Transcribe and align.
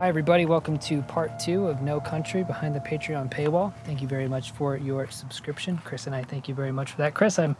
Hi, 0.00 0.06
everybody. 0.06 0.46
Welcome 0.46 0.78
to 0.78 1.02
part 1.02 1.40
two 1.40 1.66
of 1.66 1.82
No 1.82 1.98
Country 1.98 2.44
Behind 2.44 2.72
the 2.72 2.78
Patreon 2.78 3.32
Paywall. 3.32 3.74
Thank 3.84 4.00
you 4.00 4.06
very 4.06 4.28
much 4.28 4.52
for 4.52 4.76
your 4.76 5.08
subscription. 5.08 5.80
Chris 5.84 6.06
and 6.06 6.14
I 6.14 6.22
thank 6.22 6.46
you 6.46 6.54
very 6.54 6.70
much 6.70 6.92
for 6.92 6.98
that. 6.98 7.14
Chris, 7.14 7.36
I'm 7.36 7.56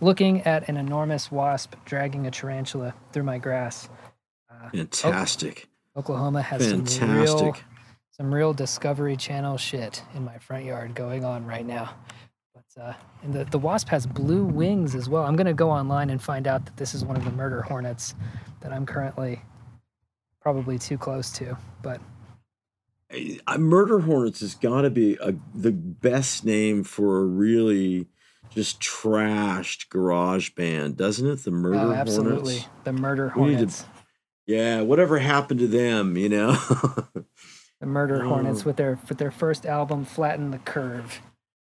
looking 0.00 0.40
at 0.44 0.66
an 0.70 0.78
enormous 0.78 1.30
wasp 1.30 1.74
dragging 1.84 2.26
a 2.26 2.30
tarantula 2.30 2.94
through 3.12 3.24
my 3.24 3.36
grass. 3.36 3.90
Uh, 4.50 4.70
Fantastic. 4.70 5.68
Oklahoma 5.94 6.40
has 6.40 6.66
Fantastic. 6.66 6.98
some 6.98 7.14
real, 7.14 7.56
some 8.10 8.34
real 8.34 8.54
Discovery 8.54 9.14
Channel 9.14 9.58
shit 9.58 10.02
in 10.14 10.24
my 10.24 10.38
front 10.38 10.64
yard 10.64 10.94
going 10.94 11.26
on 11.26 11.44
right 11.44 11.66
now. 11.66 11.94
But 12.54 12.82
uh, 12.82 12.94
and 13.22 13.34
the, 13.34 13.44
the 13.44 13.58
wasp 13.58 13.88
has 13.90 14.06
blue 14.06 14.46
wings 14.46 14.94
as 14.94 15.10
well. 15.10 15.24
I'm 15.24 15.36
going 15.36 15.46
to 15.46 15.52
go 15.52 15.70
online 15.70 16.08
and 16.08 16.22
find 16.22 16.48
out 16.48 16.64
that 16.64 16.78
this 16.78 16.94
is 16.94 17.04
one 17.04 17.18
of 17.18 17.24
the 17.26 17.32
murder 17.32 17.60
hornets 17.60 18.14
that 18.62 18.72
I'm 18.72 18.86
currently 18.86 19.42
probably 20.42 20.78
too 20.78 20.98
close 20.98 21.30
to, 21.32 21.56
but 21.82 22.00
Murder 23.58 24.00
Hornets 24.00 24.40
has 24.40 24.54
got 24.54 24.82
to 24.82 24.90
be 24.90 25.16
a, 25.20 25.34
the 25.54 25.72
best 25.72 26.44
name 26.44 26.84
for 26.84 27.20
a 27.20 27.24
really 27.24 28.08
just 28.50 28.80
trashed 28.80 29.88
garage 29.88 30.50
band, 30.50 30.96
doesn't 30.96 31.26
it? 31.26 31.44
The 31.44 31.50
Murder 31.50 31.78
oh, 31.78 31.92
absolutely. 31.92 32.58
Hornets. 32.58 32.84
The 32.84 32.92
Murder 32.92 33.28
Hornets. 33.30 33.82
To, 33.82 33.88
yeah, 34.46 34.80
whatever 34.82 35.18
happened 35.18 35.60
to 35.60 35.68
them, 35.68 36.16
you 36.16 36.28
know? 36.28 36.52
the 37.80 37.86
Murder 37.86 38.24
oh. 38.24 38.28
Hornets 38.28 38.62
oh. 38.62 38.66
with 38.66 38.76
their 38.76 38.98
with 39.08 39.18
their 39.18 39.30
first 39.30 39.66
album, 39.66 40.04
Flatten 40.04 40.50
the 40.50 40.58
Curve. 40.58 41.20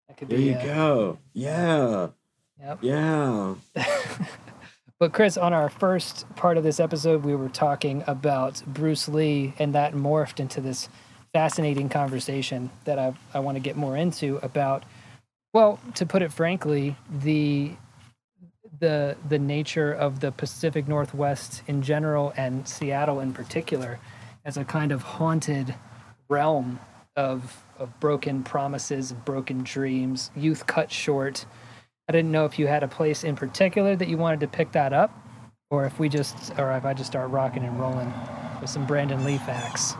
That 0.08 0.16
could 0.16 0.28
there 0.28 0.38
be. 0.38 0.44
You 0.44 0.54
go. 0.54 1.18
Yeah. 1.32 2.08
Yep. 2.58 2.78
Yeah. 2.82 3.54
But 5.00 5.14
Chris, 5.14 5.38
on 5.38 5.54
our 5.54 5.70
first 5.70 6.26
part 6.36 6.58
of 6.58 6.62
this 6.62 6.78
episode, 6.78 7.24
we 7.24 7.34
were 7.34 7.48
talking 7.48 8.04
about 8.06 8.62
Bruce 8.66 9.08
Lee, 9.08 9.54
and 9.58 9.74
that 9.74 9.94
morphed 9.94 10.38
into 10.38 10.60
this 10.60 10.90
fascinating 11.32 11.88
conversation 11.88 12.70
that 12.84 12.98
I 12.98 13.14
I 13.32 13.38
want 13.38 13.56
to 13.56 13.60
get 13.60 13.76
more 13.76 13.96
into 13.96 14.38
about. 14.42 14.84
Well, 15.54 15.80
to 15.94 16.04
put 16.04 16.20
it 16.20 16.30
frankly, 16.34 16.96
the 17.10 17.72
the 18.78 19.16
the 19.26 19.38
nature 19.38 19.90
of 19.90 20.20
the 20.20 20.32
Pacific 20.32 20.86
Northwest 20.86 21.62
in 21.66 21.80
general 21.80 22.34
and 22.36 22.68
Seattle 22.68 23.20
in 23.20 23.32
particular 23.32 23.98
as 24.44 24.58
a 24.58 24.66
kind 24.66 24.92
of 24.92 25.00
haunted 25.00 25.74
realm 26.28 26.78
of 27.16 27.64
of 27.78 27.98
broken 28.00 28.42
promises, 28.42 29.14
broken 29.14 29.62
dreams, 29.62 30.30
youth 30.36 30.66
cut 30.66 30.92
short, 30.92 31.46
I 32.10 32.12
didn't 32.12 32.32
know 32.32 32.44
if 32.44 32.58
you 32.58 32.66
had 32.66 32.82
a 32.82 32.88
place 32.88 33.22
in 33.22 33.36
particular 33.36 33.94
that 33.94 34.08
you 34.08 34.16
wanted 34.18 34.40
to 34.40 34.48
pick 34.48 34.72
that 34.72 34.92
up, 34.92 35.16
or 35.70 35.86
if 35.86 36.00
we 36.00 36.08
just, 36.08 36.50
or 36.58 36.72
if 36.72 36.84
I 36.84 36.92
just 36.92 37.08
start 37.08 37.30
rocking 37.30 37.62
and 37.62 37.78
rolling 37.78 38.12
with 38.60 38.68
some 38.68 38.84
Brandon 38.84 39.24
Lee 39.24 39.38
facts. 39.38 39.94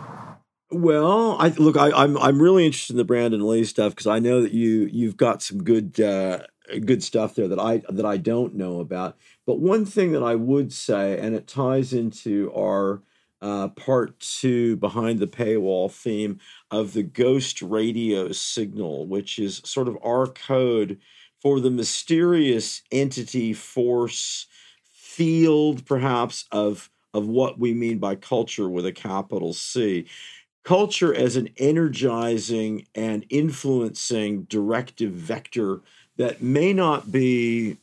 Well, 0.73 1.37
I 1.39 1.51
look, 1.51 1.77
I, 1.77 1.91
am 1.91 1.95
I'm, 1.95 2.19
I'm 2.19 2.43
really 2.43 2.67
interested 2.67 2.95
in 2.95 2.97
the 2.97 3.05
Brandon 3.05 3.47
Lee 3.47 3.63
stuff 3.63 3.93
because 3.93 4.09
I 4.09 4.19
know 4.19 4.43
that 4.43 4.51
you 4.51 4.91
you've 4.93 5.17
got 5.17 5.41
some 5.41 5.63
good 5.63 6.01
uh, 6.01 6.41
good 6.85 7.05
stuff 7.05 7.37
there 7.37 7.47
that 7.47 7.61
I 7.61 7.83
that 7.89 8.05
I 8.05 8.17
don't 8.17 8.57
know 8.57 8.81
about. 8.81 9.17
But 9.47 9.61
one 9.61 9.85
thing 9.85 10.11
that 10.11 10.25
I 10.25 10.35
would 10.35 10.73
say, 10.73 11.17
and 11.17 11.37
it 11.37 11.47
ties 11.47 11.93
into 11.93 12.53
our 12.57 13.03
uh, 13.41 13.69
part 13.69 14.19
two 14.19 14.77
behind 14.79 15.21
the 15.21 15.29
paywall 15.29 15.93
theme 15.93 16.41
of 16.73 16.93
the 16.93 17.05
ghost 17.05 17.63
radio 17.63 18.33
signal, 18.33 19.07
which 19.07 19.39
is 19.39 19.63
sort 19.65 19.87
of 19.87 19.97
our 20.05 20.27
code 20.27 20.99
for 21.41 21.61
the 21.61 21.71
mysterious 21.71 22.83
entity, 22.93 23.53
force, 23.53 24.47
field, 24.93 25.85
perhaps, 25.87 26.45
of, 26.53 26.91
of 27.15 27.27
what 27.27 27.59
we 27.59 27.75
mean 27.75 27.99
by 27.99 28.15
culture 28.15 28.69
with 28.69 28.87
a 28.87 28.93
capital 28.93 29.53
C. 29.53 30.07
Culture 30.63 31.15
as 31.15 31.37
an 31.37 31.49
energizing 31.57 32.87
and 32.95 33.25
influencing 33.31 34.43
directive 34.45 35.13
vector 35.13 35.81
that 36.17 36.43
may 36.43 36.73
not 36.73 37.11
be 37.11 37.79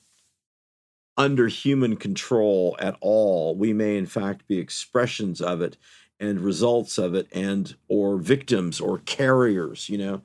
under 1.18 1.48
human 1.48 1.96
control 1.96 2.78
at 2.80 2.96
all. 3.02 3.56
We 3.56 3.74
may, 3.74 3.98
in 3.98 4.06
fact, 4.06 4.48
be 4.48 4.60
expressions 4.60 5.42
of 5.42 5.62
it 5.62 5.78
and 6.20 6.40
results 6.40 6.98
of 6.98 7.16
it 7.16 7.28
and 7.32 7.76
or 7.88 8.18
victims 8.18 8.80
or 8.80 9.00
carriers 9.00 9.90
you 9.90 9.98
know 9.98 10.22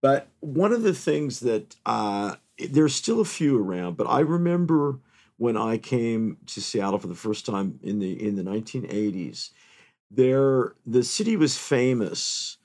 but 0.00 0.28
one 0.40 0.72
of 0.72 0.82
the 0.82 0.94
things 0.94 1.40
that 1.40 1.74
uh, 1.86 2.36
there's 2.58 2.94
still 2.94 3.20
a 3.20 3.24
few 3.24 3.58
around, 3.58 3.96
but 3.96 4.06
I 4.06 4.20
remember 4.20 5.00
when 5.36 5.56
I 5.56 5.76
came 5.76 6.38
to 6.46 6.62
Seattle 6.62 6.98
for 6.98 7.08
the 7.08 7.14
first 7.14 7.44
time 7.44 7.78
in 7.82 7.98
the 7.98 8.22
in 8.22 8.36
the 8.36 8.42
1980s, 8.42 9.50
there 10.10 10.74
the 10.86 11.02
city 11.02 11.36
was 11.36 11.58
famous 11.58 12.56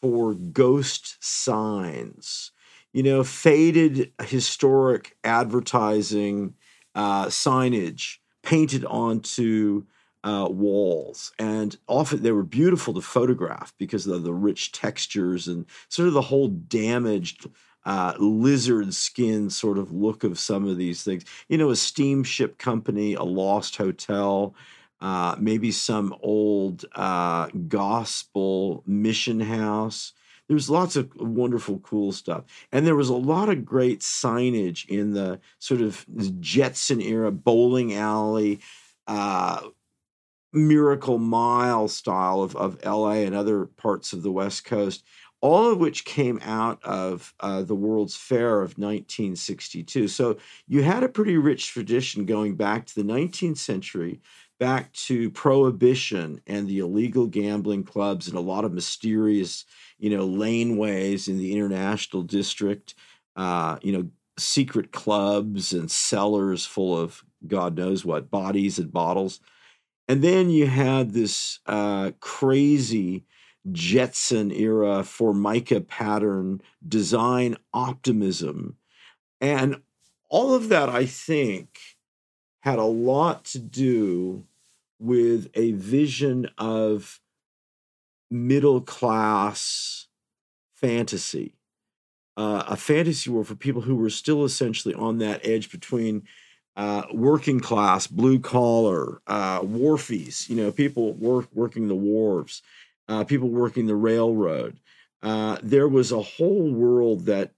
for 0.00 0.34
ghost 0.34 1.16
signs. 1.20 2.52
You 2.92 3.02
know, 3.02 3.24
faded 3.24 4.12
historic 4.22 5.16
advertising 5.22 6.54
uh, 6.94 7.26
signage 7.26 8.16
painted 8.42 8.84
onto 8.86 9.84
uh, 10.24 10.48
walls, 10.50 11.32
and 11.38 11.76
often 11.86 12.22
they 12.22 12.32
were 12.32 12.42
beautiful 12.42 12.94
to 12.94 13.00
photograph 13.00 13.74
because 13.78 14.06
of 14.06 14.24
the 14.24 14.32
rich 14.32 14.72
textures 14.72 15.46
and 15.46 15.66
sort 15.88 16.08
of 16.08 16.14
the 16.14 16.22
whole 16.22 16.48
damaged 16.48 17.46
uh, 17.86 18.14
lizard 18.18 18.92
skin 18.92 19.48
sort 19.48 19.78
of 19.78 19.92
look 19.92 20.24
of 20.24 20.38
some 20.38 20.68
of 20.68 20.76
these 20.76 21.04
things. 21.04 21.24
You 21.48 21.56
know, 21.56 21.70
a 21.70 21.76
steamship 21.76 22.58
company, 22.58 23.14
a 23.14 23.22
lost 23.22 23.76
hotel, 23.76 24.54
uh, 25.00 25.36
maybe 25.38 25.70
some 25.70 26.14
old 26.20 26.84
uh, 26.96 27.48
gospel 27.68 28.82
mission 28.86 29.40
house. 29.40 30.12
There's 30.48 30.68
lots 30.68 30.96
of 30.96 31.10
wonderful, 31.16 31.78
cool 31.80 32.12
stuff. 32.12 32.44
And 32.72 32.86
there 32.86 32.96
was 32.96 33.08
a 33.08 33.14
lot 33.14 33.48
of 33.48 33.64
great 33.64 34.00
signage 34.00 34.86
in 34.86 35.12
the 35.12 35.40
sort 35.60 35.80
of 35.80 36.04
Jetson 36.40 37.00
era 37.00 37.30
bowling 37.30 37.94
alley, 37.94 38.60
uh, 39.06 39.60
Miracle 40.52 41.18
Mile 41.18 41.86
style 41.86 42.42
of, 42.42 42.56
of 42.56 42.82
LA 42.84 43.24
and 43.24 43.34
other 43.34 43.66
parts 43.66 44.12
of 44.12 44.22
the 44.22 44.32
West 44.32 44.64
Coast 44.64 45.04
all 45.46 45.70
of 45.70 45.78
which 45.78 46.04
came 46.04 46.40
out 46.42 46.82
of 46.82 47.32
uh, 47.38 47.62
the 47.62 47.74
World's 47.74 48.16
Fair 48.16 48.62
of 48.62 48.76
1962. 48.78 50.08
So 50.08 50.38
you 50.66 50.82
had 50.82 51.04
a 51.04 51.08
pretty 51.08 51.36
rich 51.36 51.68
tradition 51.68 52.26
going 52.26 52.56
back 52.56 52.84
to 52.86 52.94
the 52.96 53.04
19th 53.04 53.58
century, 53.58 54.20
back 54.58 54.92
to 54.94 55.30
prohibition 55.30 56.40
and 56.48 56.66
the 56.66 56.80
illegal 56.80 57.28
gambling 57.28 57.84
clubs 57.84 58.26
and 58.26 58.36
a 58.36 58.40
lot 58.40 58.64
of 58.64 58.72
mysterious, 58.72 59.64
you 60.00 60.10
know, 60.10 60.26
laneways 60.26 61.28
in 61.28 61.38
the 61.38 61.52
international 61.52 62.24
district, 62.24 62.96
uh, 63.36 63.78
you 63.82 63.92
know, 63.92 64.08
secret 64.36 64.90
clubs 64.90 65.72
and 65.72 65.88
cellars 65.88 66.66
full 66.66 66.98
of 66.98 67.22
God 67.46 67.76
knows 67.76 68.04
what 68.04 68.32
bodies 68.32 68.80
and 68.80 68.92
bottles. 68.92 69.38
And 70.08 70.22
then 70.22 70.50
you 70.50 70.66
had 70.66 71.12
this 71.12 71.60
uh, 71.66 72.10
crazy 72.18 73.26
Jetson 73.72 74.50
era 74.50 75.02
Formica 75.02 75.80
pattern 75.80 76.60
design 76.86 77.56
optimism. 77.72 78.76
And 79.40 79.82
all 80.28 80.54
of 80.54 80.68
that, 80.68 80.88
I 80.88 81.06
think, 81.06 81.78
had 82.60 82.78
a 82.78 82.84
lot 82.84 83.44
to 83.44 83.58
do 83.58 84.44
with 84.98 85.50
a 85.54 85.72
vision 85.72 86.48
of 86.58 87.20
middle 88.30 88.80
class 88.80 90.08
fantasy. 90.74 91.54
Uh, 92.36 92.64
a 92.66 92.76
fantasy 92.76 93.30
world 93.30 93.46
for 93.46 93.54
people 93.54 93.82
who 93.82 93.96
were 93.96 94.10
still 94.10 94.44
essentially 94.44 94.94
on 94.94 95.18
that 95.18 95.40
edge 95.46 95.70
between 95.70 96.22
uh, 96.76 97.04
working 97.12 97.60
class, 97.60 98.06
blue 98.06 98.38
collar, 98.38 99.22
uh, 99.26 99.60
wharfies, 99.60 100.48
you 100.48 100.54
know, 100.54 100.70
people 100.70 101.14
work, 101.14 101.48
working 101.54 101.88
the 101.88 101.94
wharves, 101.94 102.60
uh, 103.08 103.24
people 103.24 103.48
working 103.48 103.86
the 103.86 103.96
railroad. 103.96 104.80
Uh, 105.22 105.58
there 105.62 105.88
was 105.88 106.12
a 106.12 106.22
whole 106.22 106.72
world 106.72 107.26
that, 107.26 107.52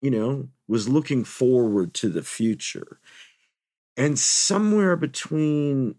you 0.00 0.10
know, 0.10 0.48
was 0.68 0.88
looking 0.88 1.24
forward 1.24 1.94
to 1.94 2.08
the 2.08 2.22
future. 2.22 2.98
And 3.96 4.18
somewhere 4.18 4.96
between 4.96 5.96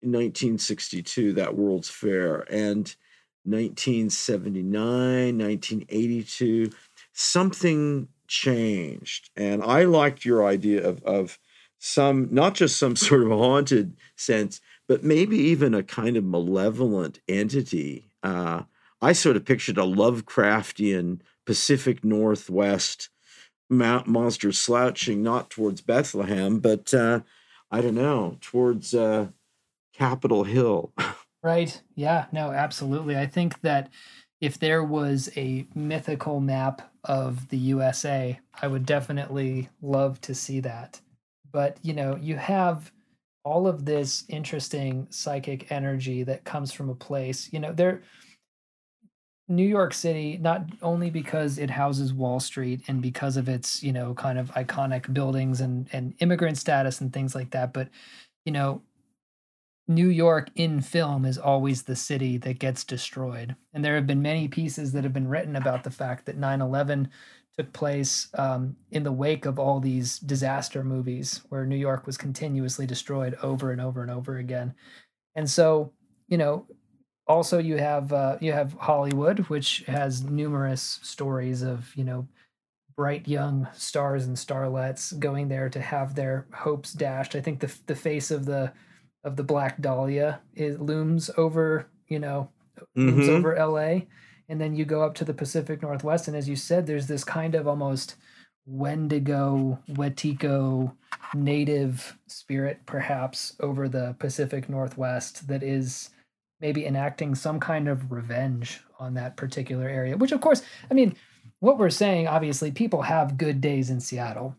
1962, 0.00 1.32
that 1.34 1.56
World's 1.56 1.90
Fair, 1.90 2.46
and 2.50 2.94
1979, 3.44 5.38
1982, 5.38 6.70
something 7.12 8.08
changed. 8.28 9.30
And 9.36 9.62
I 9.62 9.84
liked 9.84 10.24
your 10.24 10.46
idea 10.46 10.86
of, 10.86 11.02
of 11.04 11.38
some, 11.78 12.28
not 12.30 12.54
just 12.54 12.78
some 12.78 12.96
sort 12.96 13.22
of 13.22 13.30
haunted 13.30 13.96
sense, 14.16 14.60
but 14.88 15.02
maybe 15.02 15.36
even 15.36 15.74
a 15.74 15.82
kind 15.82 16.16
of 16.16 16.24
malevolent 16.24 17.20
entity 17.28 18.10
uh, 18.22 18.62
I 19.00 19.12
sort 19.12 19.36
of 19.36 19.44
pictured 19.44 19.78
a 19.78 19.82
Lovecraftian 19.82 21.20
Pacific 21.44 22.04
Northwest 22.04 23.10
monster 23.68 24.52
slouching 24.52 25.22
not 25.22 25.50
towards 25.50 25.80
Bethlehem, 25.80 26.60
but 26.60 26.94
uh, 26.94 27.20
I 27.70 27.80
don't 27.80 27.94
know, 27.94 28.38
towards 28.40 28.94
uh, 28.94 29.28
Capitol 29.92 30.44
Hill. 30.44 30.92
Right. 31.42 31.80
Yeah. 31.94 32.26
No, 32.32 32.50
absolutely. 32.50 33.16
I 33.16 33.26
think 33.26 33.60
that 33.60 33.90
if 34.40 34.58
there 34.58 34.82
was 34.82 35.30
a 35.36 35.64
mythical 35.76 36.40
map 36.40 36.92
of 37.04 37.50
the 37.50 37.56
USA, 37.58 38.40
I 38.60 38.66
would 38.66 38.84
definitely 38.84 39.68
love 39.80 40.20
to 40.22 40.34
see 40.34 40.58
that. 40.60 41.00
But, 41.52 41.76
you 41.82 41.92
know, 41.92 42.16
you 42.16 42.34
have 42.34 42.90
all 43.46 43.68
of 43.68 43.84
this 43.84 44.24
interesting 44.28 45.06
psychic 45.08 45.70
energy 45.70 46.24
that 46.24 46.42
comes 46.42 46.72
from 46.72 46.90
a 46.90 46.94
place. 46.96 47.48
You 47.52 47.60
know, 47.60 47.72
there 47.72 48.02
New 49.48 49.66
York 49.66 49.94
City, 49.94 50.36
not 50.36 50.66
only 50.82 51.10
because 51.10 51.56
it 51.56 51.70
houses 51.70 52.12
Wall 52.12 52.40
Street 52.40 52.80
and 52.88 53.00
because 53.00 53.36
of 53.36 53.48
its, 53.48 53.84
you 53.84 53.92
know, 53.92 54.14
kind 54.14 54.40
of 54.40 54.50
iconic 54.54 55.14
buildings 55.14 55.60
and 55.60 55.88
and 55.92 56.12
immigrant 56.18 56.58
status 56.58 57.00
and 57.00 57.12
things 57.12 57.36
like 57.36 57.52
that, 57.52 57.72
but 57.72 57.88
you 58.44 58.50
know, 58.50 58.82
New 59.86 60.08
York 60.08 60.50
in 60.56 60.80
film 60.80 61.24
is 61.24 61.38
always 61.38 61.84
the 61.84 61.94
city 61.94 62.38
that 62.38 62.58
gets 62.58 62.82
destroyed. 62.82 63.54
And 63.72 63.84
there 63.84 63.94
have 63.94 64.08
been 64.08 64.22
many 64.22 64.48
pieces 64.48 64.90
that 64.92 65.04
have 65.04 65.12
been 65.12 65.28
written 65.28 65.54
about 65.54 65.84
the 65.84 65.90
fact 65.92 66.26
that 66.26 66.36
9 66.36 66.60
11 66.60 67.08
took 67.58 67.72
place 67.72 68.28
um, 68.34 68.76
in 68.90 69.02
the 69.02 69.12
wake 69.12 69.46
of 69.46 69.58
all 69.58 69.80
these 69.80 70.18
disaster 70.18 70.84
movies 70.84 71.42
where 71.48 71.66
New 71.66 71.76
York 71.76 72.06
was 72.06 72.16
continuously 72.18 72.86
destroyed 72.86 73.36
over 73.42 73.72
and 73.72 73.80
over 73.80 74.02
and 74.02 74.10
over 74.10 74.38
again. 74.38 74.74
And 75.34 75.48
so, 75.48 75.92
you 76.28 76.38
know, 76.38 76.66
also 77.26 77.58
you 77.58 77.76
have 77.78 78.12
uh, 78.12 78.38
you 78.40 78.52
have 78.52 78.74
Hollywood, 78.74 79.40
which 79.48 79.84
has 79.86 80.22
numerous 80.22 81.00
stories 81.02 81.62
of 81.62 81.92
you 81.96 82.04
know 82.04 82.28
bright 82.96 83.28
young 83.28 83.68
stars 83.74 84.26
and 84.26 84.36
starlets 84.36 85.18
going 85.18 85.48
there 85.48 85.68
to 85.68 85.80
have 85.80 86.14
their 86.14 86.46
hopes 86.54 86.92
dashed. 86.92 87.36
I 87.36 87.40
think 87.40 87.60
the 87.60 87.74
the 87.86 87.96
face 87.96 88.30
of 88.30 88.46
the 88.46 88.72
of 89.24 89.36
the 89.36 89.44
Black 89.44 89.80
Dahlia 89.80 90.40
it 90.54 90.80
looms 90.80 91.30
over 91.36 91.88
you 92.08 92.18
know 92.18 92.50
looms 93.06 93.28
Mm-hmm. 93.28 93.36
over 93.36 93.54
L.A. 93.56 94.06
And 94.48 94.60
then 94.60 94.76
you 94.76 94.84
go 94.84 95.02
up 95.02 95.14
to 95.16 95.24
the 95.24 95.34
Pacific 95.34 95.82
Northwest, 95.82 96.28
and 96.28 96.36
as 96.36 96.48
you 96.48 96.56
said, 96.56 96.86
there's 96.86 97.06
this 97.06 97.24
kind 97.24 97.54
of 97.54 97.66
almost 97.66 98.16
Wendigo, 98.66 99.78
Wetiko 99.90 100.92
native 101.34 102.16
spirit, 102.26 102.80
perhaps, 102.86 103.56
over 103.60 103.88
the 103.88 104.14
Pacific 104.18 104.68
Northwest 104.68 105.48
that 105.48 105.62
is 105.62 106.10
maybe 106.60 106.86
enacting 106.86 107.34
some 107.34 107.60
kind 107.60 107.88
of 107.88 108.10
revenge 108.10 108.80
on 108.98 109.14
that 109.14 109.36
particular 109.36 109.88
area. 109.88 110.16
Which, 110.16 110.32
of 110.32 110.40
course, 110.40 110.62
I 110.90 110.94
mean, 110.94 111.14
what 111.60 111.78
we're 111.78 111.90
saying, 111.90 112.28
obviously, 112.28 112.70
people 112.70 113.02
have 113.02 113.38
good 113.38 113.60
days 113.60 113.90
in 113.90 114.00
Seattle. 114.00 114.56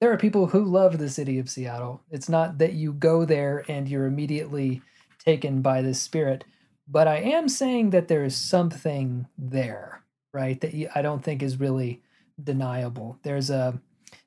There 0.00 0.12
are 0.12 0.18
people 0.18 0.46
who 0.46 0.64
love 0.64 0.98
the 0.98 1.08
city 1.08 1.38
of 1.38 1.48
Seattle. 1.48 2.02
It's 2.10 2.28
not 2.28 2.58
that 2.58 2.72
you 2.72 2.92
go 2.92 3.24
there 3.24 3.64
and 3.68 3.88
you're 3.88 4.06
immediately 4.06 4.82
taken 5.24 5.62
by 5.62 5.82
this 5.82 6.02
spirit, 6.02 6.44
but 6.88 7.08
I 7.08 7.16
am 7.18 7.48
saying 7.48 7.90
that 7.90 8.08
there 8.08 8.24
is 8.24 8.36
something 8.36 9.26
there, 9.38 10.02
right? 10.32 10.60
That 10.60 10.74
I 10.94 11.02
don't 11.02 11.22
think 11.22 11.42
is 11.42 11.60
really 11.60 12.02
deniable. 12.42 13.18
There's 13.22 13.50
a 13.50 13.80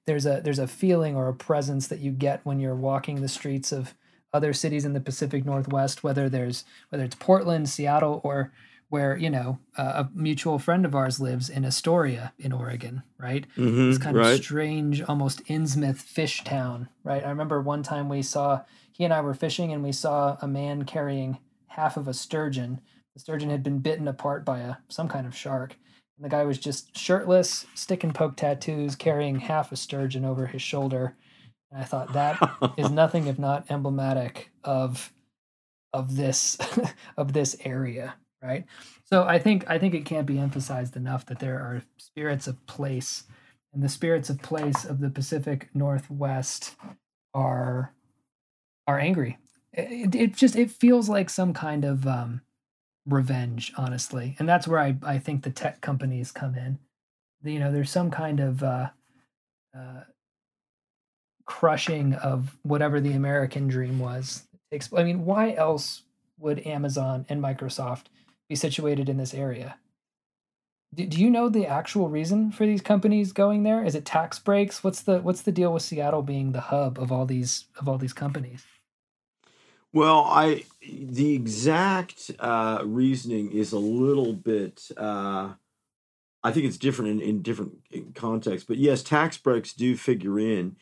there's 0.06 0.25
a 0.25 0.42
there's 0.44 0.60
a 0.60 0.68
feeling 0.68 1.16
or 1.16 1.28
a 1.28 1.34
presence 1.34 1.88
that 1.88 2.00
you 2.00 2.12
get 2.12 2.46
when 2.46 2.60
you're 2.60 2.75
walking 2.75 3.22
the 3.22 3.28
streets 3.28 3.72
of 3.72 3.94
other 4.34 4.54
cities 4.54 4.86
in 4.86 4.94
the 4.94 5.00
Pacific 5.00 5.46
Northwest, 5.46 6.04
whether 6.04 6.30
there's 6.30 6.66
whether 6.90 7.04
it's 7.04 7.16
Portland, 7.16 7.69
Seattle, 7.69 8.22
or 8.24 8.52
where 8.90 9.18
you 9.18 9.30
know 9.30 9.60
uh, 9.78 10.04
a 10.06 10.10
mutual 10.13 10.60
friend 10.60 10.86
of 10.86 10.96
ours 10.96 11.19
lives 11.19 11.50
in 11.50 11.66
Astoria 11.66 12.34
in 12.38 12.52
Oregon, 12.52 13.04
right? 13.18 13.46
Mm-hmm. 13.57 13.90
This 13.90 13.98
kind 13.98 14.16
right. 14.16 14.34
of 14.34 14.44
strange, 14.44 15.02
almost 15.02 15.44
Innsmouth 15.46 15.98
fish 15.98 16.44
town, 16.44 16.90
right? 17.04 17.25
I 17.25 17.30
remember 17.30 17.62
one 17.62 17.84
time 17.84 18.10
we 18.10 18.22
saw 18.22 18.62
he 18.92 19.04
and 19.04 19.13
I 19.13 19.22
were 19.22 19.34
fishing 19.34 19.74
and 19.74 19.84
we 19.84 19.92
saw 19.92 20.38
a 20.42 20.48
man 20.48 20.86
carrying 20.86 21.40
half 21.75 21.98
of 21.98 22.07
a 22.07 22.13
sturgeon. 22.13 22.80
The 23.13 23.19
sturgeon 23.19 23.50
had 23.50 23.63
been 23.63 23.80
bitten 23.80 24.07
apart 24.07 24.45
by 24.45 24.60
a 24.60 24.75
some 24.88 25.07
kind 25.07 25.27
of 25.27 25.36
shark. 25.36 25.75
And 26.18 26.25
the 26.25 26.30
guy 26.30 26.45
was 26.45 26.57
just 26.57 26.98
shirtless, 26.98 27.66
stick 27.75 28.04
and 28.04 28.16
poke 28.16 28.38
tattoos, 28.38 28.95
carrying 28.95 29.39
half 29.39 29.72
a 29.72 29.75
sturgeon 29.75 30.24
over 30.24 30.48
his 30.48 30.62
shoulder. 30.62 31.16
And 31.72 31.81
I 31.81 31.86
thought 31.86 32.13
that 32.13 32.39
is 32.77 32.89
nothing 32.92 33.27
if 33.27 33.38
not 33.38 33.69
emblematic 33.69 34.51
of 34.63 35.12
of 35.92 36.16
this 36.16 36.57
of 37.18 37.33
this 37.33 37.57
area, 37.66 38.16
right? 38.42 38.66
So 39.04 39.24
I 39.24 39.39
think 39.39 39.69
I 39.69 39.78
think 39.78 39.94
it 39.94 40.06
can't 40.06 40.25
be 40.25 40.39
emphasized 40.39 40.95
enough 40.95 41.25
that 41.25 41.39
there 41.39 41.60
are 41.60 41.83
spirits 41.98 42.48
of 42.48 42.66
place, 42.68 43.24
and 43.74 43.83
the 43.83 43.89
spirits 43.89 44.30
of 44.30 44.42
place 44.42 44.86
of 44.86 45.01
the 45.01 45.10
Pacific 45.10 45.69
Northwest 45.74 46.75
are 47.33 47.94
are 48.88 49.00
angry. 49.00 49.38
It, 49.77 50.16
it 50.16 50.36
just 50.36 50.56
it 50.56 50.72
feels 50.72 51.10
like 51.10 51.30
some 51.30 51.54
kind 51.54 51.83
of 51.83 52.07
um, 52.07 52.42
revenge, 53.06 53.74
honestly, 53.77 54.36
and 54.39 54.48
that's 54.48 54.68
where 54.68 54.80
I 54.80 54.95
I 55.04 55.19
think 55.19 55.44
the 55.44 55.51
tech 55.51 55.81
companies 55.81 56.31
come 56.31 56.56
in. 56.56 56.80
You 57.44 57.60
know, 57.60 57.72
there's 57.72 57.92
some 57.92 58.10
kind 58.10 58.39
of 58.39 58.63
uh, 58.63 58.89
uh, 59.77 60.01
crushing 61.45 62.13
of 62.16 62.57
whatever 62.63 63.00
the 63.00 63.13
American 63.13 63.68
dream 63.68 64.00
was. 64.00 64.48
I 64.95 65.04
mean, 65.04 65.25
why 65.25 65.54
else 65.54 66.04
would 66.39 66.66
Amazon 66.66 67.25
and 67.30 67.42
Microsoft 67.42 68.06
be 68.50 68.56
situated 68.56 69.10
in 69.10 69.18
this 69.18 69.33
area? 69.33 69.78
Do, 70.94 71.06
do 71.06 71.19
you 71.19 71.30
know 71.30 71.50
the 71.50 71.68
actual 71.68 72.10
reason 72.10 72.51
for 72.51 72.66
these 72.66 72.81
companies 72.81 73.31
going 73.31 73.63
there? 73.63 73.83
Is 73.83 73.95
it 73.95 74.06
tax 74.06 74.39
breaks? 74.39 74.83
What's 74.83 75.01
the 75.01 75.19
what's 75.19 75.42
the 75.42 75.51
deal 75.51 75.74
with 75.74 75.83
Seattle 75.83 76.24
being 76.24 76.51
the 76.51 76.62
hub 76.62 77.00
of 77.00 77.12
all 77.12 77.25
these 77.25 77.66
of 77.78 77.88
all 77.88 77.98
these 77.98 78.13
companies? 78.13 78.66
Well, 79.95 80.25
I 80.25 80.65
the 80.81 81.33
exact 81.33 82.30
uh, 82.38 82.81
reasoning 82.83 83.53
is 83.53 83.71
a 83.71 83.80
little 83.80 84.33
bit. 84.33 84.89
Uh, 84.97 85.53
I 86.44 86.51
think 86.51 86.65
it's 86.65 86.77
different 86.77 87.12
in, 87.12 87.21
in 87.21 87.42
different 87.42 87.77
contexts, 88.13 88.68
but 88.68 88.75
yes, 88.75 89.01
tax 89.01 89.38
breaks 89.38 89.71
do 89.71 89.95
figure 89.95 90.38
in. 90.38 90.75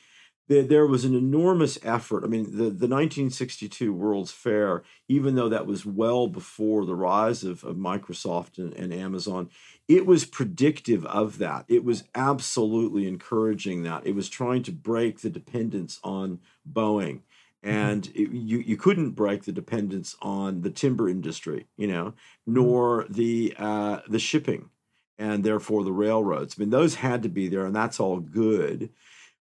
There, 0.48 0.64
there 0.64 0.88
was 0.88 1.06
an 1.06 1.14
enormous 1.14 1.78
effort. 1.84 2.24
I 2.24 2.28
mean, 2.28 2.46
the, 2.46 2.64
the 2.64 2.90
1962 2.90 3.94
World's 3.94 4.32
Fair, 4.32 4.82
even 5.08 5.36
though 5.36 5.48
that 5.48 5.68
was 5.68 5.86
well 5.86 6.28
before 6.28 6.84
the 6.84 6.96
rise 6.96 7.44
of, 7.44 7.64
of 7.64 7.76
Microsoft 7.76 8.58
and, 8.58 8.74
and 8.74 8.92
Amazon, 8.92 9.52
it 9.88 10.08
was 10.08 10.26
predictive 10.26 11.06
of 11.06 11.38
that. 11.38 11.66
It 11.68 11.86
was 11.86 12.04
absolutely 12.16 13.08
encouraging 13.08 13.84
that. 13.84 14.08
It 14.08 14.16
was 14.16 14.28
trying 14.28 14.64
to 14.64 14.72
break 14.72 15.22
the 15.22 15.30
dependence 15.30 16.00
on 16.04 16.40
Boeing 16.68 17.22
and 17.64 18.08
it, 18.16 18.32
you 18.32 18.60
you 18.60 18.78
couldn't 18.78 19.12
break 19.12 19.44
the 19.44 19.52
dependence 19.52 20.16
on 20.22 20.62
the 20.62 20.72
timber 20.72 21.10
industry, 21.10 21.68
you 21.78 21.88
know, 21.88 22.14
nor 22.46 23.06
the 23.10 23.56
uh, 23.58 24.02
the 24.08 24.20
shipping, 24.20 24.70
and 25.18 25.44
therefore 25.44 25.84
the 25.84 25.94
railroads. 25.94 26.56
I 26.58 26.62
mean, 26.62 26.70
those 26.72 26.96
had 26.96 27.24
to 27.24 27.30
be 27.30 27.48
there, 27.48 27.66
and 27.66 27.76
that's 27.76 28.00
all 28.00 28.20
good. 28.20 28.92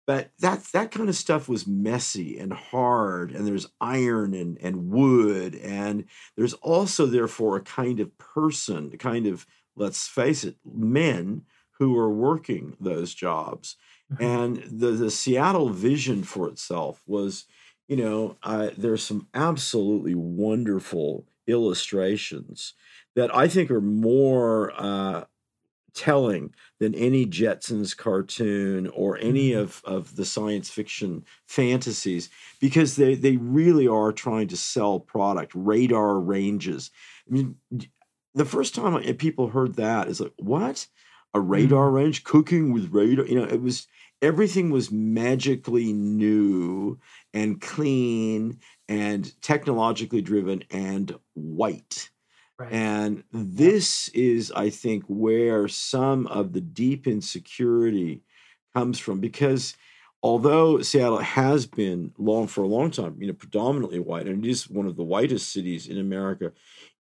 But 0.06 0.30
that 0.38 0.64
that 0.72 0.90
kind 0.90 1.08
of 1.10 1.14
stuff 1.16 1.48
was 1.48 1.66
messy 1.66 2.38
and 2.38 2.52
hard, 2.52 3.30
and 3.30 3.46
there's 3.46 3.68
iron 3.80 4.32
and 4.34 4.56
and 4.58 4.90
wood, 4.90 5.54
and 5.56 6.06
there's 6.37 6.54
also 6.54 7.04
therefore 7.06 7.56
a 7.56 7.62
kind 7.62 8.00
of 8.00 8.16
person, 8.16 8.90
a 8.94 8.96
kind 8.96 9.26
of 9.26 9.46
let's 9.76 10.08
face 10.08 10.44
it, 10.44 10.56
men 10.64 11.44
who 11.72 11.96
are 11.98 12.10
working 12.10 12.76
those 12.80 13.14
jobs, 13.14 13.76
Mhm. 14.10 14.18
and 14.20 14.56
the 14.64 14.92
the 14.92 15.10
Seattle 15.10 15.68
vision 15.68 16.22
for 16.25 16.48
itself 16.48 17.02
was 17.06 17.44
you 17.88 17.97
know, 17.97 18.37
uh, 18.42 18.71
there's 18.76 19.02
some 19.02 19.28
absolutely 19.35 20.14
wonderful 20.14 21.26
illustrations 21.47 22.75
that 23.16 23.35
I 23.35 23.49
think 23.49 23.71
are 23.71 23.80
more 23.80 24.73
uh, 24.76 25.25
telling 25.95 26.54
than 26.80 26.95
any 26.95 27.26
Jetsons 27.26 27.97
cartoon 27.97 28.88
or 28.88 29.18
any 29.18 29.52
Mhm. 29.52 29.61
of, 29.61 29.83
of 29.85 30.16
the 30.16 30.25
science 30.25 30.71
fiction 30.71 31.25
fantasies 31.47 32.30
because 32.61 32.97
they, 32.97 33.14
they 33.14 33.37
really 33.38 33.88
are 33.88 34.12
trying 34.12 34.49
to 34.49 34.57
sell 34.57 35.00
product, 35.00 35.52
radar 35.54 36.21
ranges. 36.21 36.90
I 37.28 37.33
mean, 37.35 37.57
the 38.35 38.45
first 38.45 38.75
time 38.75 38.95
I- 38.95 39.12
people 39.12 39.49
heard 39.49 39.75
that 39.75 40.09
is 40.09 40.21
like, 40.21 40.33
what? 40.38 40.87
A 41.35 41.40
radar 41.40 41.90
range 41.90 42.25
cooking 42.25 42.73
with 42.73 42.90
radar? 42.92 43.26
You 43.26 43.37
know, 43.37 43.45
it 43.45 43.61
was 43.61 43.87
everything 44.23 44.71
was 44.71 44.90
magically 44.90 45.92
new 45.92 46.99
and 47.35 47.61
clean 47.61 48.58
and 48.88 49.40
technologically 49.42 50.20
driven 50.20 50.64
and 50.70 51.14
white. 51.35 52.11
Right. 52.58 52.73
And 52.73 53.23
this 53.32 54.08
is, 54.08 54.50
I 54.50 54.70
think, 54.70 55.04
where 55.06 55.68
some 55.68 56.26
of 56.26 56.52
the 56.52 56.61
deep 56.61 57.06
insecurity 57.06 58.23
comes 58.75 58.99
from 58.99 59.20
because 59.20 59.76
although 60.23 60.82
Seattle 60.82 61.18
has 61.18 61.66
been 61.66 62.12
long 62.18 62.49
for 62.49 62.62
a 62.62 62.68
long 62.68 62.90
time, 62.90 63.16
you 63.20 63.28
know, 63.28 63.32
predominantly 63.32 64.00
white, 64.00 64.26
and 64.26 64.44
it 64.44 64.50
is 64.50 64.68
one 64.68 64.87
of 64.87 64.97
the 64.97 65.04
whitest 65.04 65.52
cities 65.52 65.87
in 65.87 65.99
America, 65.99 66.52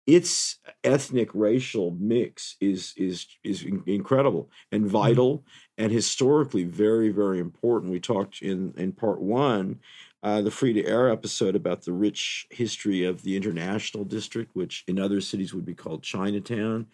its 0.06 0.60
ethnic 0.86 1.30
racial 1.34 1.92
mix 2.00 2.56
is 2.62 2.94
is 2.96 3.28
is 3.44 3.66
incredible 3.86 4.50
and 4.72 4.84
mm-hmm. 4.84 4.92
vital 4.92 5.44
and 5.78 5.92
historically 5.92 6.64
very 6.64 7.10
very 7.10 7.40
important. 7.40 7.92
We 7.92 8.00
talked 8.00 8.42
in 8.42 8.74
in 8.78 8.94
part 8.94 9.22
one 9.22 9.80
uh, 10.24 10.42
the 10.42 10.52
free 10.52 10.74
to 10.74 10.86
air 10.86 11.10
episode 11.10 11.56
about 11.56 11.84
the 11.84 11.94
rich 11.94 12.48
history 12.50 13.04
of 13.04 13.22
the 13.22 13.36
International 13.36 14.04
District, 14.04 14.56
which 14.56 14.84
in 14.88 15.00
other 15.00 15.22
cities 15.22 15.54
would 15.54 15.66
be 15.66 15.76
called 15.76 16.04
Chinatown. 16.04 16.88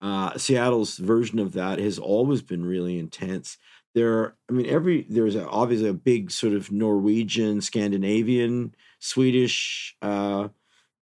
Uh, 0.00 0.36
Seattle's 0.36 0.98
version 0.98 1.38
of 1.38 1.52
that 1.52 1.78
has 1.78 1.98
always 1.98 2.42
been 2.42 2.64
really 2.64 2.98
intense. 2.98 3.58
There, 3.94 4.34
I 4.48 4.52
mean, 4.52 4.66
every 4.66 5.06
there's 5.08 5.36
a, 5.36 5.46
obviously 5.48 5.88
a 5.88 5.94
big 5.94 6.30
sort 6.30 6.54
of 6.54 6.72
Norwegian, 6.72 7.60
Scandinavian, 7.60 8.74
Swedish 8.98 9.96
uh, 10.00 10.48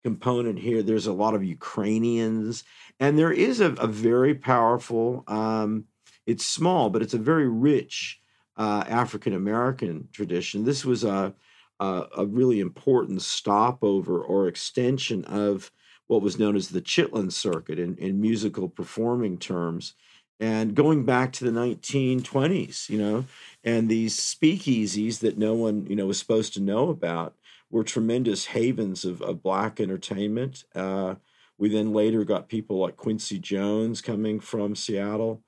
component 0.02 0.58
here. 0.58 0.82
There's 0.82 1.06
a 1.06 1.12
lot 1.12 1.34
of 1.34 1.44
Ukrainians, 1.44 2.64
and 2.98 3.18
there 3.18 3.32
is 3.32 3.60
a, 3.60 3.72
a 3.74 3.86
very 3.86 4.34
powerful. 4.34 5.24
Um, 5.28 5.84
it's 6.26 6.44
small, 6.44 6.90
but 6.90 7.02
it's 7.02 7.14
a 7.14 7.18
very 7.18 7.48
rich 7.48 8.20
uh, 8.56 8.84
African 8.88 9.34
American 9.34 10.08
tradition. 10.12 10.64
This 10.64 10.84
was 10.84 11.04
a, 11.04 11.34
a, 11.80 12.06
a 12.18 12.26
really 12.26 12.60
important 12.60 13.22
stopover 13.22 14.22
or 14.22 14.46
extension 14.46 15.24
of 15.24 15.72
what 16.06 16.22
was 16.22 16.38
known 16.38 16.56
as 16.56 16.68
the 16.68 16.82
Chitlin 16.82 17.32
Circuit 17.32 17.78
in, 17.78 17.96
in 17.96 18.20
musical 18.20 18.68
performing 18.68 19.38
terms. 19.38 19.94
And 20.38 20.74
going 20.74 21.04
back 21.04 21.32
to 21.34 21.44
the 21.44 21.50
1920s, 21.50 22.88
you 22.88 22.98
know, 22.98 23.24
and 23.64 23.88
these 23.88 24.16
speakeasies 24.18 25.20
that 25.20 25.38
no 25.38 25.54
one, 25.54 25.86
you 25.86 25.96
know, 25.96 26.06
was 26.06 26.18
supposed 26.18 26.54
to 26.54 26.60
know 26.60 26.88
about 26.88 27.34
were 27.70 27.84
tremendous 27.84 28.46
havens 28.46 29.04
of, 29.04 29.22
of 29.22 29.42
black 29.42 29.80
entertainment. 29.80 30.64
Uh, 30.74 31.16
we 31.58 31.68
then 31.68 31.92
later 31.92 32.24
got 32.24 32.48
people 32.48 32.78
like 32.78 32.96
Quincy 32.96 33.38
Jones 33.38 34.00
coming 34.00 34.40
from 34.40 34.74
Seattle. 34.74 35.42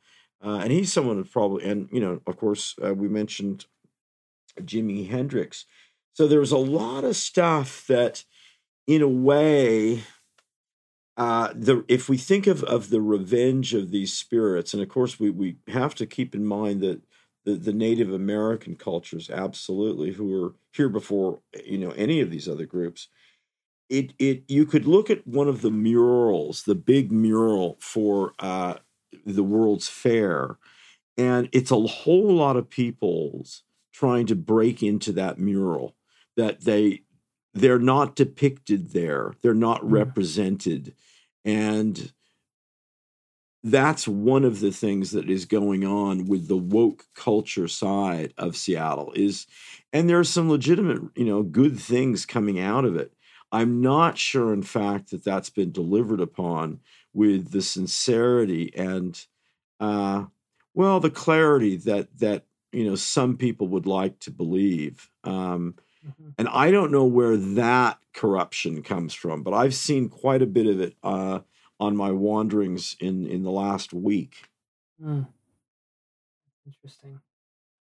Uh, 0.44 0.58
and 0.58 0.72
he's 0.72 0.92
someone 0.92 1.16
who 1.16 1.24
probably, 1.24 1.64
and 1.64 1.88
you 1.90 2.00
know, 2.00 2.20
of 2.26 2.36
course, 2.36 2.74
uh, 2.84 2.94
we 2.94 3.08
mentioned 3.08 3.66
Jimi 4.60 5.08
Hendrix. 5.08 5.64
So 6.14 6.26
there 6.26 6.40
was 6.40 6.52
a 6.52 6.58
lot 6.58 7.04
of 7.04 7.16
stuff 7.16 7.86
that, 7.86 8.24
in 8.86 9.02
a 9.02 9.08
way, 9.08 10.02
uh, 11.16 11.52
the 11.54 11.84
if 11.88 12.08
we 12.08 12.16
think 12.16 12.46
of 12.46 12.62
of 12.64 12.90
the 12.90 13.00
revenge 13.00 13.74
of 13.74 13.90
these 13.90 14.12
spirits, 14.12 14.72
and 14.74 14.82
of 14.82 14.88
course 14.88 15.20
we 15.20 15.30
we 15.30 15.56
have 15.68 15.94
to 15.96 16.06
keep 16.06 16.34
in 16.34 16.46
mind 16.46 16.80
that 16.80 17.02
the, 17.44 17.54
the 17.54 17.72
Native 17.72 18.12
American 18.12 18.76
cultures, 18.76 19.28
absolutely, 19.30 20.12
who 20.12 20.26
were 20.28 20.54
here 20.72 20.88
before 20.88 21.40
you 21.64 21.78
know 21.78 21.90
any 21.92 22.20
of 22.20 22.30
these 22.30 22.48
other 22.48 22.66
groups. 22.66 23.08
It 23.90 24.14
it 24.18 24.44
you 24.48 24.64
could 24.64 24.86
look 24.86 25.10
at 25.10 25.26
one 25.26 25.48
of 25.48 25.60
the 25.60 25.70
murals, 25.70 26.62
the 26.62 26.74
big 26.74 27.12
mural 27.12 27.76
for 27.80 28.32
uh, 28.38 28.76
the 29.26 29.44
World's 29.44 29.88
Fair, 29.88 30.58
and 31.18 31.48
it's 31.52 31.70
a 31.70 31.76
whole 31.76 32.34
lot 32.34 32.56
of 32.56 32.70
people's 32.70 33.64
trying 33.92 34.26
to 34.26 34.34
break 34.34 34.82
into 34.82 35.12
that 35.12 35.38
mural 35.38 35.94
that 36.36 36.62
they 36.62 37.02
they're 37.54 37.78
not 37.78 38.16
depicted 38.16 38.92
there 38.92 39.32
they're 39.42 39.54
not 39.54 39.82
mm. 39.82 39.92
represented 39.92 40.94
and 41.44 42.12
that's 43.64 44.08
one 44.08 44.44
of 44.44 44.60
the 44.60 44.72
things 44.72 45.12
that 45.12 45.30
is 45.30 45.44
going 45.44 45.84
on 45.84 46.26
with 46.26 46.48
the 46.48 46.56
woke 46.56 47.06
culture 47.14 47.68
side 47.68 48.34
of 48.36 48.56
Seattle 48.56 49.12
is 49.14 49.46
and 49.92 50.08
there's 50.08 50.28
some 50.28 50.50
legitimate 50.50 51.02
you 51.14 51.24
know 51.24 51.42
good 51.42 51.78
things 51.78 52.26
coming 52.26 52.58
out 52.58 52.84
of 52.84 52.96
it 52.96 53.12
i'm 53.52 53.80
not 53.80 54.18
sure 54.18 54.52
in 54.52 54.62
fact 54.62 55.10
that 55.10 55.24
that's 55.24 55.50
been 55.50 55.70
delivered 55.70 56.20
upon 56.20 56.80
with 57.12 57.50
the 57.50 57.62
sincerity 57.62 58.72
and 58.74 59.26
uh, 59.80 60.24
well 60.74 61.00
the 61.00 61.10
clarity 61.10 61.76
that 61.76 62.08
that 62.18 62.44
you 62.72 62.84
know 62.84 62.94
some 62.94 63.36
people 63.36 63.68
would 63.68 63.86
like 63.86 64.18
to 64.20 64.30
believe 64.30 65.10
um. 65.24 65.74
And 66.38 66.48
i 66.48 66.70
don't 66.70 66.90
know 66.90 67.04
where 67.04 67.36
that 67.36 67.98
corruption 68.12 68.82
comes 68.82 69.14
from 69.14 69.42
but 69.42 69.54
i've 69.54 69.74
seen 69.74 70.08
quite 70.08 70.42
a 70.42 70.46
bit 70.46 70.66
of 70.66 70.80
it 70.80 70.94
uh, 71.02 71.38
on 71.82 71.96
my 71.96 72.12
wanderings 72.12 72.96
in 73.00 73.26
in 73.26 73.42
the 73.42 73.50
last 73.50 73.92
week. 73.92 74.48
Mm. 75.02 75.26
interesting. 76.64 77.20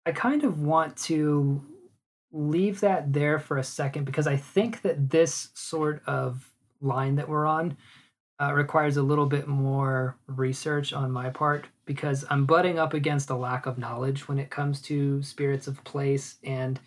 I 0.05 0.11
kind 0.11 0.43
of 0.43 0.61
want 0.61 0.95
to 0.97 1.63
leave 2.31 2.79
that 2.81 3.11
there 3.11 3.39
for 3.39 3.57
a 3.57 3.63
second 3.63 4.03
because 4.03 4.27
i 4.27 4.35
think 4.35 4.81
that 4.81 5.09
this 5.09 5.49
sort 5.55 6.03
of 6.05 6.51
line 6.81 7.15
that 7.15 7.27
we're 7.27 7.47
on 7.47 7.75
uh, 8.39 8.53
requires 8.53 8.97
a 8.97 9.01
little 9.01 9.25
bit 9.25 9.47
more 9.47 10.17
research 10.27 10.93
on 10.93 11.09
my 11.09 11.29
part 11.29 11.65
because 11.85 12.23
I'm 12.29 12.45
butting 12.45 12.77
up 12.77 12.93
against 12.93 13.31
a 13.31 13.35
lack 13.35 13.65
of 13.65 13.79
knowledge 13.79 14.27
when 14.27 14.37
it 14.37 14.51
comes 14.51 14.81
to 14.83 15.23
spirits 15.23 15.67
of 15.67 15.83
place 15.85 16.35
and 16.43 16.79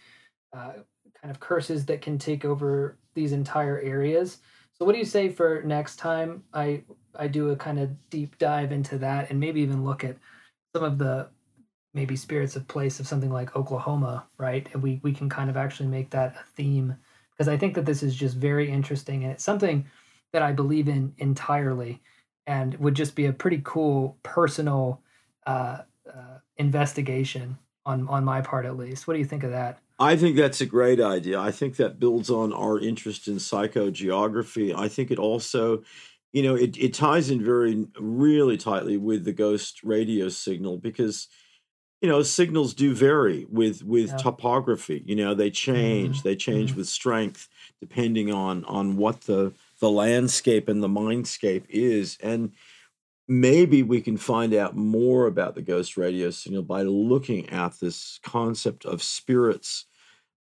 uh, 0.52 0.74
kind 1.20 1.30
of 1.30 1.40
curses 1.40 1.86
that 1.86 2.02
can 2.02 2.18
take 2.18 2.44
over 2.44 2.96
these 3.14 3.32
entire 3.32 3.80
areas. 3.80 4.38
So, 4.78 4.84
what 4.84 4.92
do 4.92 4.98
you 4.98 5.04
say 5.04 5.28
for 5.28 5.62
next 5.62 5.96
time? 5.96 6.42
I 6.54 6.82
I 7.14 7.28
do 7.28 7.50
a 7.50 7.56
kind 7.56 7.78
of 7.78 7.90
deep 8.10 8.38
dive 8.38 8.72
into 8.72 8.98
that 8.98 9.30
and 9.30 9.38
maybe 9.38 9.60
even 9.60 9.84
look 9.84 10.04
at 10.04 10.16
some 10.74 10.84
of 10.84 10.98
the 10.98 11.28
maybe 11.92 12.16
spirits 12.16 12.56
of 12.56 12.68
place 12.68 13.00
of 13.00 13.06
something 13.08 13.30
like 13.30 13.56
Oklahoma, 13.56 14.26
right? 14.38 14.68
And 14.72 14.82
we 14.82 15.00
we 15.02 15.12
can 15.12 15.28
kind 15.28 15.50
of 15.50 15.56
actually 15.56 15.88
make 15.88 16.10
that 16.10 16.36
a 16.36 16.44
theme 16.56 16.96
because 17.32 17.48
I 17.48 17.56
think 17.56 17.74
that 17.74 17.86
this 17.86 18.02
is 18.02 18.14
just 18.14 18.36
very 18.36 18.70
interesting 18.70 19.24
and 19.24 19.32
it's 19.32 19.44
something 19.44 19.86
that 20.32 20.42
I 20.42 20.52
believe 20.52 20.88
in 20.88 21.12
entirely, 21.18 22.00
and 22.46 22.74
would 22.76 22.94
just 22.94 23.16
be 23.16 23.26
a 23.26 23.32
pretty 23.32 23.60
cool 23.64 24.16
personal 24.22 25.02
uh, 25.46 25.78
uh, 26.08 26.38
investigation 26.56 27.58
on 27.84 28.06
on 28.08 28.24
my 28.24 28.40
part 28.40 28.66
at 28.66 28.76
least. 28.76 29.06
What 29.06 29.14
do 29.14 29.20
you 29.20 29.24
think 29.24 29.42
of 29.42 29.50
that? 29.50 29.80
I 30.00 30.16
think 30.16 30.36
that's 30.36 30.60
a 30.60 30.66
great 30.66 31.00
idea. 31.00 31.38
I 31.38 31.50
think 31.50 31.76
that 31.76 32.00
builds 32.00 32.30
on 32.30 32.52
our 32.52 32.78
interest 32.78 33.28
in 33.28 33.36
psychogeography. 33.36 34.74
I 34.74 34.88
think 34.88 35.10
it 35.10 35.18
also, 35.18 35.82
you 36.32 36.42
know, 36.42 36.54
it, 36.56 36.76
it 36.78 36.94
ties 36.94 37.30
in 37.30 37.44
very 37.44 37.86
really 37.98 38.56
tightly 38.56 38.96
with 38.96 39.24
the 39.24 39.32
ghost 39.32 39.84
radio 39.84 40.28
signal 40.28 40.78
because 40.78 41.28
you 42.00 42.08
know 42.08 42.22
signals 42.22 42.72
do 42.72 42.94
vary 42.94 43.46
with 43.50 43.84
with 43.84 44.08
yeah. 44.08 44.16
topography 44.16 45.02
you 45.04 45.14
know 45.14 45.34
they 45.34 45.50
change 45.50 46.20
mm-hmm. 46.20 46.28
they 46.28 46.34
change 46.34 46.70
mm-hmm. 46.70 46.78
with 46.78 46.88
strength 46.88 47.46
depending 47.78 48.32
on 48.32 48.64
on 48.64 48.96
what 48.96 49.20
the 49.22 49.52
the 49.80 49.90
landscape 49.90 50.68
and 50.68 50.82
the 50.82 50.88
mindscape 50.88 51.64
is. 51.68 52.16
And 52.22 52.52
maybe 53.26 53.82
we 53.82 54.00
can 54.00 54.16
find 54.16 54.54
out 54.54 54.76
more 54.76 55.26
about 55.26 55.54
the 55.54 55.62
ghost 55.62 55.96
radio 55.96 56.30
signal 56.30 56.62
by 56.62 56.82
looking 56.82 57.48
at 57.50 57.80
this 57.80 58.20
concept 58.22 58.84
of 58.84 59.02
spirits 59.02 59.86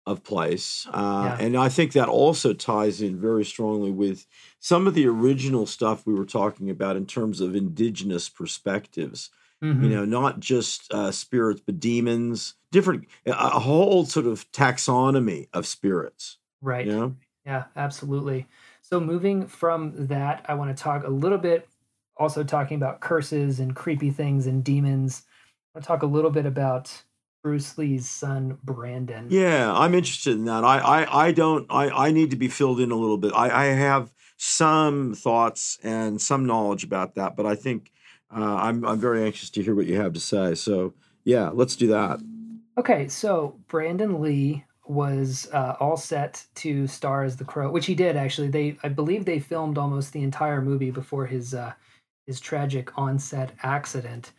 of 0.10 0.24
place. 0.24 0.88
Uh, 0.92 1.36
yeah. 1.38 1.46
And 1.46 1.56
I 1.56 1.70
think 1.70 1.94
that 1.94 2.10
also 2.10 2.54
ties 2.54 3.01
in 3.01 3.20
very 3.20 3.46
strongly 3.46 3.92
with 3.92 4.25
some 4.60 4.88
of 4.88 4.96
the 4.96 5.06
original 5.08 5.66
stuff 5.68 6.08
we 6.08 6.16
were 6.16 6.25
talking 6.25 6.70
about 6.70 6.98
in 6.98 7.06
terms 7.06 7.42
of 7.42 7.56
indigenous 7.56 8.28
perspectives. 8.28 9.30
Mm-hmm. 9.63 9.84
You 9.84 9.89
know, 9.89 10.06
not 10.06 10.39
just 10.39 10.92
uh, 10.94 11.12
spirits, 11.12 11.62
but 11.66 11.80
demons, 11.80 12.56
different, 12.72 13.08
a 13.25 13.60
whole 13.60 14.06
sort 14.06 14.25
of 14.25 14.50
taxonomy 14.51 15.48
of 15.54 15.68
spirits. 15.68 16.38
Right. 16.62 16.86
You 16.86 16.94
know? 16.94 17.16
Yeah, 17.46 17.66
absolutely. 17.75 18.48
So 18.82 19.00
moving 19.00 19.48
from 19.48 20.08
that, 20.08 20.46
I 20.48 20.54
want 20.54 20.75
to 20.75 20.82
talk 20.82 21.04
a 21.04 21.10
little 21.10 21.38
bit, 21.38 21.68
also 22.18 22.44
talking 22.44 22.78
about 22.78 23.01
curses 23.01 23.60
and 23.60 23.75
creepy 23.75 24.12
things 24.12 24.48
and 24.48 24.63
demons. 24.63 25.24
I 25.28 25.78
want 25.78 25.84
to 25.84 25.88
talk 25.88 26.04
a 26.04 26.08
little 26.08 26.32
bit 26.32 26.46
about 26.46 27.04
Bruce 27.50 27.79
Lee's 27.79 28.08
son 28.08 28.60
Brandon. 28.63 29.25
Yeah, 29.27 29.74
I'm 29.74 29.96
interested 29.96 30.34
in 30.34 30.46
that. 30.46 30.63
I 30.63 30.77
I, 30.77 31.25
I 31.25 31.32
don't 31.32 31.65
I, 31.72 31.89
I 31.89 32.12
need 32.12 32.29
to 32.29 32.36
be 32.36 32.48
filled 32.48 32.79
in 32.79 32.91
a 32.91 32.96
little 32.96 33.18
bit. 33.18 33.34
I, 33.34 33.63
I 33.63 33.65
have 33.70 34.13
some 34.38 35.15
thoughts 35.15 35.79
and 35.82 36.22
some 36.22 36.46
knowledge 36.46 36.84
about 36.84 37.15
that, 37.15 37.36
but 37.36 37.48
I 37.48 37.56
think 37.56 37.91
uh, 38.32 38.56
I'm 38.56 38.86
I'm 38.86 39.00
very 39.00 39.24
anxious 39.24 39.50
to 39.50 39.63
hear 39.63 39.74
what 39.74 39.88
you 39.88 40.00
have 40.00 40.13
to 40.13 40.20
say. 40.20 40.53
So 40.53 40.94
yeah, 41.24 41.50
let's 41.51 41.75
do 41.75 41.88
that. 41.88 42.20
Okay, 42.77 43.08
so 43.08 43.56
Brandon 43.68 44.22
Lee 44.22 44.63
was 44.86 45.50
uh, 45.51 45.75
all 45.79 45.98
set 45.98 46.46
to 46.53 46.86
star 46.86 47.24
as 47.24 47.36
the 47.36 47.46
Crow, 47.46 47.72
which 47.72 47.88
he 47.88 47.96
did 47.96 48.15
actually. 48.15 48.50
They, 48.50 48.77
I 48.84 48.89
believe, 48.89 49.25
they 49.25 49.39
filmed 49.39 49.79
almost 49.79 50.13
the 50.13 50.22
entire 50.22 50.62
movie 50.62 50.91
before 50.91 51.25
his 51.25 51.56
uh, 51.56 51.74
his 52.27 52.39
tragic 52.39 52.96
onset 52.96 53.53
accident. 53.63 54.34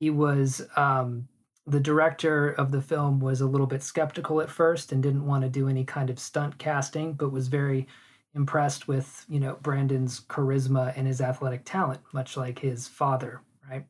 He 0.00 0.10
was 0.10 0.66
um, 0.74 1.28
the 1.68 1.80
director 1.80 2.50
of 2.50 2.72
the 2.72 2.80
film 2.80 3.20
was 3.20 3.40
a 3.40 3.46
little 3.46 3.66
bit 3.66 3.82
skeptical 3.82 4.40
at 4.40 4.50
first 4.50 4.90
and 4.90 5.02
didn't 5.02 5.26
want 5.26 5.42
to 5.42 5.50
do 5.50 5.68
any 5.68 5.84
kind 5.84 6.08
of 6.08 6.18
stunt 6.18 6.58
casting, 6.58 7.12
but 7.12 7.32
was 7.32 7.48
very 7.48 7.86
impressed 8.34 8.88
with 8.88 9.24
you 9.28 9.40
know 9.40 9.58
Brandon's 9.62 10.20
charisma 10.20 10.96
and 10.96 11.06
his 11.06 11.20
athletic 11.20 11.64
talent, 11.64 12.00
much 12.12 12.36
like 12.36 12.58
his 12.58 12.88
father, 12.88 13.42
right? 13.70 13.84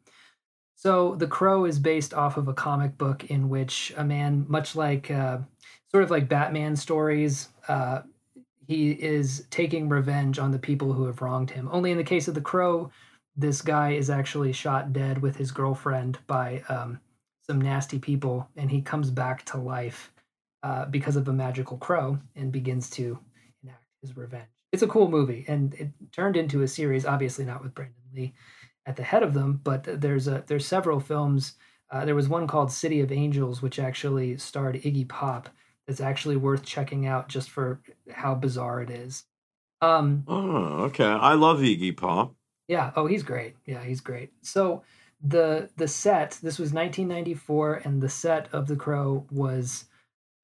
So 0.75 1.15
The 1.17 1.27
Crow 1.27 1.65
is 1.65 1.79
based 1.79 2.15
off 2.15 2.37
of 2.37 2.49
a 2.49 2.55
comic 2.55 2.99
book 2.99 3.25
in 3.25 3.49
which 3.49 3.93
a 3.97 4.05
man, 4.05 4.47
much 4.49 4.77
like 4.77 5.11
uh, 5.11 5.39
sort 5.91 6.05
of 6.05 6.11
like 6.11 6.29
Batman 6.29 6.77
stories. 6.77 7.49
Uh, 7.67 8.03
he 8.67 8.91
is 8.91 9.47
taking 9.51 9.89
revenge 9.89 10.39
on 10.39 10.51
the 10.53 10.59
people 10.59 10.93
who 10.93 11.07
have 11.07 11.23
wronged 11.23 11.51
him. 11.51 11.69
Only 11.73 11.91
in 11.91 11.97
the 11.97 12.05
case 12.05 12.29
of 12.29 12.35
the 12.35 12.41
Crow, 12.41 12.91
this 13.35 13.63
guy 13.63 13.93
is 13.93 14.11
actually 14.11 14.53
shot 14.53 14.93
dead 14.93 15.23
with 15.23 15.37
his 15.37 15.51
girlfriend 15.51 16.19
by 16.27 16.63
um, 16.69 17.01
some 17.49 17.61
nasty 17.61 17.99
people, 17.99 18.49
and 18.57 18.71
he 18.71 18.83
comes 18.83 19.11
back 19.11 19.45
to 19.47 19.57
life 19.57 20.13
uh, 20.63 20.85
because 20.87 21.17
of 21.17 21.29
a 21.29 21.33
magical 21.33 21.79
crow 21.79 22.19
and 22.37 22.53
begins 22.53 22.91
to 22.91 23.19
enact 23.63 23.85
his 24.03 24.17
revenge. 24.17 24.49
It's 24.71 24.83
a 24.83 24.89
cool 24.89 25.09
movie, 25.09 25.45
and 25.49 25.75
it 25.75 25.89
turned 26.13 26.37
into 26.37 26.63
a 26.63 26.69
series. 26.69 27.07
Obviously, 27.07 27.45
not 27.45 27.63
with 27.63 27.75
Brandon 27.75 27.97
Lee 28.15 28.35
at 28.85 28.97
the 28.97 29.03
head 29.03 29.23
of 29.23 29.33
them, 29.35 29.61
but 29.65 29.85
there's 30.01 30.29
a 30.29 30.45
there's 30.47 30.67
several 30.67 31.01
films. 31.01 31.55
Uh, 31.91 32.05
there 32.05 32.15
was 32.15 32.29
one 32.29 32.47
called 32.47 32.71
City 32.71 33.01
of 33.01 33.11
Angels, 33.11 33.63
which 33.63 33.79
actually 33.79 34.37
starred 34.37 34.77
Iggy 34.77 35.09
Pop. 35.09 35.49
That's 35.87 36.03
actually 36.03 36.37
worth 36.37 36.65
checking 36.65 37.07
out 37.07 37.31
just 37.31 37.49
for 37.49 37.81
how 38.11 38.35
bizarre 38.35 38.83
it 38.83 38.91
is. 38.91 39.25
Um, 39.81 40.25
oh, 40.29 40.85
okay. 40.85 41.07
I 41.07 41.33
love 41.33 41.61
Iggy 41.61 41.97
Pop. 41.97 42.35
Yeah. 42.67 42.91
Oh, 42.95 43.07
he's 43.07 43.23
great. 43.23 43.57
Yeah, 43.65 43.83
he's 43.83 44.03
great. 44.03 44.33
So 44.43 44.83
the 45.21 45.71
the 45.77 45.89
set. 45.89 46.39
This 46.43 46.59
was 46.59 46.73
1994, 46.73 47.83
and 47.85 48.01
the 48.01 48.09
set 48.09 48.49
of 48.53 48.69
The 48.69 48.77
Crow 48.77 49.27
was 49.31 49.87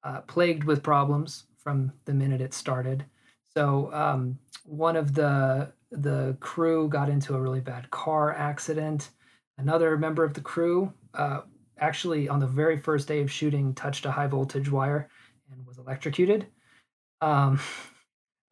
uh, 0.03 0.21
plagued 0.21 0.63
with 0.63 0.83
problems 0.83 1.45
from 1.57 1.91
the 2.05 2.13
minute 2.13 2.41
it 2.41 2.53
started. 2.53 3.05
So 3.53 3.91
um, 3.93 4.37
one 4.65 4.95
of 4.95 5.13
the 5.13 5.73
the 5.91 6.35
crew 6.39 6.89
got 6.89 7.09
into 7.09 7.35
a 7.35 7.41
really 7.41 7.61
bad 7.61 7.89
car 7.91 8.33
accident. 8.33 9.09
Another 9.57 9.97
member 9.97 10.23
of 10.25 10.33
the 10.33 10.41
crew, 10.41 10.91
uh, 11.13 11.41
actually 11.79 12.27
on 12.27 12.39
the 12.39 12.47
very 12.47 12.77
first 12.77 13.07
day 13.07 13.21
of 13.21 13.31
shooting, 13.31 13.73
touched 13.73 14.05
a 14.05 14.11
high 14.11 14.27
voltage 14.27 14.69
wire 14.69 15.09
and 15.49 15.65
was 15.65 15.77
electrocuted. 15.77 16.47
Um, 17.21 17.59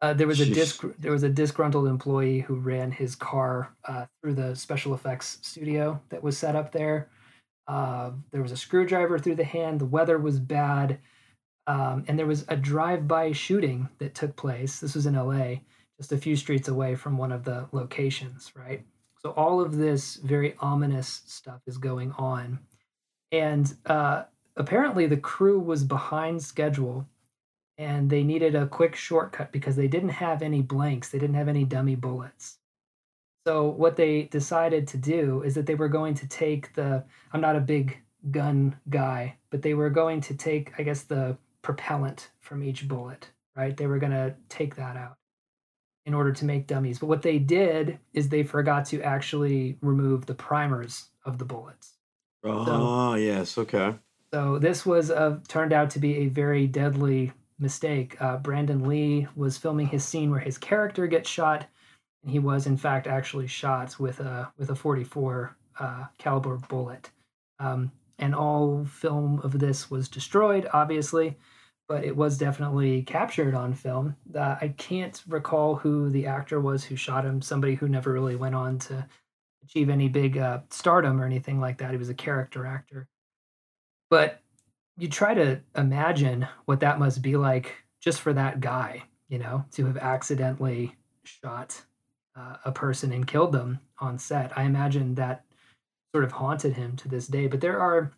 uh, 0.04 0.12
there 0.12 0.26
was 0.26 0.38
Jeez. 0.38 0.50
a 0.50 0.54
disc, 0.54 0.84
there 0.98 1.12
was 1.12 1.22
a 1.22 1.30
disgruntled 1.30 1.88
employee 1.88 2.40
who 2.40 2.56
ran 2.56 2.90
his 2.90 3.14
car 3.14 3.74
uh, 3.86 4.04
through 4.20 4.34
the 4.34 4.54
special 4.54 4.92
effects 4.92 5.38
studio 5.40 5.98
that 6.10 6.22
was 6.22 6.36
set 6.36 6.54
up 6.54 6.72
there. 6.72 7.08
Uh, 7.66 8.10
there 8.30 8.42
was 8.42 8.52
a 8.52 8.56
screwdriver 8.56 9.18
through 9.18 9.36
the 9.36 9.44
hand. 9.44 9.80
The 9.80 9.86
weather 9.86 10.18
was 10.18 10.38
bad, 10.38 10.98
um, 11.66 12.04
and 12.06 12.18
there 12.18 12.26
was 12.26 12.44
a 12.48 12.56
drive-by 12.56 13.32
shooting 13.32 13.88
that 13.98 14.14
took 14.14 14.36
place. 14.36 14.78
This 14.78 14.94
was 14.94 15.06
in 15.06 15.14
L.A., 15.14 15.62
just 15.96 16.12
a 16.12 16.18
few 16.18 16.36
streets 16.36 16.68
away 16.68 16.96
from 16.96 17.16
one 17.16 17.32
of 17.32 17.44
the 17.44 17.66
locations. 17.72 18.52
Right. 18.54 18.84
So 19.22 19.30
all 19.30 19.58
of 19.62 19.78
this 19.78 20.16
very 20.16 20.54
ominous 20.60 21.22
stuff 21.26 21.62
is 21.66 21.78
going 21.78 22.12
on, 22.18 22.58
and 23.32 23.74
uh, 23.86 24.24
apparently 24.54 25.06
the 25.06 25.16
crew 25.16 25.58
was 25.58 25.82
behind 25.82 26.42
schedule 26.42 27.08
and 27.78 28.08
they 28.10 28.22
needed 28.22 28.54
a 28.54 28.66
quick 28.66 28.94
shortcut 28.94 29.52
because 29.52 29.76
they 29.76 29.88
didn't 29.88 30.10
have 30.10 30.42
any 30.42 30.62
blanks, 30.62 31.08
they 31.08 31.18
didn't 31.18 31.36
have 31.36 31.48
any 31.48 31.64
dummy 31.64 31.96
bullets. 31.96 32.58
So 33.46 33.68
what 33.68 33.96
they 33.96 34.22
decided 34.24 34.86
to 34.88 34.96
do 34.96 35.42
is 35.42 35.54
that 35.54 35.66
they 35.66 35.74
were 35.74 35.88
going 35.88 36.14
to 36.14 36.28
take 36.28 36.74
the 36.74 37.04
I'm 37.32 37.40
not 37.40 37.56
a 37.56 37.60
big 37.60 37.98
gun 38.30 38.76
guy, 38.88 39.36
but 39.50 39.62
they 39.62 39.74
were 39.74 39.90
going 39.90 40.20
to 40.22 40.34
take 40.34 40.72
I 40.78 40.82
guess 40.82 41.02
the 41.02 41.36
propellant 41.62 42.30
from 42.40 42.62
each 42.62 42.88
bullet, 42.88 43.28
right? 43.56 43.76
They 43.76 43.86
were 43.86 43.98
going 43.98 44.12
to 44.12 44.34
take 44.48 44.76
that 44.76 44.96
out 44.96 45.16
in 46.06 46.14
order 46.14 46.32
to 46.32 46.44
make 46.44 46.66
dummies. 46.66 46.98
But 46.98 47.06
what 47.06 47.22
they 47.22 47.38
did 47.38 47.98
is 48.12 48.28
they 48.28 48.42
forgot 48.42 48.86
to 48.86 49.02
actually 49.02 49.78
remove 49.80 50.26
the 50.26 50.34
primers 50.34 51.08
of 51.24 51.38
the 51.38 51.44
bullets. 51.44 51.94
Oh, 52.44 52.64
so, 52.66 53.14
yes, 53.14 53.56
okay. 53.56 53.94
So 54.32 54.58
this 54.58 54.84
was 54.84 55.10
a 55.10 55.40
turned 55.48 55.72
out 55.72 55.90
to 55.90 55.98
be 55.98 56.16
a 56.18 56.26
very 56.26 56.66
deadly 56.66 57.32
mistake. 57.64 58.20
Uh, 58.20 58.36
Brandon 58.36 58.86
Lee 58.86 59.26
was 59.34 59.58
filming 59.58 59.88
his 59.88 60.04
scene 60.04 60.30
where 60.30 60.38
his 60.38 60.58
character 60.58 61.06
gets 61.06 61.28
shot, 61.28 61.66
and 62.22 62.30
he 62.30 62.38
was 62.38 62.66
in 62.66 62.76
fact 62.76 63.06
actually 63.06 63.46
shot 63.46 63.98
with 63.98 64.20
a 64.20 64.52
with 64.58 64.70
a 64.70 64.74
44 64.74 65.56
uh, 65.80 66.04
caliber 66.18 66.58
bullet. 66.68 67.10
Um, 67.58 67.90
and 68.18 68.34
all 68.34 68.84
film 68.84 69.40
of 69.42 69.58
this 69.58 69.90
was 69.90 70.08
destroyed, 70.08 70.68
obviously, 70.72 71.36
but 71.88 72.04
it 72.04 72.14
was 72.14 72.38
definitely 72.38 73.02
captured 73.02 73.54
on 73.54 73.72
film. 73.72 74.14
Uh, 74.34 74.56
I 74.60 74.68
can't 74.76 75.20
recall 75.26 75.76
who 75.76 76.10
the 76.10 76.26
actor 76.26 76.60
was 76.60 76.84
who 76.84 76.96
shot 76.96 77.24
him. 77.24 77.40
Somebody 77.42 77.74
who 77.74 77.88
never 77.88 78.12
really 78.12 78.36
went 78.36 78.54
on 78.54 78.78
to 78.80 79.06
achieve 79.64 79.88
any 79.88 80.08
big 80.08 80.36
uh, 80.36 80.60
stardom 80.68 81.20
or 81.20 81.24
anything 81.24 81.60
like 81.60 81.78
that. 81.78 81.92
He 81.92 81.96
was 81.96 82.10
a 82.10 82.14
character 82.14 82.66
actor. 82.66 83.08
But 84.10 84.43
you 84.96 85.08
try 85.08 85.34
to 85.34 85.60
imagine 85.76 86.46
what 86.66 86.80
that 86.80 86.98
must 86.98 87.22
be 87.22 87.36
like 87.36 87.76
just 88.00 88.20
for 88.20 88.32
that 88.32 88.60
guy, 88.60 89.02
you 89.28 89.38
know, 89.38 89.64
to 89.72 89.86
have 89.86 89.96
accidentally 89.96 90.94
shot 91.24 91.82
uh, 92.36 92.56
a 92.64 92.72
person 92.72 93.12
and 93.12 93.26
killed 93.26 93.52
them 93.52 93.80
on 93.98 94.18
set. 94.18 94.56
I 94.56 94.64
imagine 94.64 95.14
that 95.14 95.44
sort 96.14 96.24
of 96.24 96.32
haunted 96.32 96.74
him 96.74 96.96
to 96.96 97.08
this 97.08 97.26
day. 97.26 97.46
But 97.46 97.60
there 97.60 97.80
are 97.80 98.12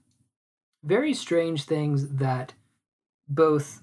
very 0.84 1.14
strange 1.14 1.64
things 1.64 2.08
that 2.16 2.52
both 3.28 3.82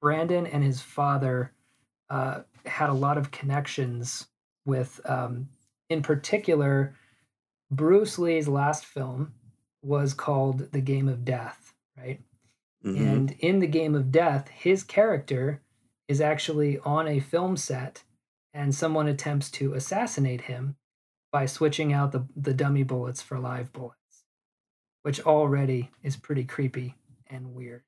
Brandon 0.00 0.46
and 0.46 0.62
his 0.62 0.80
father 0.80 1.52
uh, 2.10 2.40
had 2.66 2.90
a 2.90 2.94
lot 2.94 3.18
of 3.18 3.30
connections 3.30 4.26
with. 4.66 5.00
Um, 5.04 5.48
in 5.90 6.02
particular, 6.02 6.94
Bruce 7.70 8.18
Lee's 8.18 8.48
last 8.48 8.84
film 8.84 9.34
was 9.82 10.14
called 10.14 10.72
The 10.72 10.80
Game 10.80 11.08
of 11.08 11.24
Death, 11.24 11.74
right? 11.96 12.20
Mm-hmm. 12.84 13.06
And 13.06 13.30
in 13.38 13.60
the 13.60 13.66
game 13.66 13.94
of 13.94 14.12
death, 14.12 14.48
his 14.48 14.82
character 14.82 15.62
is 16.08 16.20
actually 16.20 16.78
on 16.80 17.08
a 17.08 17.20
film 17.20 17.56
set 17.56 18.04
and 18.52 18.74
someone 18.74 19.08
attempts 19.08 19.50
to 19.50 19.74
assassinate 19.74 20.42
him 20.42 20.76
by 21.32 21.46
switching 21.46 21.92
out 21.92 22.12
the, 22.12 22.26
the 22.36 22.54
dummy 22.54 22.84
bullets 22.84 23.20
for 23.20 23.40
live 23.40 23.72
bullets, 23.72 24.24
which 25.02 25.20
already 25.20 25.90
is 26.02 26.16
pretty 26.16 26.44
creepy 26.44 26.94
and 27.26 27.54
weird, 27.54 27.82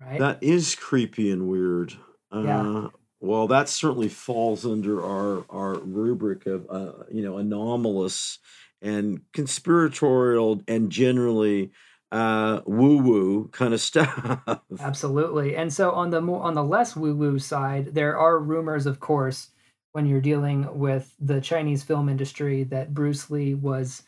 right? 0.00 0.18
That 0.18 0.42
is 0.42 0.74
creepy 0.74 1.30
and 1.30 1.48
weird. 1.48 1.94
Yeah. 2.32 2.60
Uh, 2.60 2.88
well, 3.20 3.48
that 3.48 3.68
certainly 3.68 4.08
falls 4.08 4.64
under 4.64 5.04
our 5.04 5.44
our 5.50 5.78
rubric 5.78 6.46
of 6.46 6.66
uh, 6.70 7.04
you 7.10 7.22
know 7.22 7.38
anomalous 7.38 8.38
and 8.80 9.20
conspiratorial 9.32 10.62
and 10.68 10.90
generally 10.90 11.72
uh, 12.10 12.60
woo 12.66 12.98
woo 12.98 13.48
kind 13.48 13.74
of 13.74 13.80
stuff. 13.90 14.40
Absolutely. 14.80 15.56
And 15.56 15.72
so 15.72 15.92
on 15.92 16.10
the 16.10 16.20
more 16.20 16.42
on 16.42 16.54
the 16.54 16.64
less 16.64 16.96
woo 16.96 17.14
woo 17.14 17.38
side, 17.38 17.94
there 17.94 18.16
are 18.16 18.38
rumors, 18.38 18.86
of 18.86 19.00
course, 19.00 19.50
when 19.92 20.06
you're 20.06 20.20
dealing 20.20 20.78
with 20.78 21.14
the 21.18 21.40
Chinese 21.40 21.82
film 21.82 22.08
industry, 22.08 22.64
that 22.64 22.94
Bruce 22.94 23.30
Lee 23.30 23.54
was 23.54 24.02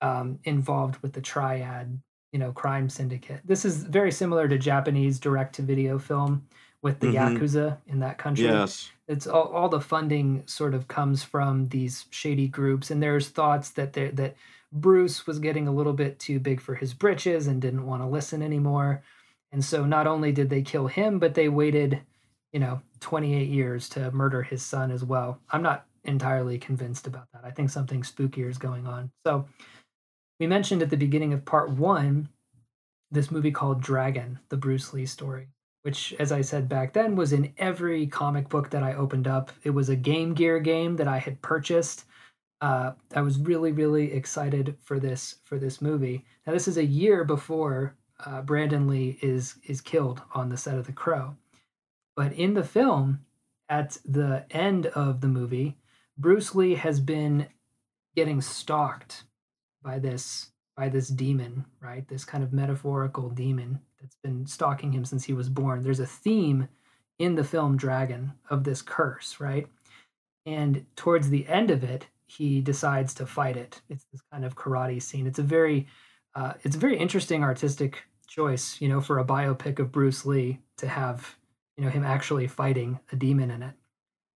um, 0.00 0.38
involved 0.44 0.96
with 1.02 1.12
the 1.12 1.20
Triad, 1.20 2.00
you 2.32 2.38
know, 2.38 2.52
crime 2.52 2.88
syndicate. 2.88 3.40
This 3.44 3.64
is 3.64 3.84
very 3.84 4.12
similar 4.12 4.48
to 4.48 4.58
Japanese 4.58 5.18
direct 5.18 5.54
to 5.56 5.62
video 5.62 5.98
film 5.98 6.46
with 6.82 7.00
the 7.00 7.08
mm-hmm. 7.08 7.36
yakuza 7.36 7.78
in 7.86 8.00
that 8.00 8.18
country. 8.18 8.44
Yes. 8.44 8.90
It's 9.08 9.26
all, 9.26 9.48
all 9.48 9.68
the 9.68 9.80
funding 9.80 10.42
sort 10.46 10.74
of 10.74 10.88
comes 10.88 11.22
from 11.22 11.68
these 11.68 12.06
shady 12.10 12.48
groups, 12.48 12.90
and 12.90 13.02
there's 13.02 13.28
thoughts 13.28 13.70
that 13.70 13.92
that 13.92 14.36
Bruce 14.80 15.26
was 15.26 15.38
getting 15.38 15.66
a 15.66 15.72
little 15.72 15.92
bit 15.92 16.18
too 16.18 16.38
big 16.38 16.60
for 16.60 16.74
his 16.74 16.94
britches 16.94 17.46
and 17.46 17.60
didn't 17.62 17.86
want 17.86 18.02
to 18.02 18.06
listen 18.06 18.42
anymore. 18.42 19.02
And 19.52 19.64
so 19.64 19.84
not 19.84 20.06
only 20.06 20.32
did 20.32 20.50
they 20.50 20.62
kill 20.62 20.86
him, 20.86 21.18
but 21.18 21.34
they 21.34 21.48
waited, 21.48 22.02
you 22.52 22.60
know, 22.60 22.82
28 23.00 23.48
years 23.48 23.88
to 23.90 24.10
murder 24.10 24.42
his 24.42 24.62
son 24.62 24.90
as 24.90 25.04
well. 25.04 25.40
I'm 25.50 25.62
not 25.62 25.86
entirely 26.04 26.58
convinced 26.58 27.06
about 27.06 27.26
that. 27.32 27.44
I 27.44 27.50
think 27.50 27.70
something 27.70 28.02
spookier 28.02 28.50
is 28.50 28.58
going 28.58 28.86
on. 28.86 29.10
So 29.26 29.46
we 30.38 30.46
mentioned 30.46 30.82
at 30.82 30.90
the 30.90 30.96
beginning 30.96 31.32
of 31.32 31.44
part 31.44 31.70
one 31.70 32.28
this 33.10 33.30
movie 33.30 33.52
called 33.52 33.80
Dragon, 33.80 34.38
the 34.48 34.56
Bruce 34.56 34.92
Lee 34.92 35.06
story, 35.06 35.48
which, 35.82 36.12
as 36.18 36.32
I 36.32 36.40
said 36.40 36.68
back 36.68 36.92
then, 36.92 37.14
was 37.14 37.32
in 37.32 37.52
every 37.56 38.06
comic 38.06 38.48
book 38.48 38.70
that 38.70 38.82
I 38.82 38.94
opened 38.94 39.28
up. 39.28 39.52
It 39.62 39.70
was 39.70 39.88
a 39.88 39.96
Game 39.96 40.34
Gear 40.34 40.58
game 40.58 40.96
that 40.96 41.06
I 41.06 41.18
had 41.18 41.40
purchased 41.40 42.04
uh, 42.60 42.92
I 43.14 43.20
was 43.20 43.38
really 43.38 43.72
really 43.72 44.12
excited 44.12 44.76
for 44.82 44.98
this 44.98 45.36
for 45.44 45.58
this 45.58 45.80
movie. 45.82 46.24
Now 46.46 46.52
this 46.52 46.68
is 46.68 46.76
a 46.76 46.84
year 46.84 47.24
before 47.24 47.96
uh, 48.24 48.42
Brandon 48.42 48.86
Lee 48.86 49.18
is 49.22 49.56
is 49.66 49.80
killed 49.80 50.22
on 50.34 50.48
the 50.48 50.56
set 50.56 50.78
of 50.78 50.86
The 50.86 50.92
Crow, 50.92 51.36
but 52.16 52.32
in 52.32 52.54
the 52.54 52.64
film, 52.64 53.20
at 53.68 53.98
the 54.04 54.44
end 54.50 54.86
of 54.86 55.20
the 55.20 55.28
movie, 55.28 55.76
Bruce 56.16 56.54
Lee 56.54 56.74
has 56.74 57.00
been 57.00 57.46
getting 58.14 58.40
stalked 58.40 59.24
by 59.82 59.98
this 59.98 60.50
by 60.76 60.88
this 60.88 61.08
demon, 61.08 61.64
right? 61.80 62.06
This 62.08 62.24
kind 62.24 62.44
of 62.44 62.52
metaphorical 62.52 63.30
demon 63.30 63.80
that's 64.00 64.16
been 64.22 64.46
stalking 64.46 64.92
him 64.92 65.04
since 65.04 65.24
he 65.24 65.32
was 65.32 65.48
born. 65.48 65.82
There's 65.82 66.00
a 66.00 66.06
theme 66.06 66.68
in 67.18 67.34
the 67.34 67.44
film 67.44 67.76
Dragon 67.76 68.32
of 68.50 68.64
this 68.64 68.82
curse, 68.82 69.40
right? 69.40 69.66
And 70.44 70.84
towards 70.96 71.30
the 71.30 71.48
end 71.48 71.70
of 71.70 71.82
it, 71.82 72.06
he 72.26 72.60
decides 72.60 73.14
to 73.14 73.26
fight 73.26 73.56
it. 73.56 73.80
It's 73.88 74.04
this 74.12 74.22
kind 74.32 74.44
of 74.44 74.56
karate 74.56 75.02
scene. 75.02 75.26
It's 75.26 75.38
a 75.38 75.44
very 75.44 75.86
uh, 76.34 76.52
it's 76.64 76.76
a 76.76 76.80
very 76.80 76.98
interesting 76.98 77.42
artistic 77.42 78.02
choice, 78.26 78.78
you 78.80 78.88
know, 78.88 79.00
for 79.00 79.18
a 79.18 79.24
biopic 79.24 79.78
of 79.78 79.90
Bruce 79.90 80.26
Lee 80.26 80.60
to 80.76 80.88
have 80.88 81.36
you 81.76 81.84
know 81.84 81.90
him 81.90 82.04
actually 82.04 82.46
fighting 82.46 82.98
a 83.12 83.16
demon 83.16 83.50
in 83.50 83.62
it. 83.62 83.74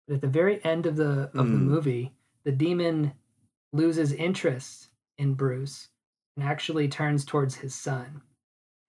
But 0.06 0.14
at 0.14 0.20
the 0.20 0.28
very 0.28 0.64
end 0.64 0.86
of 0.86 0.96
the 0.96 1.30
of 1.34 1.46
mm. 1.46 1.52
the 1.52 1.58
movie, 1.58 2.12
the 2.44 2.52
demon 2.52 3.12
loses 3.72 4.12
interest 4.12 4.88
in 5.18 5.34
Bruce 5.34 5.88
and 6.36 6.46
actually 6.46 6.88
turns 6.88 7.24
towards 7.24 7.56
his 7.56 7.74
son, 7.74 8.22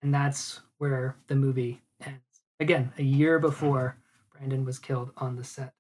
and 0.01 0.13
that's 0.13 0.61
where 0.77 1.15
the 1.27 1.35
movie 1.35 1.81
ends. 2.05 2.19
again, 2.59 2.91
a 2.97 3.03
year 3.03 3.39
before 3.39 3.97
Brandon 4.31 4.65
was 4.65 4.79
killed 4.79 5.11
on 5.17 5.35
the 5.35 5.43
set. 5.43 5.73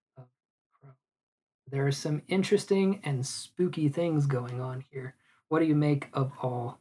There 1.71 1.85
are 1.85 1.91
some 1.91 2.21
interesting 2.27 2.99
and 3.03 3.25
spooky 3.25 3.89
things 3.89 4.25
going 4.25 4.61
on 4.61 4.83
here. 4.91 5.15
What 5.49 5.59
do 5.59 5.65
you 5.65 5.75
make 5.75 6.07
of 6.13 6.31
all 6.41 6.67
that? 6.67 6.77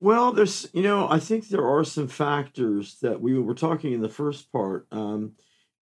Well, 0.00 0.32
there's, 0.32 0.68
you 0.74 0.82
know, 0.82 1.08
I 1.08 1.18
think 1.18 1.48
there 1.48 1.66
are 1.66 1.84
some 1.84 2.08
factors 2.08 2.98
that 3.00 3.20
we 3.20 3.38
were 3.38 3.54
talking 3.54 3.92
in 3.92 4.02
the 4.02 4.08
first 4.08 4.52
part 4.52 4.86
um, 4.92 5.32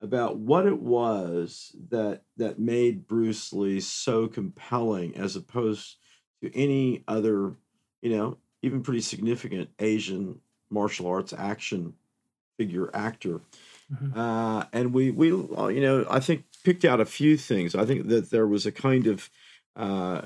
about 0.00 0.36
what 0.36 0.66
it 0.66 0.80
was 0.80 1.74
that 1.90 2.22
that 2.36 2.58
made 2.60 3.08
Bruce 3.08 3.52
Lee 3.52 3.80
so 3.80 4.28
compelling 4.28 5.16
as 5.16 5.34
opposed 5.34 5.96
to 6.40 6.54
any 6.56 7.02
other, 7.08 7.56
you 8.00 8.16
know, 8.16 8.38
even 8.62 8.82
pretty 8.82 9.00
significant 9.00 9.70
Asian 9.80 10.40
martial 10.70 11.06
arts 11.08 11.32
action 11.32 11.94
figure 12.56 12.90
actor. 12.94 13.40
Mhm. 13.92 14.16
Uh, 14.16 14.66
and 14.72 14.94
we 14.94 15.10
we 15.10 15.32
uh, 15.32 15.66
you 15.68 15.80
know 15.80 16.06
I 16.08 16.20
think 16.20 16.44
picked 16.64 16.84
out 16.84 17.00
a 17.00 17.04
few 17.06 17.36
things. 17.36 17.74
I 17.74 17.84
think 17.84 18.08
that 18.08 18.30
there 18.30 18.46
was 18.46 18.66
a 18.66 18.72
kind 18.72 19.06
of 19.06 19.30
uh, 19.76 20.22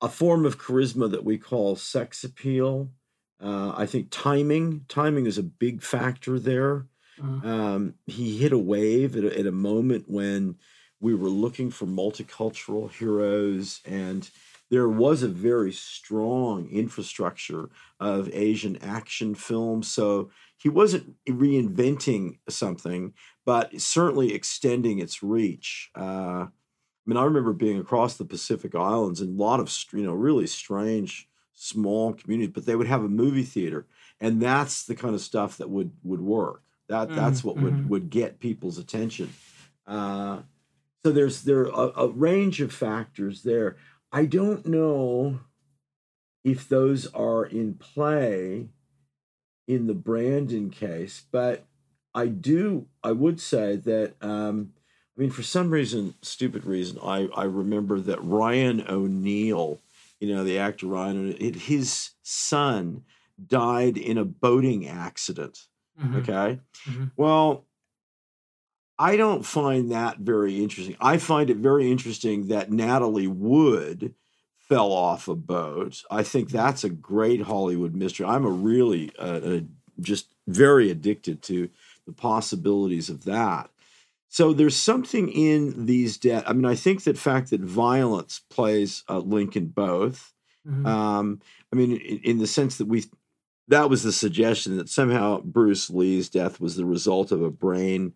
a 0.00 0.08
form 0.08 0.46
of 0.46 0.58
charisma 0.58 1.10
that 1.10 1.24
we 1.24 1.38
call 1.38 1.76
sex 1.76 2.24
appeal. 2.24 2.90
Uh, 3.40 3.72
I 3.76 3.86
think 3.86 4.08
timing 4.10 4.84
timing 4.88 5.26
is 5.26 5.38
a 5.38 5.42
big 5.42 5.82
factor 5.82 6.38
there. 6.38 6.88
Mhm. 7.18 7.44
Um, 7.44 7.94
he 8.06 8.38
hit 8.38 8.52
a 8.52 8.58
wave 8.58 9.16
at 9.16 9.24
a, 9.24 9.38
at 9.38 9.46
a 9.46 9.52
moment 9.52 10.04
when 10.08 10.56
we 11.00 11.14
were 11.14 11.28
looking 11.30 11.70
for 11.70 11.86
multicultural 11.86 12.90
heroes, 12.90 13.80
and 13.84 14.28
there 14.70 14.88
was 14.88 15.22
a 15.22 15.28
very 15.28 15.72
strong 15.72 16.68
infrastructure 16.70 17.70
of 17.98 18.28
Asian 18.32 18.76
action 18.82 19.34
films. 19.34 19.88
So 19.88 20.30
he 20.56 20.68
wasn't 20.68 21.14
reinventing 21.26 22.38
something, 22.48 23.14
but 23.46 23.80
certainly 23.80 24.34
extending 24.34 24.98
its 24.98 25.22
reach. 25.22 25.90
Uh, 25.96 26.46
I 26.48 26.50
mean, 27.06 27.16
I 27.16 27.24
remember 27.24 27.52
being 27.52 27.78
across 27.78 28.16
the 28.16 28.24
Pacific 28.24 28.74
Islands 28.74 29.20
and 29.20 29.38
a 29.38 29.42
lot 29.42 29.60
of 29.60 29.74
you 29.92 30.02
know 30.02 30.12
really 30.12 30.46
strange 30.46 31.28
small 31.54 32.12
communities, 32.12 32.52
but 32.54 32.66
they 32.66 32.76
would 32.76 32.86
have 32.86 33.02
a 33.02 33.08
movie 33.08 33.42
theater, 33.42 33.86
and 34.20 34.42
that's 34.42 34.84
the 34.84 34.94
kind 34.94 35.14
of 35.14 35.20
stuff 35.20 35.56
that 35.56 35.70
would 35.70 35.92
would 36.02 36.20
work. 36.20 36.62
That 36.88 37.08
that's 37.08 37.42
what 37.42 37.56
mhm. 37.56 37.62
would 37.62 37.90
would 37.90 38.10
get 38.10 38.40
people's 38.40 38.78
attention. 38.78 39.32
Uh, 39.86 40.40
so 41.02 41.12
there's 41.12 41.42
there 41.42 41.72
are 41.72 41.92
a, 41.96 42.04
a 42.04 42.08
range 42.08 42.60
of 42.60 42.72
factors 42.72 43.42
there. 43.42 43.76
I 44.12 44.24
don't 44.24 44.66
know 44.66 45.40
if 46.44 46.68
those 46.68 47.06
are 47.14 47.44
in 47.44 47.74
play 47.74 48.68
in 49.66 49.86
the 49.86 49.94
Brandon 49.94 50.70
case, 50.70 51.24
but 51.30 51.66
I 52.14 52.26
do. 52.28 52.86
I 53.02 53.12
would 53.12 53.40
say 53.40 53.76
that. 53.76 54.14
Um, 54.22 54.72
I 55.16 55.20
mean, 55.20 55.30
for 55.30 55.42
some 55.42 55.70
reason, 55.70 56.14
stupid 56.22 56.64
reason, 56.64 56.98
I 57.02 57.28
I 57.34 57.44
remember 57.44 58.00
that 58.00 58.22
Ryan 58.22 58.84
O'Neal, 58.88 59.80
you 60.20 60.34
know, 60.34 60.44
the 60.44 60.58
actor 60.58 60.86
Ryan, 60.86 61.36
his 61.54 62.10
son 62.22 63.04
died 63.44 63.96
in 63.98 64.16
a 64.16 64.24
boating 64.24 64.86
accident. 64.88 65.66
Mhm. 66.00 66.16
Okay. 66.18 66.60
Mhm. 66.86 67.10
Well, 67.16 67.67
I 68.98 69.16
don't 69.16 69.46
find 69.46 69.92
that 69.92 70.18
very 70.18 70.62
interesting. 70.62 70.96
I 71.00 71.18
find 71.18 71.50
it 71.50 71.58
very 71.58 71.90
interesting 71.90 72.48
that 72.48 72.72
Natalie 72.72 73.28
Wood 73.28 74.14
fell 74.58 74.92
off 74.92 75.28
a 75.28 75.34
boat. 75.34 76.02
I 76.10 76.22
think 76.22 76.50
that's 76.50 76.84
a 76.84 76.90
great 76.90 77.42
Hollywood 77.42 77.94
mystery. 77.94 78.26
I'm 78.26 78.44
a 78.44 78.50
really 78.50 79.12
uh, 79.18 79.40
uh, 79.40 79.60
just 80.00 80.26
very 80.46 80.90
addicted 80.90 81.42
to 81.42 81.70
the 82.06 82.12
possibilities 82.12 83.08
of 83.08 83.24
that. 83.24 83.70
So 84.28 84.52
there's 84.52 84.76
something 84.76 85.30
in 85.30 85.86
these 85.86 86.18
deaths. 86.18 86.46
I 86.48 86.52
mean, 86.52 86.66
I 86.66 86.74
think 86.74 87.04
that 87.04 87.16
fact 87.16 87.50
that 87.50 87.62
violence 87.62 88.40
plays 88.50 89.04
a 89.08 89.18
link 89.20 89.56
in 89.56 89.68
both. 89.68 90.34
Mhm. 90.66 90.86
Um, 90.86 91.40
I 91.72 91.76
mean, 91.76 91.96
in, 91.96 92.18
in 92.18 92.38
the 92.38 92.46
sense 92.46 92.76
that 92.76 92.86
we, 92.86 93.04
that 93.68 93.88
was 93.88 94.02
the 94.02 94.12
suggestion 94.12 94.76
that 94.76 94.90
somehow 94.90 95.40
Bruce 95.40 95.88
Lee's 95.88 96.28
death 96.28 96.60
was 96.60 96.76
the 96.76 96.84
result 96.84 97.32
of 97.32 97.42
a 97.42 97.50
brain 97.50 98.12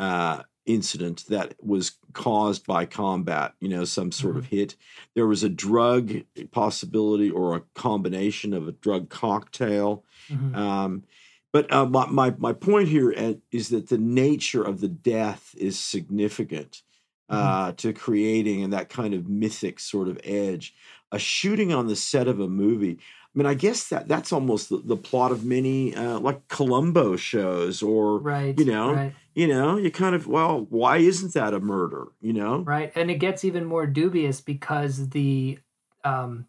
uh, 0.00 0.42
incident 0.66 1.24
that 1.28 1.54
was 1.60 1.92
caused 2.12 2.66
by 2.66 2.86
combat, 2.86 3.54
you 3.60 3.68
know, 3.68 3.84
some 3.84 4.10
sort 4.10 4.36
of 4.36 4.46
hit. 4.46 4.76
There 5.14 5.26
was 5.26 5.42
a 5.42 5.48
drug 5.48 6.12
possibility 6.52 7.30
or 7.30 7.54
a 7.54 7.62
combination 7.74 8.54
of 8.54 8.66
a 8.66 8.72
drug 8.72 9.10
cocktail. 9.10 10.04
Mhm. 10.28 10.56
Um, 10.56 11.04
but 11.52 11.72
uh, 11.72 11.86
my, 11.86 12.06
my, 12.06 12.34
my 12.38 12.52
point 12.52 12.88
here 12.88 13.10
is 13.50 13.70
that 13.70 13.88
the 13.88 13.98
nature 13.98 14.62
of 14.62 14.80
the 14.80 14.88
death 14.88 15.54
is 15.58 15.78
significant 15.78 16.82
uh, 17.28 17.72
to 17.72 17.92
creating 17.92 18.62
and 18.62 18.72
that 18.72 18.88
kind 18.88 19.14
of 19.14 19.28
mythic 19.28 19.80
sort 19.80 20.08
of 20.08 20.18
edge. 20.24 20.74
A 21.12 21.18
shooting 21.18 21.72
on 21.72 21.88
the 21.88 21.96
set 21.96 22.28
of 22.28 22.40
a 22.40 22.48
movie. 22.48 22.98
I 23.34 23.38
mean, 23.38 23.46
I 23.46 23.54
guess 23.54 23.88
that 23.88 24.08
that's 24.08 24.32
almost 24.32 24.70
the, 24.70 24.78
the 24.78 24.96
plot 24.96 25.30
of 25.30 25.44
many 25.44 25.94
uh, 25.94 26.18
like 26.18 26.48
Columbo 26.48 27.14
shows, 27.16 27.80
or 27.82 28.18
Right. 28.18 28.58
you 28.58 28.64
know, 28.64 28.94
Right. 28.94 29.14
you 29.34 29.46
know, 29.46 29.76
you 29.76 29.90
kind 29.92 30.16
of 30.16 30.26
well, 30.26 30.66
why 30.68 30.96
isn't 30.96 31.34
that 31.34 31.54
a 31.54 31.60
murder? 31.60 32.08
You 32.20 32.32
know, 32.32 32.58
Right. 32.58 32.90
And 32.96 33.08
it 33.10 33.18
gets 33.18 33.44
even 33.44 33.64
more 33.64 33.86
dubious 33.86 34.40
because 34.40 35.10
the 35.10 35.58
um 36.02 36.46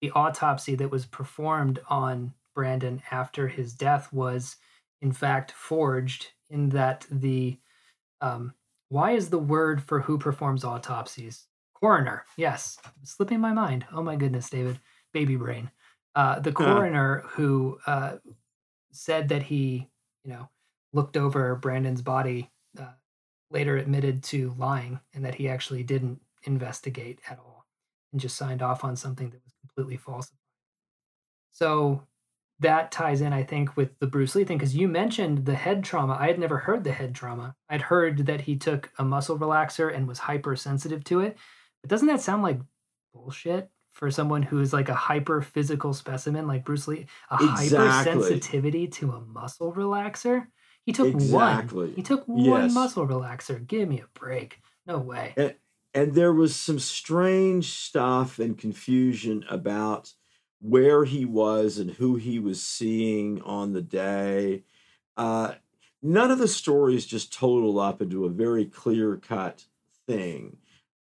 the 0.00 0.12
autopsy 0.12 0.76
that 0.76 0.90
was 0.90 1.04
performed 1.04 1.80
on 1.88 2.32
Brandon 2.54 3.02
after 3.10 3.48
his 3.48 3.74
death 3.74 4.12
was 4.12 4.56
in 5.02 5.10
fact 5.12 5.50
forged 5.52 6.28
in 6.48 6.68
that 6.70 7.06
the 7.10 7.58
um 8.20 8.54
why 8.88 9.12
is 9.12 9.30
the 9.30 9.38
word 9.38 9.82
for 9.82 10.00
who 10.00 10.16
performs 10.16 10.64
autopsies? 10.64 11.46
Coroner. 11.74 12.24
Yes. 12.36 12.78
Slipping 13.02 13.40
my 13.40 13.52
mind. 13.52 13.86
Oh 13.92 14.02
my 14.02 14.14
goodness, 14.14 14.48
David. 14.50 14.78
Baby 15.12 15.34
brain. 15.36 15.70
Uh 16.14 16.40
the 16.40 16.52
coroner 16.52 17.24
who 17.30 17.78
uh 17.86 18.16
said 18.92 19.28
that 19.28 19.44
he, 19.44 19.88
you 20.24 20.32
know, 20.32 20.48
looked 20.92 21.16
over 21.16 21.54
Brandon's 21.54 22.02
body 22.02 22.50
uh, 22.78 22.92
later 23.50 23.76
admitted 23.76 24.22
to 24.24 24.54
lying 24.58 25.00
and 25.14 25.24
that 25.24 25.36
he 25.36 25.48
actually 25.48 25.82
didn't 25.82 26.20
investigate 26.44 27.20
at 27.28 27.38
all 27.38 27.66
and 28.12 28.20
just 28.20 28.36
signed 28.36 28.62
off 28.62 28.84
on 28.84 28.96
something 28.96 29.30
that 29.30 29.44
was 29.44 29.54
completely 29.60 29.96
false. 29.96 30.32
So 31.52 32.02
that 32.60 32.92
ties 32.92 33.20
in, 33.20 33.32
I 33.32 33.42
think, 33.42 33.76
with 33.76 33.98
the 33.98 34.06
Bruce 34.06 34.34
Lee 34.34 34.44
thing 34.44 34.58
because 34.58 34.76
you 34.76 34.86
mentioned 34.86 35.46
the 35.46 35.54
head 35.54 35.82
trauma. 35.82 36.16
I 36.18 36.26
had 36.26 36.38
never 36.38 36.58
heard 36.58 36.84
the 36.84 36.92
head 36.92 37.14
trauma. 37.14 37.56
I'd 37.68 37.82
heard 37.82 38.26
that 38.26 38.42
he 38.42 38.56
took 38.56 38.90
a 38.98 39.04
muscle 39.04 39.38
relaxer 39.38 39.94
and 39.94 40.06
was 40.06 40.18
hypersensitive 40.18 41.02
to 41.04 41.20
it. 41.20 41.36
But 41.80 41.90
doesn't 41.90 42.08
that 42.08 42.20
sound 42.20 42.42
like 42.42 42.60
bullshit 43.14 43.70
for 43.92 44.10
someone 44.10 44.42
who 44.42 44.60
is 44.60 44.72
like 44.72 44.88
a 44.88 44.94
hyper 44.94 45.42
physical 45.42 45.92
specimen 45.92 46.46
like 46.46 46.64
Bruce 46.64 46.88
Lee? 46.88 47.06
A 47.30 47.38
Exactly. 47.42 48.22
hypersensitivity 48.40 48.92
to 48.92 49.12
a 49.12 49.20
muscle 49.20 49.72
relaxer? 49.72 50.46
He 50.86 50.92
took 50.92 51.14
one. 51.14 51.92
He 51.94 52.02
took 52.02 52.24
one 52.26 52.72
muscle 52.72 53.06
relaxer. 53.06 53.64
Give 53.66 53.88
me 53.88 54.00
a 54.00 54.18
break. 54.18 54.60
No 54.86 54.98
way. 54.98 55.34
and, 55.36 55.54
and 55.94 56.14
there 56.14 56.32
was 56.32 56.56
some 56.56 56.78
strange 56.78 57.70
stuff 57.72 58.38
and 58.38 58.56
confusion 58.56 59.44
about 59.50 60.12
where 60.60 61.04
he 61.04 61.24
was 61.24 61.78
and 61.78 61.90
who 61.92 62.16
he 62.16 62.38
was 62.38 62.62
seeing 62.62 63.40
on 63.42 63.72
the 63.72 63.82
day. 63.82 64.64
Uh, 65.16 65.54
none 66.02 66.30
of 66.30 66.38
the 66.38 66.48
stories 66.48 67.06
just 67.06 67.32
total 67.32 67.78
up 67.78 68.00
into 68.00 68.24
a 68.24 68.30
very 68.30 68.64
clear 68.64 69.16
cut 69.16 69.64
thing. 70.06 70.56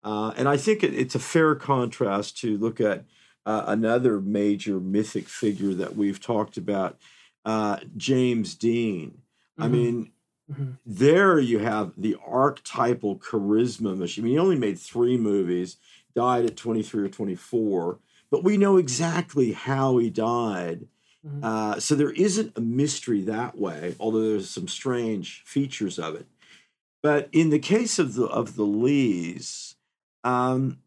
Uh, 0.10 0.34
and 0.38 0.50
I 0.50 0.58
think 0.58 0.84
it, 0.84 0.96
it's 0.96 1.14
a 1.14 1.20
fair 1.20 1.54
contrast 1.54 2.36
to 2.40 2.58
look 2.58 2.82
at 2.82 3.06
uh, 3.46 3.66
another 3.68 4.20
major 4.20 4.80
mythic 4.80 5.28
figure 5.28 5.76
that 5.76 5.96
we've 5.96 6.20
talked 6.20 6.58
about, 6.58 6.98
uh, 7.46 7.78
James 7.96 8.56
Dean. 8.56 9.20
I 9.60 9.68
Mhm. 9.68 9.72
mean, 9.72 10.12
Mhm. 10.52 10.78
there 10.84 11.38
you 11.40 11.60
have 11.60 11.94
the 11.96 12.18
archetypal 12.26 13.20
charisma 13.20 13.96
machine. 13.96 14.24
I 14.24 14.26
mean, 14.26 14.34
he 14.34 14.40
only 14.40 14.56
made 14.58 14.80
three 14.80 15.16
movies, 15.16 15.78
died 16.16 16.46
at 16.46 16.58
23 16.58 17.04
or 17.04 17.10
24, 17.10 18.00
but 18.32 18.44
we 18.44 18.58
know 18.58 18.78
exactly 18.78 19.52
how 19.52 20.00
he 20.00 20.10
died. 20.10 20.88
Mhm. 21.24 21.44
Uh, 21.44 21.80
so 21.80 21.94
there 21.94 22.14
isn't 22.14 22.58
a 22.58 22.62
mystery 22.62 23.22
that 23.22 23.60
way, 23.60 23.96
although 24.00 24.28
there's 24.28 24.50
some 24.50 24.68
strange 24.68 25.44
features 25.46 26.00
of 26.00 26.16
it. 26.16 26.26
But 27.04 27.30
in 27.32 27.52
the 27.52 27.60
case 27.60 28.00
of 28.00 28.16
the 28.16 28.26
of 28.26 28.56
the 28.56 28.66
Lees, 28.66 29.76
um, 30.24 30.80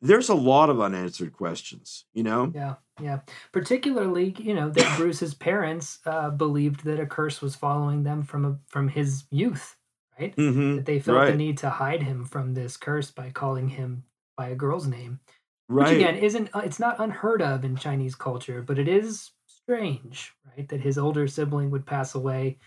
there's 0.00 0.28
a 0.28 0.34
lot 0.34 0.68
of 0.70 0.80
unanswered 0.80 1.32
questions. 1.32 2.04
You 2.12 2.22
know, 2.24 2.52
Yeah, 2.54 2.74
yeah. 3.00 3.20
Particularly, 3.52 4.34
you 4.38 4.54
know, 4.54 4.68
that 4.70 4.96
Bruce's 4.98 5.34
parents 5.34 5.98
uh, 6.06 6.30
believed 6.30 6.84
that 6.84 7.00
a 7.00 7.06
curse 7.06 7.40
was 7.40 7.56
following 7.56 8.02
them 8.02 8.22
from 8.22 8.44
a, 8.44 8.58
from 8.68 8.88
his 8.88 9.24
youth, 9.30 9.76
right? 10.18 10.36
Mhm, 10.36 10.76
That 10.76 10.84
they 10.86 11.00
felt 11.00 11.16
the 11.26 11.36
need 11.36 11.58
to 11.58 11.70
hide 11.70 12.02
him 12.02 12.24
from 12.24 12.54
this 12.54 12.76
curse 12.76 13.10
by 13.10 13.30
calling 13.30 13.68
him 13.68 14.04
by 14.36 14.48
a 14.48 14.54
girl's 14.54 14.86
name, 14.86 15.20
which 15.68 15.86
again 15.96 16.16
isn't 16.16 16.50
uh, 16.54 16.62
it's 16.64 16.80
not 16.80 17.00
unheard 17.00 17.40
of 17.40 17.64
in 17.64 17.76
Chinese 17.76 18.14
culture, 18.14 18.60
but 18.62 18.78
it 18.78 18.88
is 18.88 19.30
strange, 19.46 20.34
right? 20.56 20.68
That 20.68 20.80
his 20.80 20.98
older 20.98 21.26
sibling 21.26 21.70
would 21.70 21.86
pass 21.86 22.14
away 22.14 22.58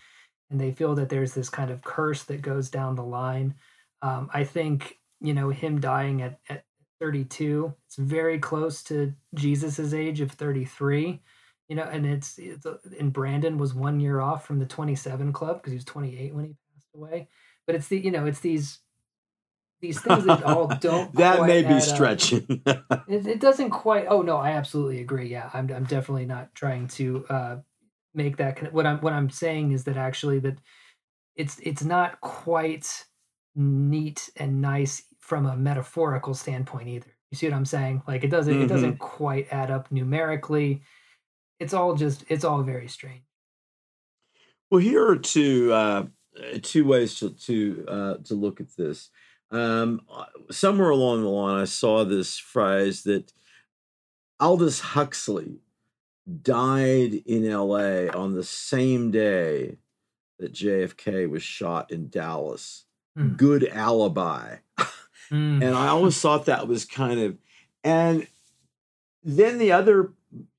and 0.50 0.58
they 0.58 0.72
feel 0.72 0.94
that 0.96 1.08
there's 1.08 1.34
this 1.34 1.50
kind 1.50 1.70
of 1.70 1.82
curse 1.82 2.24
that 2.24 2.42
goes 2.42 2.70
down 2.70 2.96
the 2.96 3.04
line. 3.04 3.54
Um, 4.02 4.30
I 4.32 4.44
think 4.44 4.98
you 5.20 5.34
know 5.34 5.50
him 5.50 5.80
dying 5.80 6.22
at, 6.22 6.38
at 6.48 6.64
32 7.00 7.72
it's 7.86 7.96
very 7.96 8.38
close 8.38 8.82
to 8.82 9.14
jesus's 9.34 9.94
age 9.94 10.20
of 10.20 10.32
33 10.32 11.20
you 11.68 11.76
know 11.76 11.84
and 11.84 12.06
it's, 12.06 12.38
it's 12.38 12.66
and 12.98 13.12
brandon 13.12 13.58
was 13.58 13.74
one 13.74 14.00
year 14.00 14.20
off 14.20 14.46
from 14.46 14.58
the 14.58 14.66
27 14.66 15.32
club 15.32 15.56
because 15.56 15.72
he 15.72 15.76
was 15.76 15.84
28 15.84 16.34
when 16.34 16.44
he 16.44 16.54
passed 16.78 16.94
away. 16.94 17.28
But 17.66 17.76
it's 17.76 17.88
the 17.88 17.98
you 17.98 18.10
know 18.10 18.26
it's 18.26 18.40
these 18.40 18.80
these 19.80 20.00
things 20.00 20.24
that 20.24 20.42
all 20.42 20.66
don't 20.80 21.14
that 21.14 21.46
may 21.46 21.62
be 21.62 21.80
stretching. 21.80 22.62
It, 23.08 23.26
it, 23.26 23.40
doesn't 23.40 23.70
quite 23.70 24.06
oh 24.10 24.20
no 24.20 24.36
i 24.36 24.50
absolutely 24.50 25.00
agree 25.00 25.28
yeah 25.28 25.48
i'm, 25.54 25.70
I'm 25.72 25.84
definitely 25.84 26.26
not 26.26 26.54
trying 26.54 26.88
to 26.88 27.24
uh 27.30 27.56
make 28.12 28.36
that 28.36 28.70
what 28.72 28.84
i'm 28.84 28.98
what 28.98 29.14
i'm 29.14 29.30
saying 29.30 29.72
is 29.72 29.84
that 29.84 29.96
actually 29.96 30.40
that 30.40 30.58
it's 31.34 31.58
it's 31.62 31.82
not 31.82 32.20
quite 32.20 33.06
neat 33.56 34.28
and 34.36 34.60
nice 34.60 35.04
from 35.28 35.44
a 35.44 35.54
metaphorical 35.54 36.32
standpoint 36.32 36.88
either. 36.88 37.14
You 37.30 37.36
see 37.36 37.46
what 37.46 37.54
I'm 37.54 37.66
saying? 37.66 38.02
Like 38.08 38.24
it 38.24 38.30
doesn't 38.30 38.54
mm-hmm. 38.54 38.62
it 38.62 38.68
doesn't 38.68 38.98
quite 38.98 39.46
add 39.50 39.70
up 39.70 39.92
numerically. 39.92 40.80
It's 41.60 41.74
all 41.74 41.94
just 41.94 42.24
it's 42.28 42.44
all 42.44 42.62
very 42.62 42.88
strange. 42.88 43.24
Well, 44.70 44.80
here 44.80 45.06
are 45.06 45.18
two 45.18 45.70
uh, 45.70 46.06
two 46.62 46.86
ways 46.86 47.16
to 47.16 47.30
to 47.30 47.84
uh, 47.86 48.14
to 48.24 48.34
look 48.34 48.58
at 48.62 48.74
this. 48.74 49.10
Um, 49.50 50.00
uh, 50.10 50.24
somewhere 50.50 50.90
along 50.90 51.22
the 51.22 51.28
line, 51.28 51.60
I 51.60 51.66
saw 51.66 52.04
this 52.04 52.38
phrase 52.38 53.02
that 53.02 53.30
Aldous 54.40 54.80
Huxley 54.80 55.60
died 56.40 57.12
in 57.26 57.46
L.A. 57.46 58.08
on 58.10 58.34
the 58.34 58.44
same 58.44 59.10
day 59.10 59.76
that 60.38 60.54
JFK 60.54 61.28
was 61.28 61.42
shot 61.42 61.90
in 61.90 62.08
Dallas. 62.08 62.86
Mm. 63.18 63.36
Good 63.36 63.68
alibi. 63.68 64.56
Mm. 65.30 65.64
And 65.64 65.74
I 65.74 65.88
always 65.88 66.20
thought 66.20 66.46
that 66.46 66.68
was 66.68 66.84
kind 66.84 67.20
of, 67.20 67.36
and 67.84 68.26
then 69.22 69.58
the 69.58 69.72
other, 69.72 70.12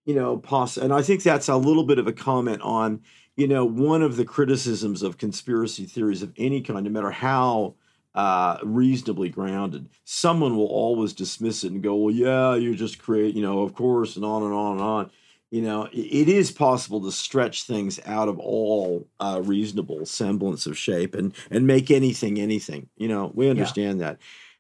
you 0.06 0.16
know, 0.16 0.38
poss, 0.38 0.78
and 0.78 0.94
I 0.94 1.02
think 1.02 1.24
that's 1.24 1.48
a 1.48 1.56
little 1.56 1.84
bit 1.84 2.00
of 2.00 2.08
a 2.08 2.14
comment 2.14 2.62
on, 2.62 3.02
you 3.36 3.48
know, 3.48 3.66
one 3.66 4.02
of 4.02 4.16
the 4.16 4.26
criticisms 4.26 5.02
of 5.04 5.18
conspiracy 5.18 5.86
theories 5.86 6.22
of 6.22 6.34
any 6.38 6.62
kind, 6.62 6.84
no 6.84 6.90
matter 6.90 7.12
how 7.12 7.76
uh, 8.16 8.58
reasonably 8.64 9.30
grounded, 9.30 9.90
someone 10.04 10.56
will 10.58 10.68
always 10.68 11.14
dismiss 11.14 11.64
it 11.64 11.72
and 11.72 11.84
go, 11.84 11.96
well, 11.96 12.14
yeah, 12.14 12.56
you 12.56 12.76
just 12.76 13.00
create, 13.00 13.36
you 13.36 13.42
know, 13.42 13.62
of 13.62 13.74
course, 13.74 14.16
and 14.16 14.26
on 14.26 14.44
and 14.44 14.54
on 14.54 14.72
and 14.74 14.82
on 14.82 15.12
you 15.52 15.62
know 15.62 15.88
it 15.92 16.30
is 16.30 16.52
possible 16.52 17.02
to 17.02 17.12
stretch 17.12 17.64
things 17.64 18.00
out 18.06 18.28
of 18.28 18.40
all 18.40 19.08
uh, 19.20 19.42
reasonable 19.44 20.06
semblance 20.06 20.66
of 20.66 20.78
shape 20.78 21.16
and 21.16 21.34
and 21.50 21.66
make 21.66 21.90
anything 21.90 22.40
anything 22.40 22.90
you 22.98 23.08
know 23.08 23.32
we 23.34 23.50
understand 23.50 24.00
yeah. 24.00 24.08
that 24.08 24.18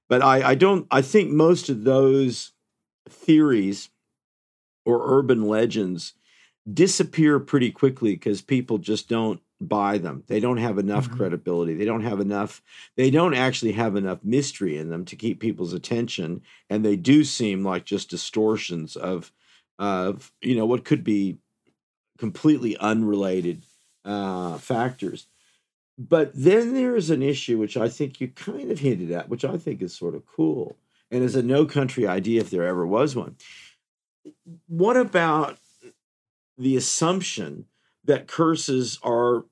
but 0.10 0.22
I, 0.22 0.50
I 0.50 0.56
don't 0.56 0.88
I 0.91 1.02
think 1.02 1.32
most 1.32 1.69
of 1.69 1.86
those 1.86 2.52
theories 3.08 3.89
or 4.86 5.17
urban 5.17 5.45
legends 5.45 6.13
disappear 6.72 7.39
pretty 7.39 7.72
quickly 7.72 8.13
because 8.13 8.41
people 8.41 8.78
just 8.78 9.08
don't 9.08 9.41
buy 9.62 9.98
them. 9.98 10.24
They 10.28 10.39
don't 10.39 10.58
have 10.58 10.78
enough 10.78 11.08
mm-hmm. 11.08 11.17
credibility. 11.17 11.74
They 11.74 11.86
don't 11.86 12.04
have 12.04 12.19
enough, 12.19 12.62
they 12.95 13.10
don't 13.10 13.34
actually 13.34 13.74
have 13.74 13.95
enough 13.95 14.19
mystery 14.24 14.78
in 14.78 14.89
them 14.89 15.06
to 15.06 15.15
keep 15.15 15.39
people's 15.39 15.74
attention. 15.74 16.41
And 16.69 16.84
they 16.84 16.95
do 16.95 17.24
seem 17.24 17.63
like 17.63 17.86
just 17.86 18.10
distortions 18.10 18.95
of 18.95 19.32
of, 19.78 20.34
you 20.41 20.56
know, 20.56 20.65
what 20.65 20.84
could 20.84 21.06
be 21.06 21.38
completely 22.17 22.76
unrelated 22.78 23.63
uh, 24.04 24.58
factors. 24.58 25.28
But 26.01 26.31
then 26.33 26.73
there 26.73 26.95
is 26.95 27.09
an 27.09 27.21
issue 27.21 27.57
which 27.57 27.75
I 27.75 27.89
think 27.89 28.21
you 28.21 28.29
kind 28.29 28.71
of 28.71 28.79
hinted 28.79 29.12
at, 29.12 29.27
which 29.27 29.43
I 29.43 29.57
think 29.57 29.81
is 29.81 29.93
sort 29.93 30.15
of 30.15 30.25
cool 30.25 30.77
and 31.12 31.21
is 31.21 31.35
a 31.35 31.43
no 31.43 31.65
country 31.65 32.07
idea 32.07 32.39
if 32.39 32.49
there 32.49 32.65
ever 32.65 32.88
was 32.88 33.17
one. 33.17 33.35
What 34.67 34.95
about 34.95 35.57
the 36.57 36.77
assumption 36.77 37.65
that 38.05 38.27
curses 38.27 38.97
are, 39.03 39.43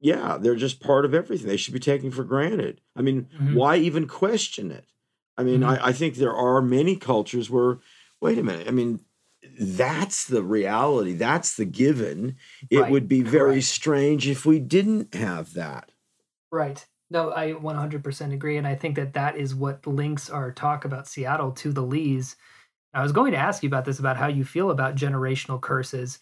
yeah, 0.00 0.38
they're 0.40 0.56
just 0.56 0.80
part 0.80 1.04
of 1.04 1.12
everything? 1.12 1.46
They 1.46 1.58
should 1.58 1.74
be 1.74 1.78
taken 1.78 2.10
for 2.10 2.24
granted. 2.24 2.80
I 2.96 3.02
mean, 3.02 3.28
mm-hmm. 3.34 3.54
why 3.54 3.76
even 3.76 4.08
question 4.08 4.70
it? 4.70 4.86
I 5.36 5.42
mean, 5.42 5.60
mm-hmm. 5.60 5.84
I, 5.84 5.88
I 5.88 5.92
think 5.92 6.14
there 6.14 6.34
are 6.34 6.62
many 6.62 6.96
cultures 6.96 7.50
where, 7.50 7.80
wait 8.18 8.38
a 8.38 8.42
minute, 8.42 8.66
I 8.66 8.70
mean, 8.70 9.00
that's 9.58 10.26
the 10.26 10.42
reality. 10.42 11.14
That's 11.14 11.56
the 11.56 11.64
given. 11.64 12.36
It 12.70 12.78
right. 12.78 12.90
would 12.90 13.08
be 13.08 13.22
very 13.22 13.54
Correct. 13.54 13.66
strange 13.66 14.28
if 14.28 14.44
we 14.46 14.58
didn't 14.58 15.14
have 15.14 15.54
that. 15.54 15.90
Right. 16.50 16.84
No, 17.10 17.32
I 17.32 17.52
100% 17.52 18.32
agree. 18.32 18.56
And 18.56 18.66
I 18.66 18.74
think 18.74 18.96
that 18.96 19.12
that 19.14 19.36
is 19.36 19.54
what 19.54 19.86
links 19.86 20.30
our 20.30 20.50
talk 20.50 20.84
about 20.84 21.06
Seattle 21.06 21.52
to 21.52 21.72
the 21.72 21.82
Lees. 21.82 22.36
I 22.94 23.02
was 23.02 23.12
going 23.12 23.32
to 23.32 23.38
ask 23.38 23.62
you 23.62 23.68
about 23.68 23.84
this, 23.84 23.98
about 23.98 24.16
how 24.16 24.28
you 24.28 24.44
feel 24.44 24.70
about 24.70 24.94
generational 24.94 25.60
curses. 25.60 26.18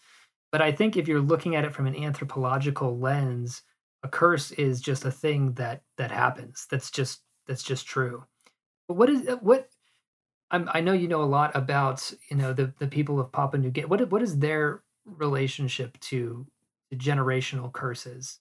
But 0.51 0.61
I 0.61 0.71
think 0.71 0.97
if 0.97 1.07
you're 1.07 1.21
looking 1.21 1.55
at 1.55 1.63
it 1.63 1.73
from 1.73 1.87
an 1.87 1.95
anthropological 1.95 2.97
lens, 2.97 3.61
a 4.03 4.09
curse 4.09 4.51
is 4.51 4.81
just 4.81 5.05
a 5.05 5.11
thing 5.11 5.53
that 5.53 5.83
that 5.97 6.11
happens. 6.11 6.67
That's 6.69 6.91
just 6.91 7.21
that's 7.47 7.63
just 7.63 7.85
true. 7.85 8.25
But 8.87 8.95
what 8.95 9.09
is 9.09 9.27
what 9.41 9.69
I'm, 10.51 10.69
i 10.73 10.81
know 10.81 10.93
you 10.93 11.07
know 11.07 11.23
a 11.23 11.25
lot 11.25 11.55
about 11.55 12.13
you 12.29 12.37
know 12.37 12.53
the 12.53 12.73
the 12.79 12.87
people 12.87 13.19
of 13.19 13.31
Papua 13.31 13.61
New 13.61 13.71
Guinea. 13.71 13.87
What 13.87 14.11
what 14.11 14.21
is 14.21 14.39
their 14.39 14.83
relationship 15.05 15.99
to, 16.01 16.45
to 16.91 16.97
generational 16.97 17.71
curses? 17.71 18.39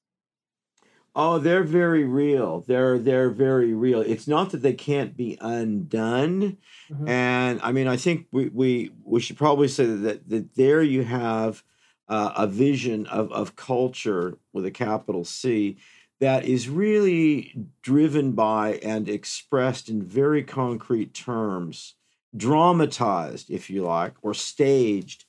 Oh, 1.15 1.39
they're 1.39 1.65
very 1.65 2.05
real. 2.05 2.61
They're 2.61 2.99
they're 2.99 3.31
very 3.31 3.75
real. 3.75 4.01
It's 4.01 4.29
not 4.29 4.51
that 4.51 4.63
they 4.63 4.75
can't 4.75 5.17
be 5.17 5.39
undone, 5.41 6.59
mm-hmm. 6.91 7.09
and 7.09 7.61
I 7.63 7.73
mean 7.73 7.89
I 7.89 7.97
think 7.97 8.27
we 8.31 8.49
we 8.49 8.93
we 9.05 9.21
should 9.21 9.37
probably 9.37 9.69
say 9.69 9.87
that 9.87 10.29
that 10.29 10.55
there 10.55 10.83
you 10.83 11.03
have 11.05 11.65
uh, 12.09 12.33
a 12.37 12.47
vision 12.47 13.07
of 13.07 13.33
of 13.33 13.57
culture 13.57 14.39
with 14.53 14.65
a 14.65 14.71
capital 14.71 15.25
C 15.25 15.79
that 16.21 16.45
is 16.45 16.69
really 16.69 17.55
driven 17.83 18.33
by 18.33 18.75
and 18.83 19.09
expressed 19.09 19.89
in 19.89 20.03
very 20.03 20.45
concrete 20.45 21.15
terms 21.15 21.95
dramatized, 22.37 23.51
if 23.51 23.71
you 23.71 23.83
like, 23.83 24.15
or 24.23 24.35
staged 24.35 25.25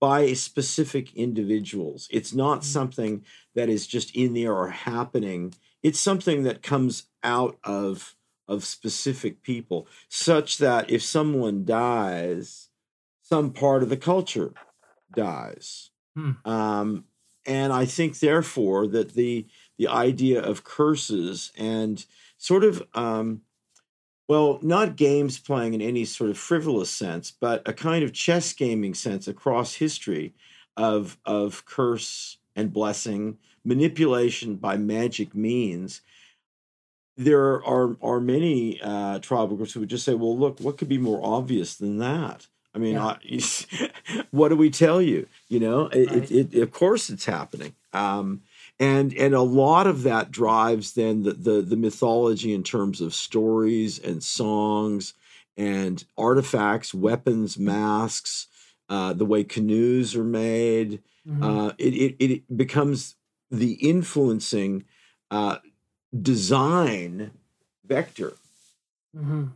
by 0.00 0.32
specific 0.34 1.14
individuals. 1.14 2.08
It's 2.10 2.34
not 2.34 2.60
mm-hmm. 2.60 2.66
something 2.66 3.24
that 3.54 3.68
is 3.68 3.86
just 3.86 4.14
in 4.14 4.34
there 4.34 4.54
or 4.54 4.68
happening. 4.68 5.54
It's 5.82 6.00
something 6.00 6.42
that 6.42 6.62
comes 6.62 7.04
out 7.22 7.58
of 7.64 8.14
of 8.48 8.64
specific 8.64 9.42
people, 9.42 9.88
such 10.08 10.58
that 10.58 10.88
if 10.88 11.02
someone 11.02 11.64
dies, 11.64 12.68
some 13.20 13.52
part 13.52 13.82
of 13.82 13.88
the 13.88 13.96
culture 13.96 14.52
dies. 15.16 15.90
Hmm. 16.14 16.30
Um, 16.44 17.04
and 17.44 17.72
I 17.72 17.86
think, 17.86 18.20
therefore, 18.20 18.86
that 18.88 19.14
the 19.14 19.46
the 19.78 19.88
idea 19.88 20.40
of 20.40 20.64
curses 20.64 21.52
and 21.56 22.04
sort 22.38 22.64
of 22.64 22.82
um, 22.94 23.42
well, 24.28 24.58
not 24.62 24.96
games 24.96 25.38
playing 25.38 25.74
in 25.74 25.80
any 25.80 26.04
sort 26.04 26.30
of 26.30 26.38
frivolous 26.38 26.90
sense, 26.90 27.30
but 27.30 27.62
a 27.66 27.72
kind 27.72 28.02
of 28.02 28.12
chess 28.12 28.52
gaming 28.52 28.94
sense 28.94 29.28
across 29.28 29.74
history 29.74 30.34
of, 30.76 31.16
of 31.24 31.64
curse 31.64 32.38
and 32.56 32.72
blessing, 32.72 33.38
manipulation 33.64 34.56
by 34.56 34.76
magic 34.76 35.34
means. 35.34 36.00
There 37.16 37.64
are, 37.64 37.96
are 38.02 38.20
many 38.20 38.80
uh, 38.82 39.20
tribal 39.20 39.56
groups 39.56 39.72
who 39.72 39.80
would 39.80 39.88
just 39.88 40.04
say, 40.04 40.14
well, 40.14 40.36
look, 40.36 40.60
what 40.60 40.76
could 40.76 40.88
be 40.88 40.98
more 40.98 41.20
obvious 41.22 41.76
than 41.76 41.98
that? 41.98 42.46
I 42.74 42.78
mean, 42.78 42.94
yeah. 42.94 43.16
I, 43.22 43.90
what 44.32 44.48
do 44.48 44.56
we 44.56 44.68
tell 44.68 45.00
you? 45.00 45.26
You 45.48 45.60
know, 45.60 45.86
it, 45.86 46.10
right. 46.10 46.30
it, 46.30 46.54
it, 46.54 46.62
of 46.62 46.72
course 46.72 47.08
it's 47.08 47.24
happening. 47.24 47.74
Um, 47.94 48.42
and 48.78 49.14
and 49.14 49.34
a 49.34 49.40
lot 49.40 49.86
of 49.86 50.02
that 50.02 50.30
drives 50.30 50.92
then 50.92 51.22
the, 51.22 51.32
the 51.32 51.62
the, 51.62 51.76
mythology 51.76 52.52
in 52.52 52.62
terms 52.62 53.00
of 53.00 53.14
stories 53.14 53.98
and 53.98 54.22
songs 54.22 55.14
and 55.56 56.04
artifacts 56.18 56.92
weapons 56.92 57.58
masks 57.58 58.48
uh, 58.88 59.12
the 59.12 59.24
way 59.24 59.42
canoes 59.42 60.14
are 60.14 60.24
made 60.24 61.02
mm-hmm. 61.26 61.42
uh, 61.42 61.68
it, 61.78 61.94
it, 61.94 62.24
it 62.24 62.56
becomes 62.56 63.16
the 63.50 63.72
influencing 63.74 64.84
uh, 65.30 65.58
design 66.20 67.30
vector 67.84 68.34
mm-hmm. 69.16 69.46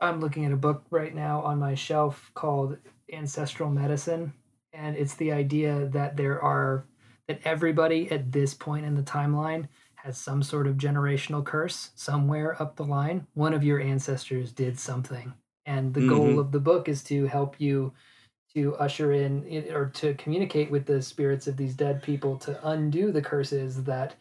i'm 0.00 0.20
looking 0.20 0.44
at 0.44 0.52
a 0.52 0.56
book 0.56 0.84
right 0.90 1.14
now 1.14 1.40
on 1.42 1.58
my 1.58 1.74
shelf 1.74 2.30
called 2.34 2.78
ancestral 3.12 3.70
medicine 3.70 4.32
and 4.72 4.96
it's 4.96 5.14
the 5.14 5.30
idea 5.30 5.86
that 5.92 6.16
there 6.16 6.40
are 6.40 6.84
that 7.28 7.40
everybody 7.44 8.10
at 8.10 8.32
this 8.32 8.54
point 8.54 8.84
in 8.84 8.94
the 8.94 9.02
timeline 9.02 9.68
has 9.96 10.18
some 10.18 10.42
sort 10.42 10.66
of 10.66 10.76
generational 10.76 11.44
curse 11.44 11.90
somewhere 11.94 12.60
up 12.60 12.76
the 12.76 12.84
line. 12.84 13.26
One 13.34 13.54
of 13.54 13.64
your 13.64 13.80
ancestors 13.80 14.52
did 14.52 14.78
something. 14.78 15.32
And 15.66 15.94
the 15.94 16.00
mm-hmm. 16.00 16.08
goal 16.10 16.38
of 16.38 16.52
the 16.52 16.60
book 16.60 16.88
is 16.88 17.02
to 17.04 17.26
help 17.26 17.58
you 17.58 17.92
to 18.54 18.76
usher 18.76 19.12
in 19.12 19.66
or 19.72 19.86
to 19.86 20.14
communicate 20.14 20.70
with 20.70 20.84
the 20.84 21.00
spirits 21.00 21.46
of 21.46 21.56
these 21.56 21.74
dead 21.74 22.02
people 22.02 22.36
to 22.38 22.68
undo 22.68 23.10
the 23.10 23.22
curses 23.22 23.82
that 23.84 24.14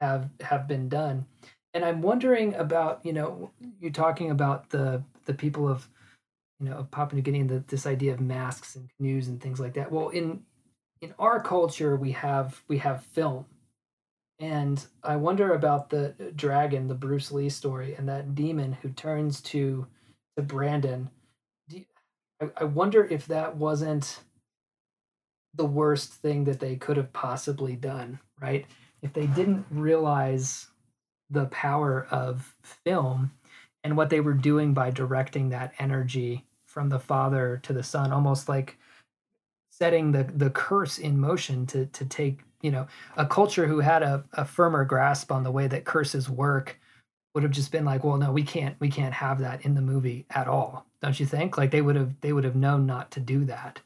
have 0.00 0.28
have 0.40 0.66
been 0.66 0.88
done. 0.88 1.26
And 1.72 1.84
I'm 1.84 2.02
wondering 2.02 2.54
about, 2.56 3.00
you 3.04 3.12
know, 3.12 3.52
you 3.80 3.90
talking 3.90 4.30
about 4.30 4.68
the 4.70 5.02
the 5.26 5.34
people 5.34 5.68
of 5.68 5.88
you 6.58 6.68
know, 6.68 6.76
of 6.76 6.90
Papua 6.90 7.16
New 7.16 7.22
Guinea 7.22 7.40
and 7.40 7.48
the, 7.48 7.64
this 7.68 7.86
idea 7.86 8.12
of 8.12 8.20
masks 8.20 8.76
and 8.76 8.90
canoes 8.96 9.28
and 9.28 9.40
things 9.40 9.60
like 9.60 9.74
that. 9.74 9.90
Well, 9.90 10.10
in 10.10 10.42
in 11.02 11.14
our 11.18 11.40
culture, 11.40 11.96
we 11.96 12.12
have 12.12 12.62
we 12.68 12.78
have 12.78 13.04
film, 13.04 13.46
and 14.38 14.84
I 15.02 15.16
wonder 15.16 15.54
about 15.54 15.90
the 15.90 16.14
dragon, 16.36 16.88
the 16.88 16.94
Bruce 16.94 17.32
Lee 17.32 17.48
story, 17.48 17.94
and 17.94 18.08
that 18.08 18.34
demon 18.34 18.72
who 18.82 18.90
turns 18.90 19.40
to 19.42 19.86
to 20.36 20.42
Brandon. 20.42 21.10
You, 21.68 21.84
I, 22.40 22.48
I 22.58 22.64
wonder 22.64 23.04
if 23.04 23.26
that 23.26 23.56
wasn't 23.56 24.20
the 25.54 25.66
worst 25.66 26.12
thing 26.12 26.44
that 26.44 26.60
they 26.60 26.76
could 26.76 26.96
have 26.96 27.12
possibly 27.12 27.76
done, 27.76 28.20
right? 28.40 28.66
If 29.02 29.12
they 29.12 29.26
didn't 29.26 29.66
realize 29.70 30.68
the 31.30 31.46
power 31.46 32.06
of 32.10 32.54
film 32.84 33.32
and 33.82 33.96
what 33.96 34.10
they 34.10 34.20
were 34.20 34.34
doing 34.34 34.74
by 34.74 34.90
directing 34.90 35.48
that 35.48 35.72
energy 35.78 36.44
from 36.64 36.88
the 36.88 36.98
father 36.98 37.58
to 37.62 37.72
the 37.72 37.82
son 37.82 38.12
almost 38.12 38.48
like 38.48 38.76
setting 39.80 40.12
the 40.12 40.24
the 40.24 40.50
curse 40.50 40.98
in 40.98 41.18
motion 41.18 41.66
to 41.66 41.86
to 41.86 42.04
take 42.04 42.40
you 42.62 42.70
know 42.70 42.86
a 43.16 43.26
culture 43.26 43.66
who 43.66 43.80
had 43.80 44.02
a, 44.02 44.24
a 44.34 44.44
firmer 44.44 44.84
grasp 44.84 45.32
on 45.32 45.42
the 45.42 45.50
way 45.50 45.66
that 45.66 45.84
curses 45.84 46.28
work 46.28 46.78
would 47.34 47.42
have 47.42 47.52
just 47.52 47.72
been 47.72 47.84
like 47.84 48.04
well 48.04 48.16
no 48.16 48.30
we 48.32 48.42
can't 48.42 48.76
we 48.80 48.90
can't 48.90 49.14
have 49.14 49.40
that 49.40 49.64
in 49.64 49.74
the 49.74 49.80
movie 49.80 50.26
at 50.30 50.46
all 50.46 50.86
don't 51.02 51.18
you 51.18 51.26
think? 51.26 51.56
Like 51.56 51.70
they 51.70 51.80
would 51.80 51.96
have 51.96 52.20
they 52.20 52.32
would 52.32 52.44
have 52.44 52.56
known 52.56 52.86
not 52.86 53.10
to 53.12 53.20
do 53.20 53.44
that. 53.46 53.80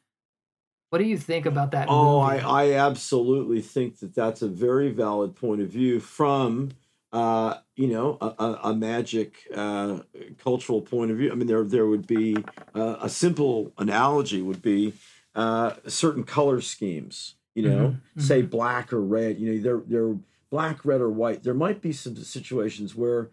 What 0.90 0.98
do 0.98 1.04
you 1.04 1.18
think 1.18 1.46
about 1.46 1.72
that 1.72 1.88
oh 1.90 2.20
I, 2.20 2.36
I 2.36 2.72
absolutely 2.72 3.60
think 3.60 3.98
that 3.98 4.14
that's 4.14 4.42
a 4.42 4.48
very 4.48 4.90
valid 4.90 5.34
point 5.34 5.60
of 5.60 5.68
view 5.68 6.00
from 6.00 6.70
uh, 7.12 7.58
you 7.76 7.86
know, 7.86 8.18
a, 8.20 8.58
a 8.64 8.74
magic 8.74 9.46
uh, 9.54 10.00
cultural 10.42 10.80
point 10.80 11.12
of 11.12 11.16
view. 11.16 11.30
I 11.30 11.36
mean, 11.36 11.46
there 11.46 11.62
there 11.62 11.86
would 11.86 12.08
be 12.08 12.36
uh, 12.74 12.96
a 13.00 13.08
simple 13.08 13.72
analogy 13.78 14.42
would 14.42 14.62
be 14.62 14.94
uh, 15.34 15.74
certain 15.86 16.24
color 16.24 16.60
schemes. 16.60 17.34
You 17.54 17.68
know, 17.68 17.88
mm-hmm. 17.88 18.20
say 18.20 18.40
mm-hmm. 18.40 18.50
black 18.50 18.92
or 18.92 19.00
red. 19.00 19.38
You 19.38 19.54
know, 19.54 19.62
they're 19.62 19.82
they're 19.86 20.16
black, 20.50 20.84
red, 20.84 21.00
or 21.00 21.10
white. 21.10 21.42
There 21.42 21.54
might 21.54 21.80
be 21.80 21.92
some 21.92 22.16
situations 22.16 22.94
where 22.94 23.30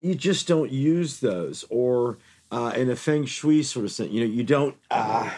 you 0.00 0.14
just 0.14 0.46
don't 0.46 0.70
use 0.70 1.20
those, 1.20 1.64
or 1.70 2.18
uh, 2.50 2.72
in 2.76 2.90
a 2.90 2.96
feng 2.96 3.24
shui 3.24 3.62
sort 3.62 3.86
of 3.86 3.92
sense, 3.92 4.10
you 4.10 4.20
know, 4.20 4.30
you 4.30 4.44
don't. 4.44 4.76
Uh, 4.90 5.30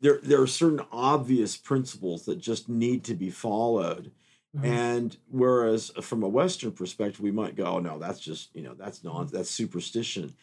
there, 0.00 0.18
there 0.22 0.40
are 0.40 0.46
certain 0.46 0.80
obvious 0.90 1.58
principles 1.58 2.24
that 2.24 2.38
just 2.38 2.70
need 2.70 3.04
to 3.04 3.14
be 3.14 3.28
followed 3.28 4.12
Mm-hmm. 4.56 4.66
And 4.66 5.16
whereas 5.30 5.90
from 6.00 6.22
a 6.22 6.28
Western 6.28 6.72
perspective, 6.72 7.20
we 7.20 7.30
might 7.30 7.54
go, 7.54 7.64
oh, 7.64 7.78
no, 7.78 7.98
that's 7.98 8.18
just, 8.18 8.54
you 8.54 8.62
know, 8.62 8.74
that's 8.74 9.04
non, 9.04 9.26
mm-hmm. 9.26 9.36
that's 9.36 9.50
superstition. 9.50 10.34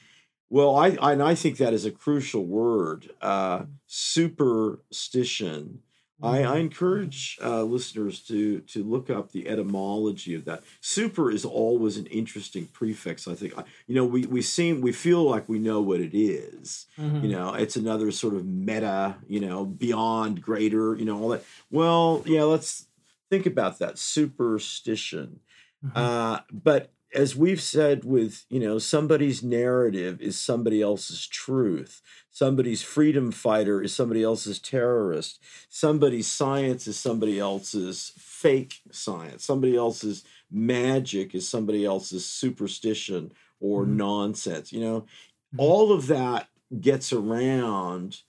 Well, 0.50 0.76
I, 0.76 0.98
I, 1.02 1.12
and 1.14 1.22
I 1.22 1.36
think 1.36 1.58
that 1.58 1.74
is 1.74 1.86
a 1.86 1.92
crucial 1.92 2.46
word, 2.46 3.10
uh, 3.22 3.64
superstition. 3.86 5.82
I, 6.22 6.40
I 6.40 6.42
mm-hmm. 6.42 6.58
encourage 6.58 7.38
uh, 7.44 7.62
listeners 7.62 8.22
to 8.22 8.62
to 8.62 8.84
look 8.84 9.12
up 9.12 9.32
the 9.32 9.48
etymology 9.48 10.34
of 10.34 10.46
that. 10.46 10.64
Super 10.82 11.30
is 11.30 11.46
always 11.46 11.98
an 11.98 12.08
interesting 12.08 12.66
prefix. 12.74 13.28
I 13.28 13.36
think 13.36 13.54
you 13.86 13.94
know 13.94 14.06
we 14.06 14.26
we 14.26 14.42
seem 14.42 14.82
we 14.82 14.92
feel 14.92 15.24
like 15.24 15.48
we 15.48 15.60
know 15.60 15.80
what 15.80 16.00
it 16.00 16.18
is. 16.18 16.88
Mm-hmm. 16.98 17.24
You 17.24 17.32
know, 17.32 17.54
it's 17.54 17.76
another 17.76 18.10
sort 18.12 18.34
of 18.34 18.48
meta. 18.48 19.18
You 19.28 19.42
know, 19.42 19.64
beyond, 19.66 20.42
greater. 20.42 20.96
You 20.96 21.06
know, 21.06 21.22
all 21.22 21.30
that. 21.30 21.44
Well, 21.70 22.24
yeah, 22.26 22.44
let's 22.44 22.88
think 23.30 23.46
about 23.46 23.78
that 23.78 24.00
superstition. 24.00 25.42
Mm-hmm. 25.86 25.98
Uh, 25.98 26.40
but 26.52 26.92
as 27.18 27.36
we've 27.36 27.62
said 27.62 28.06
with 28.06 28.46
you 28.48 28.60
know 28.60 28.78
somebody's 28.78 29.42
narrative 29.42 30.22
is 30.22 30.40
somebody 30.40 30.82
else's 30.82 31.26
truth 31.28 32.02
somebody's 32.30 32.84
freedom 32.84 33.32
fighter 33.32 33.82
is 33.82 33.94
somebody 33.94 34.22
else's 34.22 34.60
terrorist 34.60 35.42
somebody's 35.68 36.30
science 36.30 36.86
is 36.86 36.98
somebody 36.98 37.40
else's 37.40 38.14
fake 38.18 38.82
science 38.92 39.44
somebody 39.44 39.76
else's 39.76 40.24
magic 40.52 41.34
is 41.34 41.50
somebody 41.50 41.84
else's 41.84 42.26
superstition 42.26 43.32
or 43.60 43.84
mm-hmm. 43.84 43.98
nonsense 43.98 44.72
you 44.72 44.80
know 44.80 45.02
mm-hmm. 45.02 45.60
all 45.60 45.92
of 45.92 46.06
that 46.06 46.48
gets 46.80 47.12
around 47.12 48.22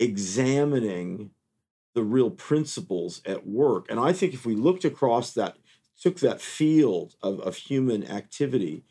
examining 0.00 1.30
the 1.94 2.02
real 2.02 2.30
principles 2.30 3.22
at 3.24 3.46
work. 3.46 3.86
And 3.88 4.00
I 4.00 4.12
think 4.12 4.34
if 4.34 4.44
we 4.44 4.56
looked 4.56 4.84
across 4.84 5.32
that, 5.34 5.56
took 6.00 6.20
that 6.20 6.40
field 6.40 7.14
of, 7.22 7.40
of 7.40 7.56
human 7.56 8.06
activity, 8.06 8.84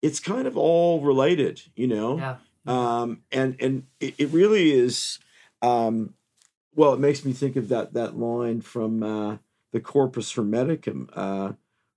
it's 0.00 0.20
kind 0.20 0.46
of 0.46 0.56
all 0.56 1.00
related, 1.00 1.62
you 1.74 1.86
know? 1.86 2.18
Yeah. 2.18 2.36
Um, 2.64 3.22
and 3.32 3.56
and 3.60 3.86
it, 3.98 4.14
it 4.18 4.28
really 4.30 4.72
is, 4.72 5.18
um, 5.62 6.14
well, 6.74 6.94
it 6.94 7.00
makes 7.00 7.24
me 7.24 7.32
think 7.32 7.56
of 7.56 7.68
that 7.68 7.94
that 7.94 8.16
line 8.16 8.60
from 8.60 9.02
uh, 9.02 9.38
the 9.72 9.80
Corpus 9.80 10.32
Hermeticum. 10.34 11.08
Uh, 11.12 11.52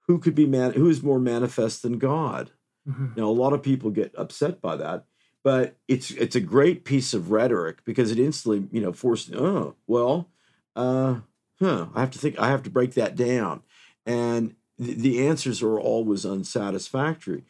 who 0.07 0.17
could 0.17 0.33
be 0.33 0.47
man? 0.47 0.73
Who 0.73 0.89
is 0.89 1.03
more 1.03 1.19
manifest 1.19 1.83
than 1.83 1.99
God? 1.99 2.51
Mm-hmm. 2.87 3.09
Now, 3.15 3.25
a 3.25 3.31
lot 3.31 3.53
of 3.53 3.61
people 3.61 3.91
get 3.91 4.13
upset 4.17 4.61
by 4.61 4.75
that, 4.77 5.05
but 5.43 5.77
it's 5.87 6.09
it's 6.11 6.35
a 6.35 6.41
great 6.41 6.83
piece 6.83 7.13
of 7.13 7.29
rhetoric 7.29 7.85
because 7.85 8.11
it 8.11 8.17
instantly, 8.17 8.67
you 8.71 8.81
know, 8.81 8.91
forces. 8.91 9.35
Oh, 9.35 9.75
well, 9.85 10.29
uh, 10.75 11.19
huh, 11.59 11.87
I 11.93 11.99
have 11.99 12.11
to 12.11 12.19
think, 12.19 12.39
I 12.39 12.49
have 12.49 12.63
to 12.63 12.71
break 12.71 12.95
that 12.95 13.15
down. 13.15 13.61
And 14.05 14.55
th- 14.81 14.97
the 14.97 15.27
answers 15.27 15.61
are 15.61 15.79
always 15.79 16.25
unsatisfactory. 16.25 17.43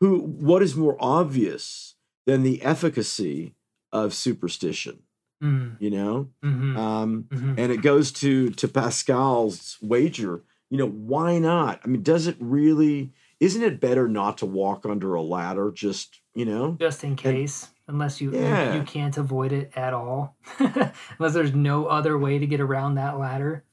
Who, 0.00 0.18
what 0.18 0.62
is 0.62 0.76
more 0.76 0.96
obvious 0.98 1.94
than 2.26 2.42
the 2.42 2.62
efficacy 2.62 3.54
of 3.92 4.14
superstition? 4.14 5.02
Mm. 5.42 5.76
You 5.80 5.90
know, 5.90 6.28
mm-hmm. 6.44 6.76
Um, 6.76 7.24
mm-hmm. 7.30 7.54
and 7.56 7.72
it 7.72 7.80
goes 7.80 8.12
to 8.12 8.50
to 8.50 8.68
Pascal's 8.68 9.78
wager. 9.80 10.42
You 10.68 10.76
know, 10.76 10.88
why 10.88 11.38
not? 11.38 11.80
I 11.82 11.88
mean, 11.88 12.02
does 12.02 12.26
it 12.26 12.36
really? 12.38 13.12
Isn't 13.40 13.62
it 13.62 13.80
better 13.80 14.06
not 14.06 14.36
to 14.38 14.46
walk 14.46 14.84
under 14.84 15.14
a 15.14 15.22
ladder? 15.22 15.72
Just 15.72 16.20
you 16.34 16.44
know, 16.44 16.76
just 16.78 17.04
in 17.04 17.16
case. 17.16 17.64
And, 17.64 17.74
unless 17.90 18.20
you 18.20 18.32
yeah. 18.32 18.74
you 18.74 18.82
can't 18.82 19.16
avoid 19.18 19.52
it 19.52 19.72
at 19.76 19.92
all 19.92 20.36
unless 20.58 21.34
there's 21.34 21.52
no 21.52 21.86
other 21.86 22.16
way 22.16 22.38
to 22.38 22.46
get 22.46 22.60
around 22.60 22.94
that 22.94 23.18
ladder 23.18 23.64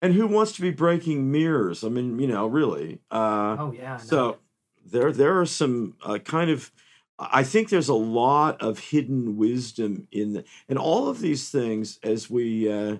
and 0.00 0.14
who 0.14 0.26
wants 0.26 0.52
to 0.52 0.62
be 0.62 0.70
breaking 0.70 1.30
mirrors 1.30 1.84
i 1.84 1.88
mean 1.88 2.18
you 2.18 2.26
know 2.26 2.46
really 2.46 3.00
uh, 3.10 3.56
oh 3.58 3.72
yeah 3.76 3.96
so 3.96 4.16
no. 4.16 4.38
there 4.86 5.12
there 5.12 5.40
are 5.40 5.46
some 5.46 5.94
uh, 6.04 6.18
kind 6.18 6.50
of 6.50 6.70
i 7.18 7.42
think 7.42 7.68
there's 7.68 7.88
a 7.88 7.94
lot 7.94 8.60
of 8.62 8.78
hidden 8.78 9.36
wisdom 9.36 10.06
in 10.12 10.34
the, 10.34 10.44
and 10.68 10.78
all 10.78 11.08
of 11.08 11.20
these 11.20 11.50
things 11.50 11.98
as 12.02 12.30
we 12.30 12.70
uh, 12.70 12.96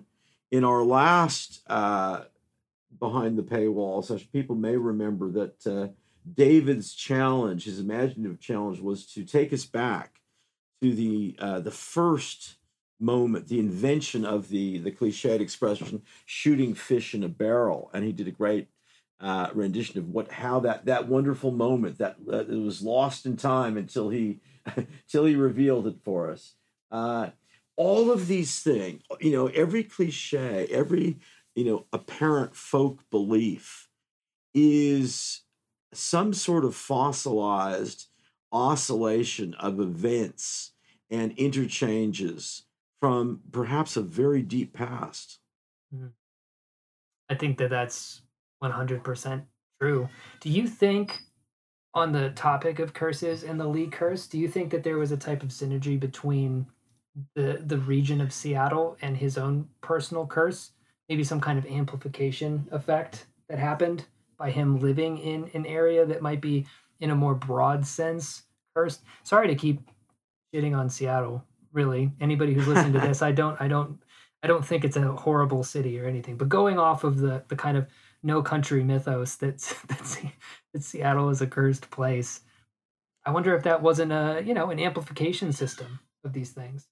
in 0.51 0.65
our 0.65 0.83
last 0.83 1.63
uh, 1.69 2.23
behind 2.99 3.39
the 3.39 3.43
paywall 3.43 4.05
session 4.05 4.29
people 4.33 4.57
may 4.57 4.77
remember 4.77 5.31
that 5.31 5.67
uh, 5.67 5.89
David's 6.35 6.95
challenge, 6.95 7.65
his 7.65 7.81
imaginative 7.81 8.41
challenge, 8.41 8.81
was 8.81 9.07
to 9.13 9.25
take 9.25 9.53
us 9.53 9.65
back 9.65 10.21
to 10.83 10.95
the 10.95 11.37
uh, 11.39 11.61
the 11.61 11.71
first 11.71 12.57
moment, 13.01 13.49
the 13.49 13.61
invention 13.61 14.25
of 14.25 14.49
the 14.49 14.79
the 14.79 14.91
cliched 14.91 15.41
expression 15.41 16.03
"shooting 16.27 16.75
fish 16.75 17.15
in 17.15 17.23
a 17.23 17.29
barrel," 17.29 17.91
and 17.93 18.05
he 18.05 18.13
did 18.13 18.29
a 18.29 18.33
great 18.33 18.69
uh, 19.21 19.51
rendition 19.55 19.99
of 19.99 20.09
what 20.09 20.31
how 20.31 20.61
that 20.61 20.85
that 20.87 21.09
wonderful 21.09 21.51
moment 21.51 21.99
that 21.99 22.17
uh, 22.33 22.39
it 22.39 22.63
was 22.63 22.83
lost 22.83 23.27
in 23.27 23.37
time 23.37 23.77
until 23.77 24.09
he 24.11 24.41
until 24.77 25.25
he 25.25 25.35
revealed 25.35 25.87
it 25.87 25.97
for 26.05 26.31
us. 26.31 26.55
Uh, 26.91 27.31
all 27.77 28.11
of 28.11 28.27
these 28.27 28.61
things, 28.61 29.03
you 29.21 29.33
know, 29.33 29.47
every 29.49 29.85
cliche, 29.85 30.67
every 30.71 31.19
you 31.55 31.65
know 31.65 31.87
apparent 31.93 32.55
folk 32.55 33.09
belief 33.11 33.89
is 34.55 35.43
some 35.93 36.33
sort 36.35 36.65
of 36.65 36.75
fossilized 36.75 38.07
oscillation 38.53 39.55
of 39.55 39.81
events 39.81 40.73
and 41.11 41.33
interchanges 41.33 42.63
from 43.01 43.41
perhaps 43.53 43.97
a 43.97 44.03
very 44.03 44.43
deep 44.43 44.73
past. 44.73 45.39
Mm-hmm. 45.95 46.09
I 47.31 47.35
think 47.35 47.59
that 47.59 47.71
that's 47.71 48.23
100% 48.63 49.43
true. 49.81 50.09
Do 50.41 50.51
you 50.51 50.67
think, 50.67 51.21
on 51.95 52.13
the 52.13 52.31
topic 52.31 52.79
of 52.79 52.95
curses 52.95 53.43
and 53.43 53.59
the 53.59 53.67
Lee 53.67 53.87
curse, 53.87 54.27
do 54.27 54.39
you 54.39 54.49
think 54.49 54.71
that 54.71 54.83
there 54.83 54.99
was 54.99 55.13
a 55.13 55.17
type 55.17 55.43
of 55.43 55.51
synergy 55.51 55.99
between 55.99 56.67
the 57.35 57.61
the 57.65 57.79
region 57.79 58.21
of 58.21 58.33
Seattle 58.33 58.97
and 59.03 59.17
his 59.17 59.39
own 59.39 59.69
personal 59.81 60.27
curse? 60.27 60.73
Maybe 61.09 61.25
some 61.25 61.41
kind 61.41 61.59
of 61.59 61.67
amplification 61.67 62.69
effect 62.71 63.27
that 63.49 63.59
happened 63.59 64.05
by 64.39 64.51
him 64.51 64.79
living 64.79 65.19
in 65.19 65.51
an 65.55 65.67
area 65.67 66.05
that 66.07 66.23
might 66.23 66.41
be 66.41 66.67
in 67.01 67.11
a 67.11 67.17
more 67.17 67.35
broad 67.35 67.87
sense 67.87 68.43
cursed. 68.75 69.03
Sorry 69.23 69.49
to 69.49 69.55
keep 69.55 69.81
shitting 70.55 70.77
on 70.77 70.89
Seattle 70.89 71.45
really. 71.79 72.11
Anybody 72.21 72.53
who's 72.53 72.67
listening 72.67 72.93
to 72.95 73.01
this, 73.09 73.23
I 73.23 73.31
don't, 73.31 73.59
I 73.61 73.69
don't, 73.69 74.03
I 74.43 74.49
don't 74.49 74.67
think 74.67 74.85
it's 74.85 74.97
a 74.97 75.13
horrible 75.13 75.63
city 75.63 75.99
or 75.99 76.07
anything. 76.07 76.37
But 76.37 76.49
going 76.49 76.79
off 76.79 77.05
of 77.05 77.19
the 77.19 77.45
the 77.49 77.57
kind 77.57 77.77
of 77.77 77.87
no 78.23 78.43
country 78.43 78.83
mythos 78.83 79.37
that's 79.37 79.73
that, 79.85 80.33
that 80.75 80.83
Seattle 80.83 81.31
is 81.31 81.41
a 81.41 81.47
cursed 81.47 81.91
place, 81.91 82.41
I 83.25 83.31
wonder 83.31 83.55
if 83.55 83.63
that 83.63 83.81
wasn't 83.81 84.13
a 84.13 84.43
you 84.45 84.55
know 84.55 84.71
an 84.71 84.81
amplification 84.81 85.53
system 85.53 86.01
of 86.25 86.33
these 86.33 86.51
things. 86.51 86.89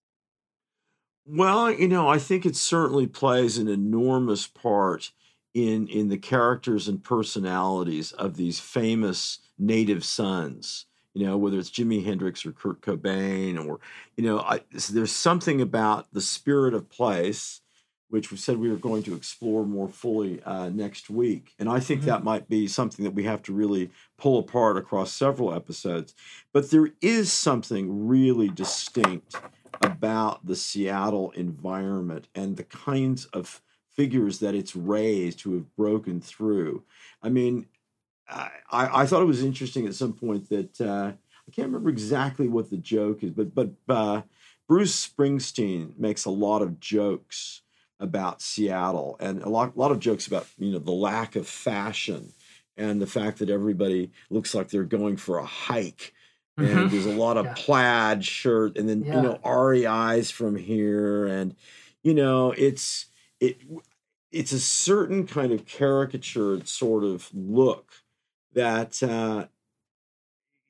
Well, 1.27 1.73
you 1.73 1.89
know, 1.89 2.09
I 2.09 2.19
think 2.19 2.47
it 2.47 2.55
certainly 2.55 3.09
plays 3.09 3.59
an 3.59 3.69
enormous 3.69 4.47
part 4.47 5.11
in 5.55 5.89
in 5.89 6.09
the 6.09 6.19
characters 6.19 6.87
and 6.87 7.03
personalities 7.03 8.13
of 8.13 8.37
these 8.37 8.61
famous 8.61 9.41
native 9.59 10.05
sons. 10.05 10.87
You 11.17 11.27
know, 11.27 11.39
whether 11.39 11.59
it's 11.59 11.71
Jimi 11.71 12.05
Hendrix 12.05 12.45
or 12.45 12.53
Kurt 12.53 12.83
Cobain, 12.83 13.57
or 13.65 13.81
you 14.17 14.25
know, 14.25 14.41
I, 14.41 14.61
there's 14.91 15.13
something 15.13 15.61
about 15.63 16.13
the 16.13 16.21
spirit 16.21 16.75
of 16.75 16.91
place, 16.91 17.63
which 18.11 18.31
we 18.31 18.37
said 18.37 18.59
we 18.59 18.69
were 18.69 18.77
going 18.77 19.03
to 19.05 19.15
explore 19.15 19.65
more 19.65 19.89
fully 19.89 20.43
uh, 20.43 20.69
next 20.69 21.09
week, 21.09 21.55
and 21.59 21.71
I 21.71 21.81
think 21.81 22.01
mm-hmm. 22.01 22.11
that 22.11 22.25
might 22.25 22.49
be 22.51 22.69
something 22.69 23.05
that 23.05 23.15
we 23.15 23.25
have 23.25 23.43
to 23.45 23.55
really 23.55 23.91
pull 24.19 24.39
apart 24.39 24.77
across 24.77 25.11
several 25.11 25.55
episodes. 25.55 26.15
But 26.53 26.71
there 26.71 26.91
is 27.01 27.33
something 27.33 28.07
really 28.07 28.49
distinct 28.49 29.37
about 29.81 30.45
the 30.45 30.57
Seattle 30.57 31.31
environment 31.31 32.29
and 32.35 32.57
the 32.57 32.65
kinds 32.65 33.25
of 33.27 33.63
figures 33.97 34.41
that 34.41 34.55
it's 34.55 34.77
raised 34.77 35.41
who 35.41 35.55
have 35.55 35.75
broken 35.77 36.21
through. 36.21 36.83
I 37.23 37.31
mean, 37.31 37.67
I, 38.29 38.51
I 38.71 39.07
thought 39.07 39.23
it 39.23 39.27
was 39.27 39.43
interesting 39.43 39.87
at 39.87 39.95
some 39.95 40.13
point 40.13 40.49
that 40.49 40.81
uh, 40.81 41.13
I 41.13 41.51
can't 41.53 41.69
remember 41.69 41.91
exactly 41.91 42.49
what 42.49 42.71
the 42.71 42.77
joke 42.77 43.23
is, 43.23 43.31
but 43.31 43.55
but 43.55 43.71
uh, 43.89 44.23
Bruce 44.69 45.09
Springsteen 45.09 45.99
makes 45.99 46.25
a 46.25 46.31
lot 46.31 46.63
of 46.63 46.81
jokes 46.81 47.63
about 47.99 48.43
Seattle 48.43 49.17
and 49.21 49.43
a 49.43 49.49
lot, 49.49 49.75
a 49.75 49.79
lot 49.79 49.93
of 49.93 50.01
jokes 50.01 50.27
about 50.27 50.47
you 50.59 50.73
know 50.73 50.79
the 50.79 50.93
lack 50.93 51.37
of 51.37 51.47
fashion 51.47 52.33
and 52.77 53.01
the 53.01 53.07
fact 53.07 53.39
that 53.39 53.51
everybody 53.51 54.11
looks 54.31 54.55
like 54.55 54.69
they're 54.69 54.85
going 54.85 55.17
for 55.17 55.39
a 55.39 55.47
hike 55.47 56.13
and 56.59 56.69
mm-hmm. 56.69 56.89
there's 56.89 57.07
a 57.07 57.17
lot 57.17 57.37
of 57.37 57.47
yeah. 57.47 57.55
plaid 57.57 58.25
shirt 58.25 58.77
and 58.77 58.89
then 58.89 59.05
yeah. 59.05 59.17
you 59.17 59.23
know 59.23 59.39
REI's 59.45 60.31
from 60.31 60.57
here 60.57 61.27
and 61.27 61.55
you 62.03 62.15
know 62.15 62.53
it's 62.53 63.07
it 63.41 63.59
it's 64.33 64.53
a 64.53 64.61
certain 64.61 65.27
kind 65.27 65.53
of 65.53 65.65
caricatured 65.67 66.69
sort 66.69 67.05
of 67.05 67.31
look 67.33 68.03
that 68.57 69.01
uh, 69.03 69.47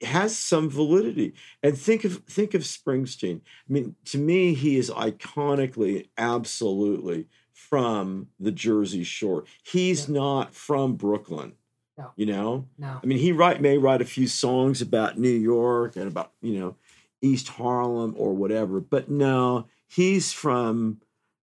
has 0.02 0.36
some 0.36 0.68
validity. 0.68 1.32
And 1.62 1.78
think 1.78 2.04
of 2.04 2.22
think 2.28 2.52
of 2.52 2.62
Springsteen. 2.62 3.40
I 3.40 3.72
mean, 3.72 3.96
to 4.06 4.18
me, 4.18 4.52
he 4.52 4.76
is 4.76 4.90
iconically, 4.90 6.08
absolutely 6.18 7.28
from 7.54 8.28
the 8.38 8.52
Jersey 8.52 9.04
Shore. 9.04 9.44
He's 9.62 10.08
yeah. 10.08 10.20
not 10.20 10.54
from 10.54 10.96
Brooklyn. 10.96 11.54
No. 11.96 12.12
You 12.16 12.26
know? 12.26 12.68
No. 12.76 13.00
I 13.02 13.06
mean, 13.06 13.18
he 13.18 13.32
write 13.32 13.62
may 13.62 13.78
write 13.78 14.02
a 14.02 14.04
few 14.04 14.28
songs 14.28 14.82
about 14.82 15.18
New 15.18 15.28
York 15.30 15.96
and 15.96 16.06
about, 16.06 16.32
you 16.42 16.58
know, 16.58 16.76
East 17.22 17.48
Harlem 17.48 18.14
or 18.18 18.34
whatever, 18.34 18.80
but 18.80 19.08
no, 19.08 19.66
he's 19.88 20.32
from 20.32 21.00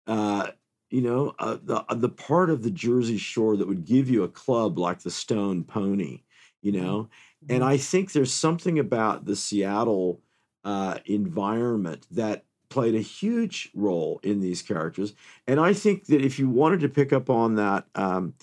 uh, 0.09 0.49
you 0.93 1.01
know, 1.01 1.35
uh, 1.39 1.57
the 1.65 1.83
uh, 1.89 1.95
the 1.95 2.11
part 2.11 2.51
of 2.51 2.63
the 2.63 2.71
Jersey 2.71 3.17
Shore 3.17 3.57
that 3.57 3.67
would 3.67 3.87
give 3.87 4.11
you 4.11 4.25
a 4.25 4.29
club 4.29 4.79
like 4.79 5.01
the 5.01 5.11
Stone 5.11 5.65
Pony, 5.65 6.21
you 6.61 6.71
mm-hmm. 6.71 6.85
know, 6.85 7.09
mm-hmm. 7.45 7.55
and 7.55 7.65
I 7.65 7.79
think 7.79 8.13
there's 8.13 8.33
something 8.33 8.79
about 8.79 9.25
the 9.25 9.35
Seattle 9.35 10.21
uh, 10.65 10.99
environment 11.07 12.07
that 12.11 12.45
played 12.69 12.95
a 12.95 13.01
huge 13.01 13.71
role 13.75 14.21
in 14.23 14.41
these 14.41 14.61
characters, 14.61 15.15
and 15.47 15.59
I 15.59 15.73
think 15.73 16.07
that 16.07 16.23
if 16.23 16.39
you 16.39 16.51
wanted 16.51 16.81
to 16.81 16.89
pick 16.89 17.13
up 17.13 17.29
on 17.29 17.57
that. 17.57 17.87
Um, 17.95 18.35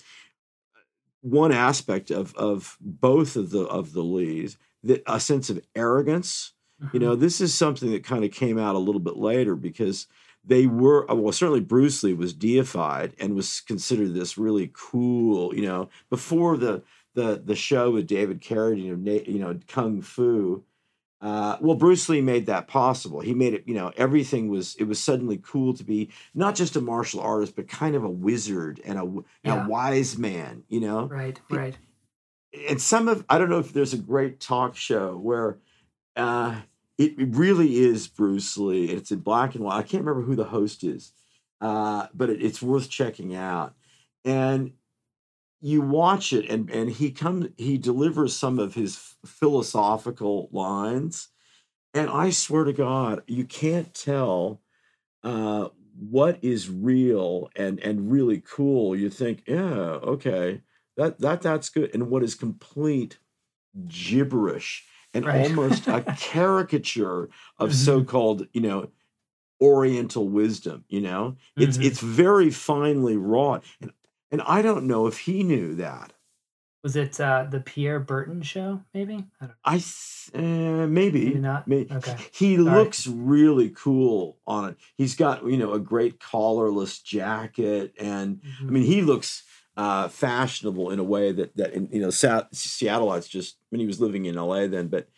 one 1.22 1.52
aspect 1.52 2.10
of 2.10 2.34
of 2.34 2.78
both 2.80 3.36
of 3.36 3.50
the 3.50 3.64
of 3.64 3.92
the 3.92 4.02
leads, 4.02 4.56
that 4.82 5.02
a 5.06 5.20
sense 5.20 5.50
of 5.50 5.60
arrogance. 5.76 6.54
Mm-hmm. 6.82 6.96
You 6.96 7.00
know, 7.00 7.14
this 7.14 7.42
is 7.42 7.52
something 7.52 7.90
that 7.90 8.04
kind 8.04 8.24
of 8.24 8.30
came 8.30 8.58
out 8.58 8.74
a 8.74 8.78
little 8.78 9.02
bit 9.02 9.18
later 9.18 9.54
because 9.54 10.06
they 10.44 10.66
were 10.66 11.10
uh, 11.10 11.14
well 11.14 11.32
certainly 11.32 11.60
bruce 11.60 12.02
lee 12.02 12.14
was 12.14 12.32
deified 12.32 13.14
and 13.18 13.34
was 13.34 13.60
considered 13.60 14.14
this 14.14 14.38
really 14.38 14.70
cool 14.72 15.54
you 15.54 15.62
know 15.62 15.88
before 16.08 16.56
the 16.56 16.82
the 17.14 17.42
the 17.44 17.56
show 17.56 17.90
with 17.90 18.06
david 18.06 18.40
carradine 18.40 18.92
of 18.92 19.28
you 19.28 19.38
know 19.38 19.58
kung 19.66 20.00
fu 20.00 20.64
uh, 21.20 21.58
well 21.60 21.76
bruce 21.76 22.08
lee 22.08 22.22
made 22.22 22.46
that 22.46 22.66
possible. 22.66 23.20
He 23.20 23.34
made 23.34 23.52
it 23.52 23.64
you 23.66 23.74
know 23.74 23.92
everything 23.96 24.48
was 24.48 24.74
it 24.76 24.84
was 24.84 24.98
suddenly 24.98 25.38
cool 25.42 25.74
to 25.74 25.84
be 25.84 26.08
not 26.34 26.54
just 26.54 26.76
a 26.76 26.80
martial 26.80 27.20
artist 27.20 27.54
but 27.56 27.68
kind 27.68 27.94
of 27.94 28.04
a 28.04 28.10
wizard 28.10 28.80
and 28.86 28.98
a, 28.98 29.12
yeah. 29.44 29.66
a 29.66 29.68
wise 29.68 30.16
man 30.16 30.64
you 30.68 30.80
know? 30.80 31.04
Right 31.04 31.38
right. 31.50 31.76
and 32.68 32.80
some 32.80 33.06
of 33.06 33.26
i 33.28 33.36
don't 33.36 33.50
know 33.50 33.58
if 33.58 33.72
there's 33.74 33.92
a 33.92 33.98
great 33.98 34.40
talk 34.40 34.74
show 34.76 35.14
where 35.14 35.58
uh 36.16 36.60
it, 37.00 37.14
really 37.36 37.76
is 37.76 38.08
Bruce 38.08 38.56
Lee. 38.58 38.90
It's 38.90 39.10
in 39.10 39.20
black 39.20 39.54
and 39.54 39.64
white. 39.64 39.76
I 39.78 39.82
can't 39.82 40.04
remember 40.04 40.26
who 40.26 40.36
the 40.36 40.44
host 40.44 40.84
is, 40.84 41.12
uh, 41.60 42.06
but 42.12 42.28
it, 42.28 42.42
it's 42.42 42.60
worth 42.60 42.90
checking 42.90 43.34
out. 43.34 43.74
And 44.24 44.72
you 45.62 45.80
watch 45.80 46.32
it, 46.32 46.48
and 46.50 46.70
and 46.70 46.90
he 46.90 47.10
comes, 47.10 47.48
he 47.56 47.78
delivers 47.78 48.36
some 48.36 48.58
of 48.58 48.74
his 48.74 49.14
philosophical 49.24 50.50
lines, 50.52 51.28
and 51.94 52.10
I 52.10 52.30
swear 52.30 52.64
to 52.64 52.72
God, 52.72 53.22
you 53.26 53.44
can't 53.44 53.92
tell 53.94 54.60
uh, 55.22 55.68
what 55.98 56.38
is 56.42 56.70
real 56.70 57.50
and 57.56 57.80
and 57.80 58.12
really 58.12 58.42
cool. 58.46 58.94
You 58.94 59.08
think, 59.08 59.44
yeah, 59.46 60.00
okay, 60.14 60.62
that 60.98 61.18
that 61.20 61.40
that's 61.40 61.70
good, 61.70 61.94
and 61.94 62.10
what 62.10 62.22
is 62.22 62.34
complete 62.34 63.18
gibberish 63.86 64.86
and 65.14 65.26
right. 65.26 65.46
almost 65.46 65.86
a 65.88 66.02
caricature 66.18 67.28
of 67.58 67.70
mm-hmm. 67.70 67.72
so-called, 67.72 68.46
you 68.52 68.60
know, 68.60 68.88
oriental 69.60 70.28
wisdom, 70.28 70.84
you 70.88 71.00
know? 71.00 71.36
It's 71.56 71.76
mm-hmm. 71.76 71.86
it's 71.86 72.00
very 72.00 72.50
finely 72.50 73.16
wrought. 73.16 73.64
And 73.80 73.92
and 74.30 74.42
I 74.42 74.62
don't 74.62 74.86
know 74.86 75.06
if 75.06 75.18
he 75.18 75.42
knew 75.42 75.74
that. 75.76 76.12
Was 76.82 76.96
it 76.96 77.20
uh, 77.20 77.46
the 77.50 77.60
Pierre 77.60 78.00
Berton 78.00 78.40
show? 78.40 78.80
Maybe 78.94 79.26
I 79.40 79.46
don't. 79.46 79.48
Know. 79.48 79.54
I 79.64 79.76
uh, 80.34 80.86
maybe 80.86 81.26
maybe 81.26 81.38
not. 81.38 81.68
Maybe. 81.68 81.92
Okay. 81.92 82.16
He 82.32 82.56
Sorry. 82.56 82.64
looks 82.64 83.06
really 83.06 83.70
cool 83.70 84.38
on 84.46 84.70
it. 84.70 84.76
He's 84.96 85.14
got 85.14 85.44
you 85.44 85.58
know 85.58 85.72
a 85.72 85.80
great 85.80 86.20
collarless 86.20 87.02
jacket, 87.02 87.92
and 88.00 88.36
mm-hmm. 88.36 88.68
I 88.68 88.70
mean 88.70 88.82
he 88.84 89.02
looks 89.02 89.42
uh, 89.76 90.08
fashionable 90.08 90.90
in 90.90 90.98
a 90.98 91.04
way 91.04 91.32
that 91.32 91.56
that 91.56 91.74
you 91.74 92.00
know 92.00 92.08
Seattleites 92.08 93.28
just 93.28 93.56
when 93.70 93.80
he 93.80 93.86
was 93.86 94.00
living 94.00 94.26
in 94.26 94.34
LA 94.34 94.66
then, 94.66 94.88
but 94.88 95.08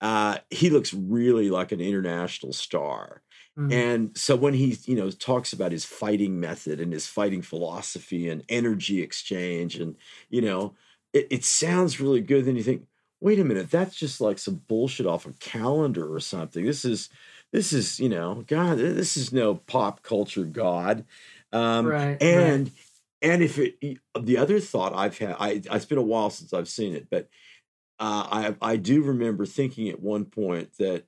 uh, 0.00 0.38
he 0.50 0.70
looks 0.70 0.92
really 0.94 1.50
like 1.50 1.72
an 1.72 1.80
international 1.80 2.52
star. 2.52 3.22
Mm-hmm. 3.58 3.72
And 3.72 4.16
so 4.16 4.36
when 4.36 4.54
he 4.54 4.78
you 4.84 4.96
know 4.96 5.10
talks 5.10 5.52
about 5.52 5.72
his 5.72 5.84
fighting 5.84 6.38
method 6.38 6.80
and 6.80 6.92
his 6.92 7.06
fighting 7.06 7.42
philosophy 7.42 8.28
and 8.28 8.44
energy 8.48 9.02
exchange 9.02 9.76
and 9.76 9.96
you 10.28 10.42
know 10.42 10.74
it, 11.12 11.26
it 11.30 11.44
sounds 11.44 12.00
really 12.00 12.20
good. 12.20 12.44
Then 12.44 12.56
you 12.56 12.62
think, 12.62 12.86
wait 13.20 13.40
a 13.40 13.44
minute, 13.44 13.70
that's 13.70 13.96
just 13.96 14.20
like 14.20 14.38
some 14.38 14.62
bullshit 14.68 15.06
off 15.06 15.26
a 15.26 15.32
calendar 15.34 16.12
or 16.12 16.20
something. 16.20 16.64
This 16.64 16.84
is 16.84 17.08
this 17.52 17.72
is 17.72 17.98
you 17.98 18.08
know 18.08 18.44
God, 18.46 18.78
this 18.78 19.16
is 19.16 19.32
no 19.32 19.56
pop 19.56 20.02
culture 20.02 20.44
god. 20.44 21.04
Um, 21.52 21.86
right, 21.86 22.20
and 22.22 22.66
right 22.66 22.72
and 23.22 23.42
if 23.42 23.58
it 23.58 23.98
the 24.18 24.38
other 24.38 24.60
thought 24.60 24.94
I've 24.94 25.18
had, 25.18 25.36
I 25.38 25.62
it's 25.64 25.84
been 25.84 25.98
a 25.98 26.02
while 26.02 26.30
since 26.30 26.52
I've 26.52 26.68
seen 26.68 26.94
it, 26.94 27.08
but 27.10 27.28
uh, 27.98 28.54
I 28.60 28.72
I 28.72 28.76
do 28.76 29.02
remember 29.02 29.46
thinking 29.46 29.88
at 29.88 30.00
one 30.00 30.26
point 30.26 30.76
that 30.78 31.04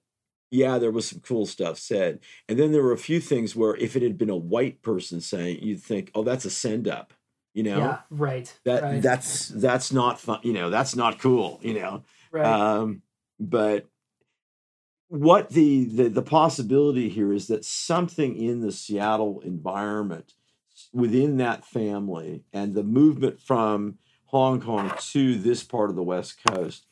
yeah, 0.50 0.78
there 0.78 0.90
was 0.90 1.08
some 1.08 1.20
cool 1.20 1.46
stuff 1.46 1.78
said, 1.78 2.20
and 2.48 2.58
then 2.58 2.72
there 2.72 2.82
were 2.82 2.92
a 2.92 2.98
few 2.98 3.20
things 3.20 3.54
where 3.54 3.76
if 3.76 3.96
it 3.96 4.02
had 4.02 4.16
been 4.16 4.30
a 4.30 4.36
white 4.36 4.82
person 4.82 5.20
saying, 5.20 5.58
you'd 5.60 5.82
think, 5.82 6.10
oh, 6.14 6.22
that's 6.22 6.46
a 6.46 6.50
send 6.50 6.88
up, 6.88 7.12
you 7.52 7.62
know? 7.62 7.78
Yeah, 7.78 7.98
right. 8.10 8.58
That 8.64 8.82
right. 8.82 9.02
that's 9.02 9.48
that's 9.48 9.92
not 9.92 10.18
fun, 10.18 10.40
you 10.42 10.54
know, 10.54 10.70
that's 10.70 10.96
not 10.96 11.18
cool, 11.18 11.60
you 11.62 11.74
know. 11.74 12.04
Right. 12.30 12.46
Um, 12.46 13.02
but 13.38 13.86
what 15.08 15.50
the, 15.50 15.84
the 15.84 16.08
the 16.08 16.22
possibility 16.22 17.08
here 17.08 17.32
is 17.32 17.48
that 17.48 17.64
something 17.64 18.36
in 18.36 18.60
the 18.60 18.72
Seattle 18.72 19.40
environment 19.40 20.34
within 20.92 21.36
that 21.38 21.64
family 21.64 22.44
and 22.52 22.74
the 22.74 22.82
movement 22.82 23.40
from 23.40 23.98
Hong 24.26 24.60
Kong 24.60 24.92
to 25.12 25.36
this 25.36 25.64
part 25.64 25.90
of 25.90 25.96
the 25.96 26.02
West 26.02 26.38
Coast 26.46 26.86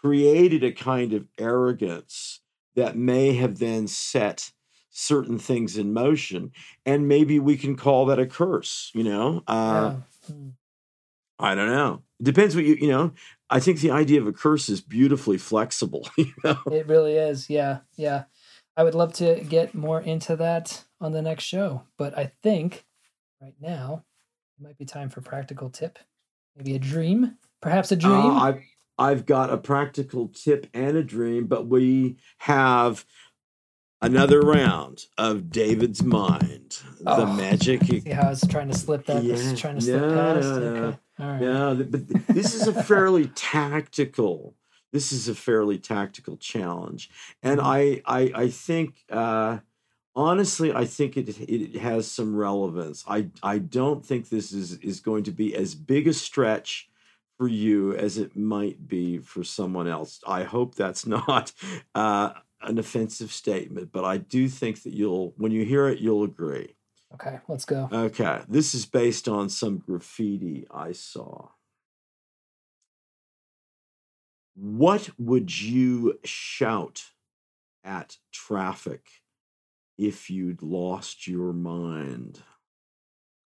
created 0.00 0.62
a 0.62 0.72
kind 0.72 1.12
of 1.12 1.26
arrogance 1.38 2.40
that 2.76 2.96
may 2.96 3.34
have 3.34 3.58
then 3.58 3.86
set 3.88 4.52
certain 4.90 5.38
things 5.38 5.76
in 5.76 5.92
motion. 5.92 6.52
And 6.84 7.08
maybe 7.08 7.38
we 7.38 7.56
can 7.56 7.76
call 7.76 8.06
that 8.06 8.18
a 8.18 8.26
curse, 8.26 8.90
you 8.94 9.04
know? 9.04 9.42
Uh, 9.46 9.96
yeah. 10.28 10.32
Hmm. 10.34 10.48
I 11.38 11.54
don't 11.54 11.68
know. 11.68 12.02
It 12.18 12.24
depends 12.24 12.54
what 12.54 12.64
you, 12.64 12.76
you 12.76 12.88
know, 12.88 13.12
I 13.50 13.60
think 13.60 13.80
the 13.80 13.90
idea 13.90 14.20
of 14.20 14.26
a 14.26 14.32
curse 14.32 14.68
is 14.68 14.80
beautifully 14.80 15.38
flexible, 15.38 16.08
you 16.16 16.32
know? 16.44 16.58
It 16.70 16.86
really 16.86 17.14
is. 17.16 17.50
Yeah. 17.50 17.80
Yeah. 17.96 18.24
I 18.76 18.84
would 18.84 18.94
love 18.94 19.12
to 19.14 19.40
get 19.40 19.74
more 19.74 20.00
into 20.00 20.36
that 20.36 20.84
on 21.00 21.12
the 21.12 21.22
next 21.22 21.44
show. 21.44 21.82
But 21.98 22.16
I 22.16 22.32
think 22.42 22.84
right 23.40 23.54
now 23.60 24.04
it 24.58 24.64
might 24.64 24.78
be 24.78 24.84
time 24.84 25.10
for 25.10 25.20
practical 25.20 25.70
tip. 25.70 25.98
Maybe 26.56 26.74
a 26.74 26.78
dream, 26.78 27.36
perhaps 27.60 27.92
a 27.92 27.96
dream. 27.96 28.14
Uh, 28.14 28.40
I've, 28.40 28.62
I've 28.98 29.26
got 29.26 29.50
a 29.50 29.58
practical 29.58 30.28
tip 30.28 30.66
and 30.72 30.96
a 30.96 31.02
dream, 31.02 31.46
but 31.46 31.66
we 31.66 32.16
have 32.38 33.04
another 34.00 34.40
round 34.40 35.06
of 35.18 35.50
David's 35.50 36.02
mind. 36.02 36.78
Oh, 37.06 37.20
the 37.20 37.26
magic. 37.26 37.84
See 37.84 38.00
how 38.08 38.28
I 38.28 38.30
was 38.30 38.44
trying 38.48 38.68
to 38.68 38.78
slip 38.78 39.04
that? 39.06 39.22
Yeah, 39.22 39.54
trying 39.54 39.76
to 39.76 39.80
slip 39.82 40.00
no, 40.00 40.14
past. 40.14 40.46
Okay. 40.46 40.98
All 41.18 41.26
right. 41.26 41.42
Yeah, 41.42 41.74
but 41.74 42.26
this 42.28 42.54
is 42.54 42.66
a 42.66 42.82
fairly 42.82 43.26
tactical. 43.34 44.54
This 44.92 45.12
is 45.12 45.28
a 45.28 45.34
fairly 45.34 45.78
tactical 45.78 46.38
challenge, 46.38 47.10
and 47.42 47.60
I 47.60 48.00
I 48.06 48.32
I 48.34 48.48
think 48.48 49.04
uh, 49.10 49.58
honestly 50.16 50.72
I 50.72 50.86
think 50.86 51.16
it 51.16 51.28
it 51.40 51.76
has 51.76 52.10
some 52.10 52.34
relevance. 52.34 53.04
I 53.06 53.28
I 53.42 53.58
don't 53.58 54.04
think 54.04 54.28
this 54.28 54.52
is 54.52 54.78
is 54.78 55.00
going 55.00 55.24
to 55.24 55.30
be 55.30 55.54
as 55.54 55.74
big 55.74 56.08
a 56.08 56.12
stretch 56.12 56.88
for 57.36 57.46
you 57.46 57.94
as 57.94 58.16
it 58.16 58.34
might 58.34 58.88
be 58.88 59.18
for 59.18 59.44
someone 59.44 59.86
else. 59.86 60.20
I 60.26 60.44
hope 60.44 60.74
that's 60.74 61.06
not 61.18 61.52
uh, 61.94 62.30
an 62.62 62.78
offensive 62.78 63.30
statement, 63.30 63.92
but 63.92 64.04
I 64.04 64.16
do 64.16 64.48
think 64.48 64.82
that 64.82 64.94
you'll 64.94 65.34
when 65.36 65.52
you 65.52 65.64
hear 65.64 65.86
it 65.88 66.00
you'll 66.00 66.24
agree. 66.24 66.74
Okay, 67.14 67.38
let's 67.48 67.64
go. 67.64 67.88
Okay, 67.92 68.42
this 68.48 68.74
is 68.74 68.84
based 68.84 69.28
on 69.28 69.48
some 69.48 69.78
graffiti 69.78 70.66
I 70.70 70.92
saw. 70.92 71.48
What 74.54 75.10
would 75.18 75.60
you 75.60 76.18
shout 76.24 77.04
at 77.84 78.16
traffic 78.32 79.02
if 79.98 80.28
you'd 80.30 80.62
lost 80.62 81.26
your 81.26 81.52
mind? 81.52 82.42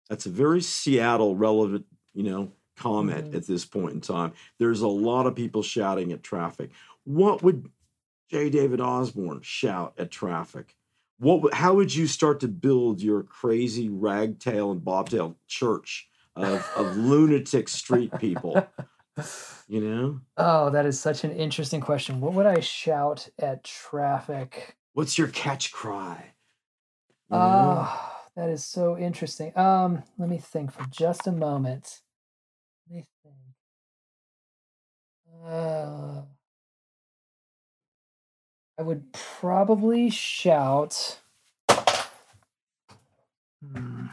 That's 0.09 0.25
a 0.25 0.29
very 0.31 0.61
Seattle 0.61 1.35
relevant, 1.35 1.85
you 2.13 2.23
know, 2.23 2.51
comment 2.75 3.31
Mhm. 3.31 3.35
at 3.35 3.45
this 3.47 3.65
point 3.65 3.93
in 3.93 4.01
time. 4.01 4.33
There's 4.57 4.81
a 4.81 4.87
lot 4.87 5.27
of 5.27 5.35
people 5.35 5.61
shouting 5.61 6.11
at 6.11 6.23
traffic. 6.23 6.71
What 7.03 7.43
would 7.43 7.69
J. 8.29 8.49
David 8.49 8.79
Osborne 8.81 9.41
shout 9.41 9.93
at 9.97 10.11
traffic? 10.11 10.75
What? 11.19 11.53
How 11.53 11.73
would 11.73 11.93
you 11.93 12.07
start 12.07 12.39
to 12.41 12.47
build 12.47 13.01
your 13.01 13.23
crazy 13.23 13.89
ragtail 13.89 14.71
and 14.71 14.83
bobtail 14.83 15.35
church 15.47 16.07
of, 16.35 16.65
of 16.75 16.95
lunatic 16.95 17.67
street 17.67 18.11
people? 18.19 18.65
You 19.67 19.81
know, 19.81 20.21
Oh, 20.37 20.69
that 20.69 20.85
is 20.85 20.97
such 20.99 21.23
an 21.25 21.31
interesting 21.31 21.81
question. 21.81 22.21
What 22.21 22.33
would 22.33 22.45
I 22.45 22.61
shout 22.61 23.27
at 23.37 23.63
traffic? 23.65 24.77
What's 24.93 25.17
your 25.17 25.27
catch 25.27 25.71
cry? 25.71 26.33
Oh, 27.31 28.11
that 28.35 28.49
is 28.49 28.63
so 28.63 28.97
interesting. 28.97 29.55
Um, 29.57 30.03
let 30.17 30.29
me 30.29 30.37
think 30.37 30.71
for 30.71 30.85
just 30.89 31.27
a 31.27 31.31
moment. 31.31 32.01
Let 32.89 32.97
me 32.97 33.05
think. 33.23 33.35
Uh, 35.45 36.21
I 38.77 38.81
would 38.81 39.11
probably 39.11 40.09
shout. 40.09 41.19
Hmm. 43.61 43.75
I'm 43.75 44.09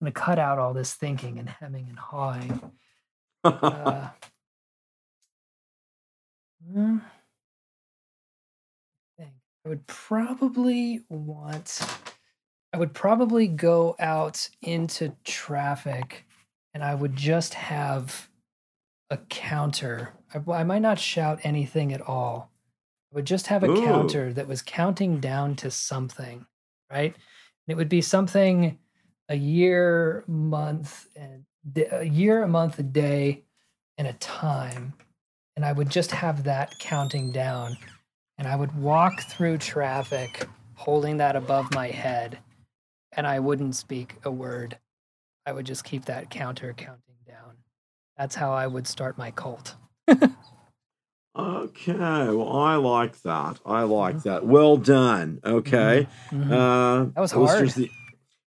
gonna 0.00 0.12
cut 0.12 0.38
out 0.38 0.58
all 0.58 0.72
this 0.72 0.94
thinking 0.94 1.38
and 1.38 1.48
hemming 1.48 1.86
and 1.88 1.98
hawing. 1.98 2.72
Uh, 3.44 4.08
hmm. 6.72 6.98
I 9.66 9.68
would 9.68 9.86
probably 9.88 11.00
want. 11.08 11.80
I 12.72 12.78
would 12.78 12.94
probably 12.94 13.48
go 13.48 13.96
out 13.98 14.48
into 14.62 15.12
traffic, 15.24 16.24
and 16.72 16.84
I 16.84 16.94
would 16.94 17.16
just 17.16 17.54
have 17.54 18.28
a 19.10 19.16
counter. 19.16 20.12
I, 20.32 20.52
I 20.52 20.62
might 20.62 20.82
not 20.82 21.00
shout 21.00 21.40
anything 21.42 21.92
at 21.92 22.00
all. 22.00 22.52
I 23.12 23.16
would 23.16 23.24
just 23.24 23.48
have 23.48 23.64
a 23.64 23.70
Ooh. 23.70 23.84
counter 23.84 24.32
that 24.34 24.46
was 24.46 24.62
counting 24.62 25.18
down 25.18 25.56
to 25.56 25.70
something, 25.72 26.46
right? 26.88 27.12
And 27.12 27.72
it 27.72 27.76
would 27.76 27.88
be 27.88 28.02
something 28.02 28.78
a 29.28 29.36
year, 29.36 30.22
month, 30.28 31.08
and 31.16 31.44
a 31.90 32.04
year, 32.04 32.44
a 32.44 32.48
month, 32.48 32.78
a 32.78 32.84
day, 32.84 33.42
and 33.98 34.06
a 34.06 34.12
time. 34.12 34.92
And 35.56 35.64
I 35.64 35.72
would 35.72 35.90
just 35.90 36.12
have 36.12 36.44
that 36.44 36.78
counting 36.78 37.32
down. 37.32 37.76
And 38.38 38.46
I 38.46 38.56
would 38.56 38.76
walk 38.80 39.22
through 39.22 39.58
traffic 39.58 40.46
holding 40.74 41.16
that 41.18 41.36
above 41.36 41.72
my 41.74 41.88
head. 41.88 42.38
And 43.12 43.26
I 43.26 43.40
wouldn't 43.40 43.74
speak 43.74 44.16
a 44.24 44.30
word. 44.30 44.78
I 45.46 45.52
would 45.52 45.64
just 45.64 45.84
keep 45.84 46.04
that 46.06 46.28
counter 46.30 46.74
counting 46.76 47.00
down. 47.26 47.56
That's 48.18 48.34
how 48.34 48.52
I 48.52 48.66
would 48.66 48.86
start 48.86 49.16
my 49.16 49.30
cult. 49.30 49.74
okay, 51.38 51.92
well, 52.28 52.52
I 52.58 52.76
like 52.76 53.20
that. 53.22 53.60
I 53.64 53.82
like 53.82 54.22
that. 54.24 54.44
Well 54.46 54.76
done. 54.76 55.40
Okay, 55.44 56.06
Mhm. 56.30 56.50
uh, 56.52 57.10
That 57.14 57.20
was 57.20 57.32
hard. 57.32 57.70
the- 57.70 57.90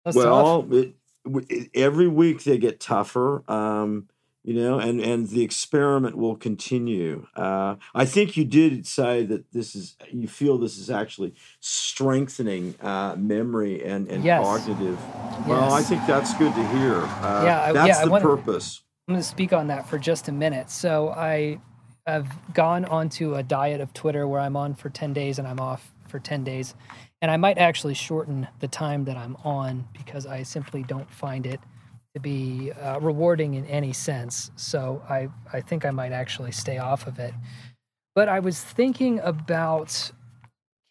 That's 0.04 0.16
tough. 0.18 0.26
well, 0.26 0.74
it, 0.74 0.96
it- 1.50 1.70
every 1.74 2.08
week 2.08 2.44
they 2.44 2.58
get 2.58 2.80
tougher. 2.80 3.44
Um, 3.52 4.08
you 4.46 4.54
know, 4.54 4.78
and 4.80 5.02
and 5.02 5.28
the 5.30 5.44
experiment 5.44 6.16
will 6.18 6.36
continue. 6.36 7.26
Uh, 7.36 7.76
I 7.96 8.06
think 8.06 8.38
you 8.38 8.46
did 8.46 8.86
say 8.86 9.26
that 9.26 9.52
this 9.52 9.76
is 9.76 9.96
you 10.12 10.28
feel 10.28 10.58
this 10.60 10.78
is 10.78 10.90
actually 10.90 11.34
strengthening 11.60 12.76
uh, 12.82 13.16
memory 13.18 13.84
and 13.84 14.08
and 14.08 14.24
Yes. 14.24 14.44
cognitive. 14.44 15.00
Well, 15.48 15.74
I 15.74 15.82
think 15.82 16.06
that's 16.06 16.34
good 16.36 16.54
to 16.54 16.68
hear. 16.78 16.96
Uh, 16.98 17.42
Yeah, 17.46 17.62
I- 17.64 17.72
that's 17.74 17.88
yeah, 17.88 18.00
I 18.02 18.06
the 18.06 18.12
wanna- 18.12 18.24
purpose. 18.26 18.82
I'm 19.08 19.14
going 19.14 19.22
to 19.22 19.28
speak 19.28 19.54
on 19.54 19.68
that 19.68 19.88
for 19.88 20.00
just 20.00 20.28
a 20.30 20.32
minute. 20.32 20.72
So 20.72 21.10
I 21.10 21.60
have 22.08 22.28
gone 22.56 22.86
onto 22.86 23.36
a 23.36 23.44
diet 23.44 23.80
of 23.80 23.94
Twitter 23.94 24.28
where 24.28 24.40
I'm 24.42 24.56
on 24.58 24.74
for 24.74 24.90
10 24.90 25.14
days 25.14 25.38
and 25.38 25.48
I'm 25.48 25.60
off 25.60 25.92
for 26.08 26.18
10 26.20 26.44
days. 26.44 26.74
And 27.22 27.30
I 27.30 27.38
might 27.38 27.60
actually 27.60 27.94
shorten 27.94 28.48
the 28.62 28.68
time 28.68 29.06
that 29.06 29.16
I'm 29.16 29.36
on 29.44 29.88
because 29.94 30.26
I 30.26 30.42
simply 30.42 30.82
don't 30.82 31.10
find 31.12 31.46
it 31.46 31.60
to 32.16 32.20
be 32.22 32.72
uh, 32.72 32.98
rewarding 33.02 33.56
in 33.56 33.66
any 33.66 33.92
sense. 33.92 34.50
So 34.56 35.04
I, 35.10 35.28
I 35.52 35.60
think 35.60 35.86
I 35.86 35.92
might 35.92 36.14
actually 36.14 36.54
stay 36.54 36.78
off 36.78 37.08
of 37.08 37.20
it. 37.20 37.34
But 38.16 38.30
I 38.30 38.40
was 38.40 38.62
thinking 38.62 39.20
about 39.20 40.12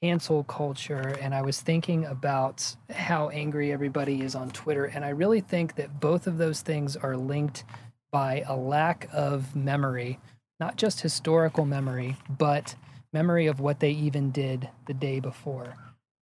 cancel 0.03 0.45
culture 0.45 1.17
and 1.23 1.35
I 1.35 1.41
was 1.41 1.63
thinking 1.63 2.05
about 2.05 2.77
how 2.91 3.31
angry 3.31 3.73
everybody 3.73 4.21
is 4.21 4.35
on 4.35 4.51
Twitter. 4.51 4.85
And 4.85 5.03
I 5.03 5.09
really 5.09 5.41
think 5.41 5.77
that 5.77 5.99
both 5.99 6.27
of 6.27 6.37
those 6.37 6.61
things 6.61 6.95
are 6.95 7.17
linked 7.17 7.65
by 8.13 8.45
a 8.47 8.55
lack 8.55 9.09
of 9.11 9.57
memory, 9.57 10.21
not 10.61 10.77
just 10.77 11.01
historical 11.01 11.65
memory, 11.65 12.17
but 12.29 12.75
memory 13.15 13.47
of 13.47 13.61
what 13.61 13.81
they 13.81 13.93
even 13.93 14.31
did 14.31 14.69
the 14.87 14.93
day 14.93 15.21
before. 15.21 15.75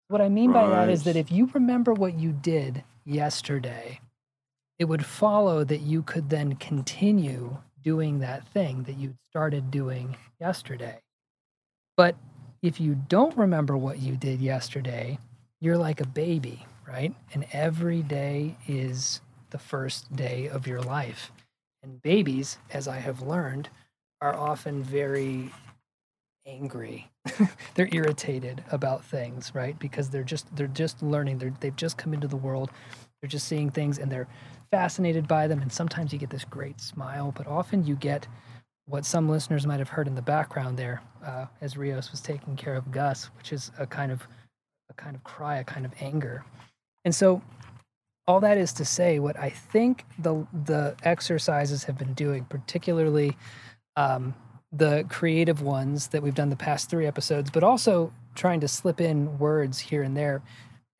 What 0.09 0.21
I 0.21 0.29
mean 0.29 0.51
by 0.51 0.67
that 0.67 0.89
is 0.89 1.05
that 1.05 1.15
if 1.15 1.31
you 1.31 1.49
remember 1.55 1.91
what 1.91 2.19
you 2.19 2.33
did 2.33 2.83
yesterday, 3.03 3.99
it 4.81 4.89
would 4.89 5.05
follow 5.05 5.63
that 5.63 5.81
you 5.81 6.01
could 6.01 6.31
then 6.31 6.55
continue 6.55 7.55
doing 7.83 8.17
that 8.17 8.47
thing 8.47 8.81
that 8.81 8.97
you 8.97 9.13
started 9.29 9.69
doing 9.69 10.17
yesterday. 10.39 10.99
But 11.95 12.15
if 12.63 12.81
you 12.81 12.95
don't 12.95 13.37
remember 13.37 13.77
what 13.77 13.99
you 13.99 14.17
did 14.17 14.41
yesterday, 14.41 15.19
you're 15.59 15.77
like 15.77 16.01
a 16.01 16.07
baby, 16.07 16.65
right? 16.87 17.13
And 17.31 17.45
every 17.51 18.01
day 18.01 18.57
is 18.67 19.21
the 19.51 19.59
first 19.59 20.15
day 20.15 20.47
of 20.47 20.65
your 20.65 20.81
life. 20.81 21.31
And 21.83 22.01
babies, 22.01 22.57
as 22.71 22.87
I 22.87 22.97
have 22.97 23.21
learned, 23.21 23.69
are 24.19 24.35
often 24.35 24.81
very 24.81 25.51
angry. 26.47 27.11
they're 27.75 27.89
irritated 27.91 28.63
about 28.71 29.05
things, 29.05 29.53
right? 29.53 29.77
Because 29.77 30.09
they're 30.09 30.23
just 30.23 30.55
they're 30.55 30.65
just 30.65 31.03
learning. 31.03 31.37
They're 31.37 31.53
they've 31.59 31.75
just 31.75 31.97
come 31.97 32.15
into 32.15 32.27
the 32.27 32.35
world. 32.35 32.71
They're 33.21 33.29
just 33.29 33.47
seeing 33.47 33.69
things 33.69 33.99
and 33.99 34.11
they're 34.11 34.27
fascinated 34.71 35.27
by 35.27 35.47
them. 35.47 35.61
And 35.61 35.71
sometimes 35.71 36.11
you 36.13 36.19
get 36.19 36.29
this 36.29 36.45
great 36.45 36.81
smile, 36.81 37.33
but 37.35 37.47
often 37.47 37.85
you 37.85 37.95
get 37.95 38.27
what 38.85 39.05
some 39.05 39.29
listeners 39.29 39.67
might 39.67 39.79
have 39.79 39.89
heard 39.89 40.07
in 40.07 40.15
the 40.15 40.21
background 40.21 40.77
there, 40.77 41.01
uh, 41.25 41.45
as 41.61 41.77
Rios 41.77 42.11
was 42.11 42.21
taking 42.21 42.55
care 42.55 42.75
of 42.75 42.91
Gus, 42.91 43.25
which 43.37 43.53
is 43.53 43.71
a 43.77 43.85
kind 43.85 44.11
of 44.11 44.27
a 44.89 44.93
kind 44.93 45.15
of 45.15 45.23
cry, 45.23 45.57
a 45.57 45.63
kind 45.63 45.85
of 45.85 45.93
anger. 46.01 46.43
And 47.05 47.15
so 47.15 47.41
all 48.27 48.39
that 48.41 48.57
is 48.57 48.73
to 48.73 48.85
say, 48.85 49.19
what 49.19 49.37
I 49.39 49.49
think 49.49 50.05
the 50.19 50.47
the 50.65 50.95
exercises 51.03 51.83
have 51.85 51.97
been 51.97 52.13
doing, 52.13 52.45
particularly 52.45 53.37
um, 53.95 54.33
the 54.71 55.05
creative 55.09 55.61
ones 55.61 56.07
that 56.09 56.23
we've 56.23 56.35
done 56.35 56.49
the 56.49 56.55
past 56.55 56.89
three 56.89 57.05
episodes, 57.05 57.49
but 57.49 57.63
also 57.63 58.13
trying 58.35 58.61
to 58.61 58.67
slip 58.67 59.01
in 59.01 59.37
words 59.37 59.79
here 59.79 60.03
and 60.03 60.15
there, 60.15 60.41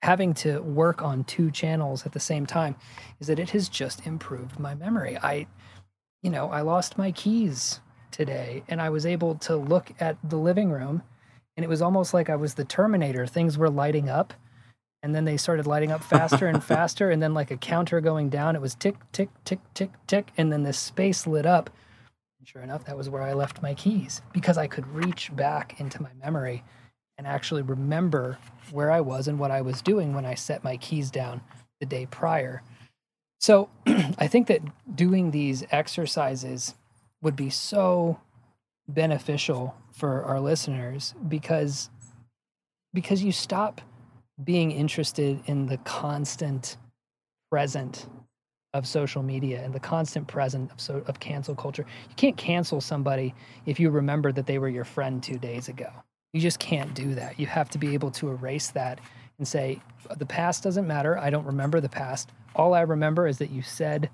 having 0.01 0.33
to 0.33 0.59
work 0.61 1.01
on 1.01 1.23
two 1.23 1.51
channels 1.51 2.05
at 2.05 2.11
the 2.11 2.19
same 2.19 2.45
time, 2.45 2.75
is 3.19 3.27
that 3.27 3.39
it 3.39 3.51
has 3.51 3.69
just 3.69 4.05
improved 4.05 4.59
my 4.59 4.73
memory. 4.75 5.17
I, 5.17 5.47
you 6.21 6.29
know, 6.29 6.49
I 6.51 6.61
lost 6.61 6.97
my 6.97 7.11
keys 7.11 7.79
today, 8.11 8.63
and 8.67 8.81
I 8.81 8.89
was 8.89 9.05
able 9.05 9.35
to 9.35 9.55
look 9.55 9.91
at 9.99 10.17
the 10.23 10.37
living 10.37 10.71
room 10.71 11.03
and 11.57 11.63
it 11.63 11.69
was 11.69 11.81
almost 11.81 12.13
like 12.13 12.29
I 12.29 12.35
was 12.35 12.55
the 12.55 12.65
Terminator. 12.65 13.27
Things 13.27 13.57
were 13.57 13.69
lighting 13.69 14.09
up, 14.09 14.33
and 15.03 15.13
then 15.13 15.25
they 15.25 15.37
started 15.37 15.67
lighting 15.67 15.91
up 15.91 16.03
faster 16.03 16.47
and 16.47 16.63
faster, 16.63 17.11
and 17.11 17.21
then 17.21 17.33
like 17.33 17.51
a 17.51 17.57
counter 17.57 18.01
going 18.01 18.29
down. 18.29 18.55
It 18.55 18.61
was 18.61 18.75
tick, 18.75 18.95
tick, 19.11 19.29
tick, 19.45 19.59
tick, 19.73 19.91
tick, 20.07 20.31
and 20.37 20.51
then 20.51 20.63
this 20.63 20.77
space 20.77 21.27
lit 21.27 21.45
up. 21.45 21.69
And 22.39 22.47
sure 22.47 22.61
enough, 22.61 22.85
that 22.85 22.97
was 22.97 23.09
where 23.09 23.21
I 23.21 23.33
left 23.33 23.61
my 23.61 23.73
keys 23.73 24.21
because 24.33 24.57
I 24.57 24.67
could 24.67 24.87
reach 24.87 25.35
back 25.35 25.79
into 25.79 26.01
my 26.01 26.11
memory 26.19 26.63
and 27.21 27.27
actually 27.27 27.61
remember 27.61 28.39
where 28.71 28.89
I 28.89 28.99
was 28.99 29.27
and 29.27 29.37
what 29.37 29.51
I 29.51 29.61
was 29.61 29.83
doing 29.83 30.15
when 30.15 30.25
I 30.25 30.33
set 30.33 30.63
my 30.63 30.75
keys 30.77 31.11
down 31.11 31.41
the 31.79 31.85
day 31.85 32.07
prior. 32.07 32.63
So 33.39 33.69
I 33.85 34.25
think 34.25 34.47
that 34.47 34.61
doing 34.95 35.29
these 35.29 35.63
exercises 35.69 36.73
would 37.21 37.35
be 37.35 37.51
so 37.51 38.19
beneficial 38.87 39.75
for 39.91 40.23
our 40.23 40.39
listeners 40.39 41.13
because 41.27 41.91
because 42.91 43.21
you 43.21 43.31
stop 43.31 43.81
being 44.43 44.71
interested 44.71 45.41
in 45.45 45.67
the 45.67 45.77
constant 45.77 46.77
present 47.51 48.07
of 48.73 48.87
social 48.87 49.21
media 49.21 49.63
and 49.63 49.75
the 49.75 49.79
constant 49.79 50.27
present 50.27 50.71
of 50.71 50.81
so 50.81 51.03
of 51.05 51.19
cancel 51.19 51.53
culture. 51.53 51.85
You 52.09 52.15
can't 52.15 52.35
cancel 52.35 52.81
somebody 52.81 53.35
if 53.67 53.79
you 53.79 53.91
remember 53.91 54.31
that 54.31 54.47
they 54.47 54.57
were 54.57 54.69
your 54.69 54.85
friend 54.85 55.21
2 55.21 55.37
days 55.37 55.69
ago. 55.69 55.91
You 56.33 56.41
just 56.41 56.59
can't 56.59 56.93
do 56.93 57.15
that. 57.15 57.39
You 57.39 57.47
have 57.47 57.69
to 57.69 57.77
be 57.77 57.93
able 57.93 58.11
to 58.11 58.29
erase 58.29 58.71
that 58.71 58.99
and 59.37 59.47
say 59.47 59.81
the 60.17 60.25
past 60.25 60.63
doesn't 60.63 60.87
matter. 60.87 61.17
I 61.17 61.29
don't 61.29 61.45
remember 61.45 61.81
the 61.81 61.89
past. 61.89 62.31
All 62.55 62.73
I 62.73 62.81
remember 62.81 63.27
is 63.27 63.37
that 63.39 63.49
you 63.49 63.61
said 63.61 64.09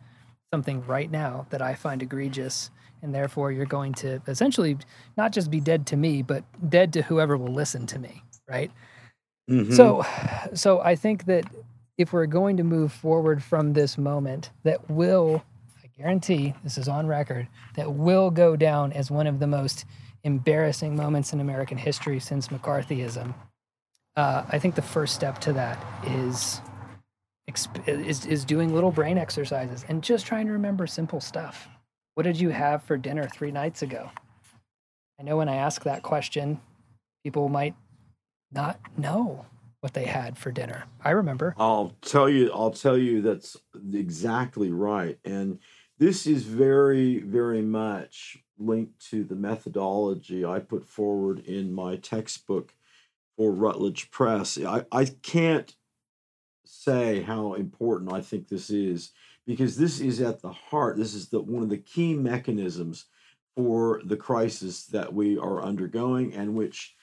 something 0.53 0.86
right 0.86 1.11
now 1.11 1.45
that 1.49 1.61
I 1.61 1.76
find 1.76 2.01
egregious 2.01 2.72
and 3.01 3.13
therefore 3.13 3.51
you're 3.51 3.65
going 3.65 3.93
to 3.93 4.22
essentially 4.28 4.78
not 5.18 5.32
just 5.32 5.51
be 5.51 5.59
dead 5.59 5.86
to 5.88 5.97
me 5.97 6.22
but 6.22 6.43
dead 6.70 6.93
to 6.93 7.01
whoever 7.01 7.38
will 7.38 7.53
listen 7.53 7.86
to 7.88 7.99
me 7.99 8.24
right 8.47 8.72
mm-hmm. 9.49 9.74
so 9.74 10.05
so 10.53 10.80
i 10.82 10.95
think 10.95 11.26
that 11.26 11.45
if 11.97 12.13
we're 12.13 12.26
going 12.26 12.57
to 12.57 12.63
move 12.63 12.91
forward 12.91 13.43
from 13.43 13.74
this 13.74 13.97
moment 13.97 14.51
that 14.63 14.89
will 14.89 15.43
i 15.84 15.88
guarantee 15.97 16.53
this 16.63 16.78
is 16.78 16.88
on 16.88 17.07
record 17.07 17.47
that 17.76 17.93
will 17.93 18.32
go 18.32 18.55
down 18.55 18.91
as 18.93 19.11
one 19.11 19.28
of 19.28 19.39
the 19.39 19.47
most 19.47 19.86
embarrassing 20.28 20.95
moments 20.95 21.34
in 21.34 21.39
american 21.39 21.78
history 21.78 22.19
since 22.19 22.49
mccarthyism 22.49 23.34
uh, 24.15 24.43
i 24.49 24.59
think 24.59 24.75
the 24.75 24.82
first 24.82 25.15
step 25.15 25.39
to 25.39 25.51
that 25.53 25.84
is 26.05 26.61
is 27.88 28.25
is 28.25 28.45
doing 28.45 28.73
little 28.73 28.91
brain 28.91 29.17
exercises 29.17 29.86
and 29.88 30.03
just 30.03 30.25
trying 30.28 30.45
to 30.45 30.51
remember 30.51 30.86
simple 30.86 31.19
stuff 31.21 31.67
what 32.17 32.23
did 32.23 32.39
you 32.39 32.49
have 32.49 32.82
for 32.82 32.97
dinner 32.97 33.28
three 33.32 33.51
nights 33.51 33.84
ago? 33.84 34.09
I 35.19 35.23
know 35.23 35.38
when 35.38 35.49
I 35.49 35.57
ask 35.57 35.84
that 35.84 36.01
question, 36.01 36.59
people 37.23 37.47
might 37.47 37.75
not 38.51 38.80
know 38.97 39.45
what 39.82 39.93
they 39.93 40.05
had 40.05 40.36
for 40.36 40.51
dinner. 40.51 40.86
I 41.05 41.11
remember. 41.11 41.53
I'll 41.59 41.93
tell 42.01 42.28
you, 42.28 42.51
I'll 42.51 42.71
tell 42.71 42.97
you 42.97 43.21
that's 43.21 43.55
exactly 43.93 44.71
right. 44.71 45.19
And 45.25 45.59
this 45.99 46.25
is 46.25 46.41
very, 46.41 47.19
very 47.19 47.61
much 47.61 48.39
linked 48.60 48.99
to 49.10 49.24
the 49.24 49.36
methodology 49.36 50.45
I 50.45 50.60
put 50.60 50.86
forward 50.86 51.39
in 51.39 51.74
my 51.74 51.95
textbook 51.97 52.74
for 53.36 53.51
Routledge 53.51 54.10
Press. 54.12 54.58
I, 54.58 54.86
I 54.91 55.05
can't 55.05 55.76
say 56.66 57.22
how 57.22 57.53
important 57.53 58.12
I 58.12 58.22
think 58.22 58.47
this 58.47 58.70
is 58.70 59.12
because 59.45 59.78
this 59.78 59.99
is 59.99 60.20
at 60.22 60.41
the 60.41 60.51
heart. 60.51 60.97
This 60.97 61.14
is 61.14 61.30
the 61.30 61.39
one 61.39 61.64
of 61.64 61.70
the 61.70 61.78
key 61.78 62.14
mechanisms 62.14 63.05
for 63.55 64.01
the 64.03 64.18
crisis 64.18 64.86
that 64.86 65.14
we 65.14 65.38
are 65.38 65.64
undergoing, 65.64 66.34
and 66.34 66.53
which, 66.53 66.95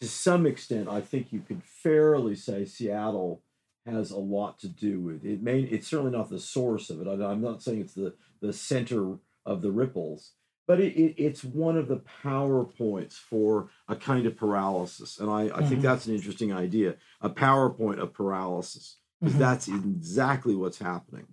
to 0.00 0.08
some 0.08 0.46
extent, 0.46 0.88
I 0.88 1.00
think 1.00 1.32
you 1.32 1.40
could 1.40 1.62
fairly 1.62 2.34
say 2.34 2.64
Seattle 2.64 3.42
has 3.86 4.10
a 4.10 4.18
lot 4.18 4.58
to 4.60 4.68
do 4.68 5.00
with. 5.00 5.24
It 5.24 5.42
may 5.42 5.60
it's 5.60 5.88
certainly 5.88 6.12
not 6.12 6.30
the 6.30 6.40
source 6.40 6.90
of 6.90 7.00
it. 7.00 7.08
I'm 7.08 7.40
not 7.40 7.62
saying 7.62 7.82
it's 7.82 7.94
the 7.94 8.14
the 8.40 8.52
center 8.52 9.18
of 9.44 9.62
the 9.62 9.70
ripples, 9.70 10.32
but 10.70 10.78
it, 10.78 10.94
it, 10.94 11.14
it's 11.16 11.42
one 11.42 11.76
of 11.76 11.88
the 11.88 12.00
power 12.22 12.64
points 12.64 13.18
for 13.18 13.70
a 13.88 13.96
kind 13.96 14.24
of 14.24 14.36
paralysis. 14.36 15.18
And 15.18 15.28
I, 15.28 15.40
I 15.40 15.48
mm-hmm. 15.48 15.68
think 15.68 15.82
that's 15.82 16.06
an 16.06 16.14
interesting 16.14 16.52
idea 16.52 16.94
a 17.20 17.28
PowerPoint 17.28 17.98
of 17.98 18.12
paralysis, 18.12 18.98
because 19.18 19.32
mm-hmm. 19.32 19.42
that's 19.42 19.66
exactly 19.66 20.54
what's 20.54 20.78
happening 20.78 21.26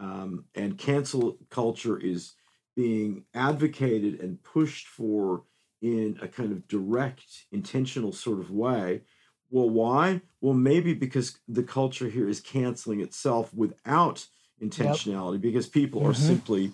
um, 0.00 0.46
and 0.54 0.78
cancel 0.78 1.36
culture 1.50 1.98
is 1.98 2.32
being 2.74 3.24
advocated 3.34 4.18
and 4.18 4.42
pushed 4.42 4.86
for 4.86 5.42
in 5.82 6.18
a 6.22 6.28
kind 6.28 6.50
of 6.50 6.66
direct, 6.66 7.44
intentional 7.52 8.12
sort 8.12 8.40
of 8.40 8.50
way. 8.50 9.02
Well, 9.50 9.68
why? 9.68 10.22
Well, 10.40 10.54
maybe 10.54 10.94
because 10.94 11.38
the 11.46 11.62
culture 11.62 12.08
here 12.08 12.30
is 12.30 12.40
canceling 12.40 13.00
itself 13.00 13.52
without 13.52 14.26
intentionality, 14.62 15.34
yep. 15.34 15.42
because 15.42 15.68
people 15.68 16.00
mm-hmm. 16.00 16.10
are 16.10 16.14
simply 16.14 16.72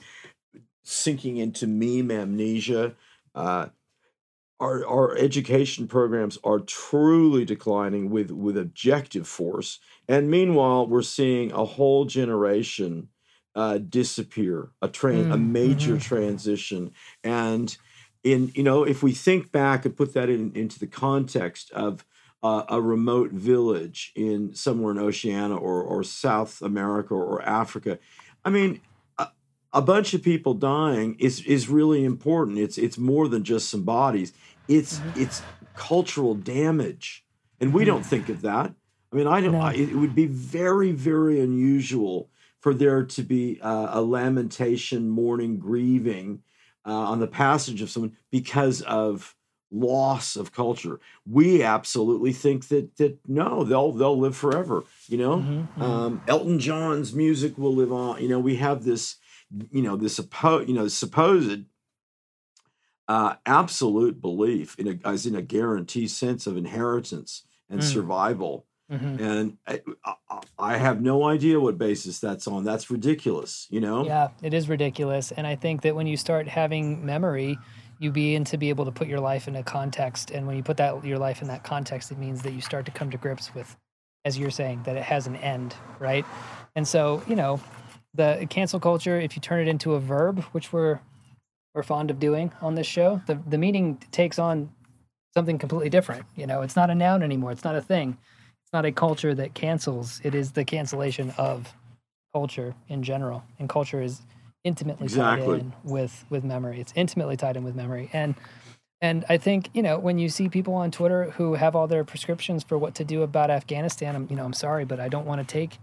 sinking 0.83 1.37
into 1.37 1.67
meme 1.67 2.11
amnesia. 2.11 2.95
Uh, 3.35 3.67
our, 4.59 4.87
our 4.87 5.17
education 5.17 5.89
programs 5.89 6.39
are 6.45 6.59
truly 6.59 7.45
declining 7.45 8.11
with, 8.11 8.31
with 8.31 8.59
objective 8.59 9.27
force. 9.27 9.79
And 10.07 10.31
meanwhile, 10.31 10.87
we're 10.87 11.03
seeing 11.03 11.51
a 11.53 11.65
whole 11.65 12.05
generation 12.05 13.09
uh, 13.55 13.79
disappear, 13.79 14.71
a, 14.83 14.89
tran- 14.89 15.29
mm, 15.29 15.35
a 15.35 15.39
major 15.39 15.93
mm-hmm. 15.93 16.15
transition. 16.15 16.93
And 17.25 17.77
in 18.23 18.53
you 18.55 18.63
know, 18.63 18.85
if 18.85 19.03
we 19.03 19.13
think 19.13 19.51
back 19.51 19.85
and 19.85 19.97
put 19.97 20.15
that 20.15 20.29
in, 20.29 20.53
into 20.55 20.79
the 20.79 20.87
context 20.87 21.71
of 21.73 22.05
uh, 22.43 22.65
a 22.69 22.81
remote 22.81 23.33
village 23.33 24.13
in 24.15 24.55
somewhere 24.55 24.93
in 24.93 24.99
Oceania 24.99 25.57
or, 25.57 25.83
or 25.83 26.03
South 26.03 26.63
America 26.63 27.15
or 27.15 27.43
Africa, 27.43 27.99
I 28.45 28.51
mean, 28.51 28.81
a 29.73 29.83
bunch 29.83 30.15
of 30.15 30.23
people 30.23 30.55
dying 30.55 31.17
is 31.19 31.45
is 31.47 31.69
really 31.69 32.05
important. 32.05 32.59
It's 32.59 32.79
it's 32.79 32.99
more 32.99 33.29
than 33.29 33.45
just 33.45 33.69
some 33.69 33.83
bodies. 33.83 34.33
It's 34.69 34.99
mm-hmm. 34.99 35.21
it's 35.21 35.43
cultural 35.75 36.35
damage, 36.35 37.25
and 37.61 37.73
we 37.73 37.83
mm-hmm. 37.83 37.93
don't 37.93 38.07
think 38.07 38.29
of 38.29 38.43
that. 38.43 38.75
I 39.13 39.17
mean, 39.17 39.27
I 39.27 39.41
don't. 39.41 39.53
No. 39.53 39.61
I, 39.61 39.73
it 39.73 39.95
would 39.95 40.15
be 40.15 40.27
very 40.27 40.93
very 40.93 41.41
unusual 41.41 42.31
for 42.61 42.75
there 42.75 43.05
to 43.05 43.23
be 43.23 43.59
uh, 43.63 43.89
a 43.91 44.03
lamentation, 44.03 45.09
mourning, 45.09 45.59
grieving 45.59 46.43
uh, 46.87 46.93
on 46.93 47.21
the 47.21 47.27
passage 47.27 47.81
of 47.81 47.91
someone 47.91 48.17
because 48.31 48.83
of 48.83 49.35
loss 49.73 50.37
of 50.37 50.53
culture. 50.53 50.99
We 51.27 51.63
absolutely 51.63 52.33
think 52.33 52.69
that 52.69 52.97
that 52.97 53.19
no, 53.27 53.65
they'll 53.65 53.93
they'll 53.93 54.19
live 54.19 54.37
forever. 54.37 54.85
You 55.07 55.19
know, 55.19 55.37
mm-hmm, 55.37 55.61
mm-hmm. 55.61 55.83
Um, 55.83 56.23
Elton 56.27 56.59
John's 56.59 57.15
music 57.15 57.57
will 57.57 57.75
live 57.75 57.93
on. 57.93 58.21
You 58.21 58.29
know, 58.29 58.41
we 58.41 58.57
have 58.57 58.85
this 58.85 59.17
you 59.71 59.83
know 59.83 59.97
this 59.97 60.17
supposed 60.17 60.69
you 60.69 60.75
know 60.75 60.89
supposed 60.89 61.65
uh, 63.09 63.35
absolute 63.45 64.21
belief 64.21 64.79
in 64.79 64.89
a 64.89 65.09
as 65.09 65.27
in 65.27 65.35
a 65.35 65.43
guarantee 65.43 66.07
sense 66.07 66.47
of 66.47 66.57
inheritance 66.57 67.45
and 67.69 67.81
mm. 67.81 67.85
survival. 67.85 68.67
Mm-hmm. 68.91 69.23
And 69.23 69.59
I, 69.69 69.81
I, 70.59 70.77
have 70.77 71.01
no 71.01 71.25
idea 71.25 71.61
what 71.61 71.79
basis 71.79 72.19
that's 72.19 72.49
on. 72.49 72.65
That's 72.65 72.91
ridiculous, 72.91 73.69
you 73.71 73.81
know? 73.81 74.05
Yeah, 74.05 74.31
it 74.43 74.53
is 74.53 74.69
ridiculous. 74.69 75.31
And 75.31 75.47
I 75.47 75.55
think 75.55 75.83
that 75.83 75.95
when 75.95 76.09
you 76.09 76.17
start 76.17 76.49
having 76.49 77.07
memory, 77.07 77.57
you 78.01 78.11
begin 78.11 78.43
to 78.47 78.57
be 78.57 78.69
able 78.69 78.87
to 78.87 78.91
put 78.91 79.07
your 79.07 79.21
life 79.21 79.47
in 79.47 79.55
a 79.55 79.63
context. 79.63 80.33
And 80.33 80.45
when 80.45 80.57
you 80.57 80.65
put 80.65 80.77
that 80.79 81.05
your 81.05 81.19
life 81.19 81.41
in 81.41 81.47
that 81.47 81.63
context, 81.63 82.11
it 82.11 82.19
means 82.19 82.43
that 82.43 82.53
you 82.53 82.61
start 82.61 82.85
to 82.87 82.91
come 82.91 83.13
to 83.13 83.17
grips 83.17 83.55
with, 83.55 83.77
as 84.25 84.37
you're 84.37 84.51
saying, 84.51 84.83
that 84.85 84.97
it 84.97 85.05
has 85.05 85.29
an 85.29 85.37
end, 85.37 85.77
right? 86.01 86.25
And 86.75 86.89
so, 86.89 87.23
you 87.29 87.37
know, 87.37 87.61
the 88.15 88.47
cancel 88.51 88.81
culture, 88.81 89.21
if 89.21 89.37
you 89.37 89.41
turn 89.41 89.61
it 89.61 89.69
into 89.69 89.95
a 89.95 90.01
verb, 90.01 90.41
which 90.53 90.73
we're 90.73 91.01
we're 91.75 91.83
fond 91.85 92.11
of 92.11 92.19
doing 92.19 92.53
on 92.61 92.75
this 92.75 92.87
show, 92.87 93.23
the 93.27 93.39
the 93.47 93.59
meaning 93.59 94.03
takes 94.11 94.39
on 94.39 94.71
something 95.35 95.59
completely 95.59 95.91
different. 95.91 96.25
You 96.37 96.47
know, 96.47 96.63
it's 96.63 96.77
not 96.77 96.91
a 96.91 96.95
noun 96.95 97.23
anymore. 97.23 97.53
It's 97.53 97.65
not 97.65 97.77
a 97.77 97.83
thing. 97.83 98.19
It's 98.65 98.73
not 98.73 98.85
a 98.85 98.93
culture 98.93 99.35
that 99.35 99.55
cancels. 99.55 100.21
It 100.25 100.35
is 100.35 100.53
the 100.53 100.65
cancellation 100.65 101.33
of 101.39 101.75
culture 102.33 102.75
in 102.89 103.03
general, 103.03 103.45
and 103.59 103.69
culture 103.69 104.03
is 104.03 104.23
intimately 104.65 105.05
exactly. 105.05 105.47
tied 105.47 105.61
in 105.61 105.73
with 105.85 106.25
with 106.31 106.45
memory. 106.45 106.81
It's 106.81 106.93
intimately 106.97 107.37
tied 107.37 107.57
in 107.57 107.65
with 107.65 107.75
memory, 107.75 108.11
and 108.13 108.35
and 109.01 109.25
I 109.29 109.39
think 109.39 109.71
you 109.73 109.83
know 109.83 109.99
when 109.99 110.19
you 110.19 110.29
see 110.29 110.49
people 110.49 110.75
on 110.75 110.91
Twitter 110.91 111.31
who 111.31 111.55
have 111.55 111.77
all 111.77 111.87
their 111.87 112.05
prescriptions 112.05 112.65
for 112.65 112.77
what 112.77 112.95
to 112.97 113.05
do 113.05 113.23
about 113.23 113.51
Afghanistan, 113.51 114.17
I'm 114.17 114.27
you 114.29 114.37
know 114.37 114.45
I'm 114.45 114.53
sorry, 114.53 114.85
but 114.85 115.01
I 115.01 115.09
don't 115.09 115.27
want 115.27 115.47
to 115.47 115.53
take 115.53 115.79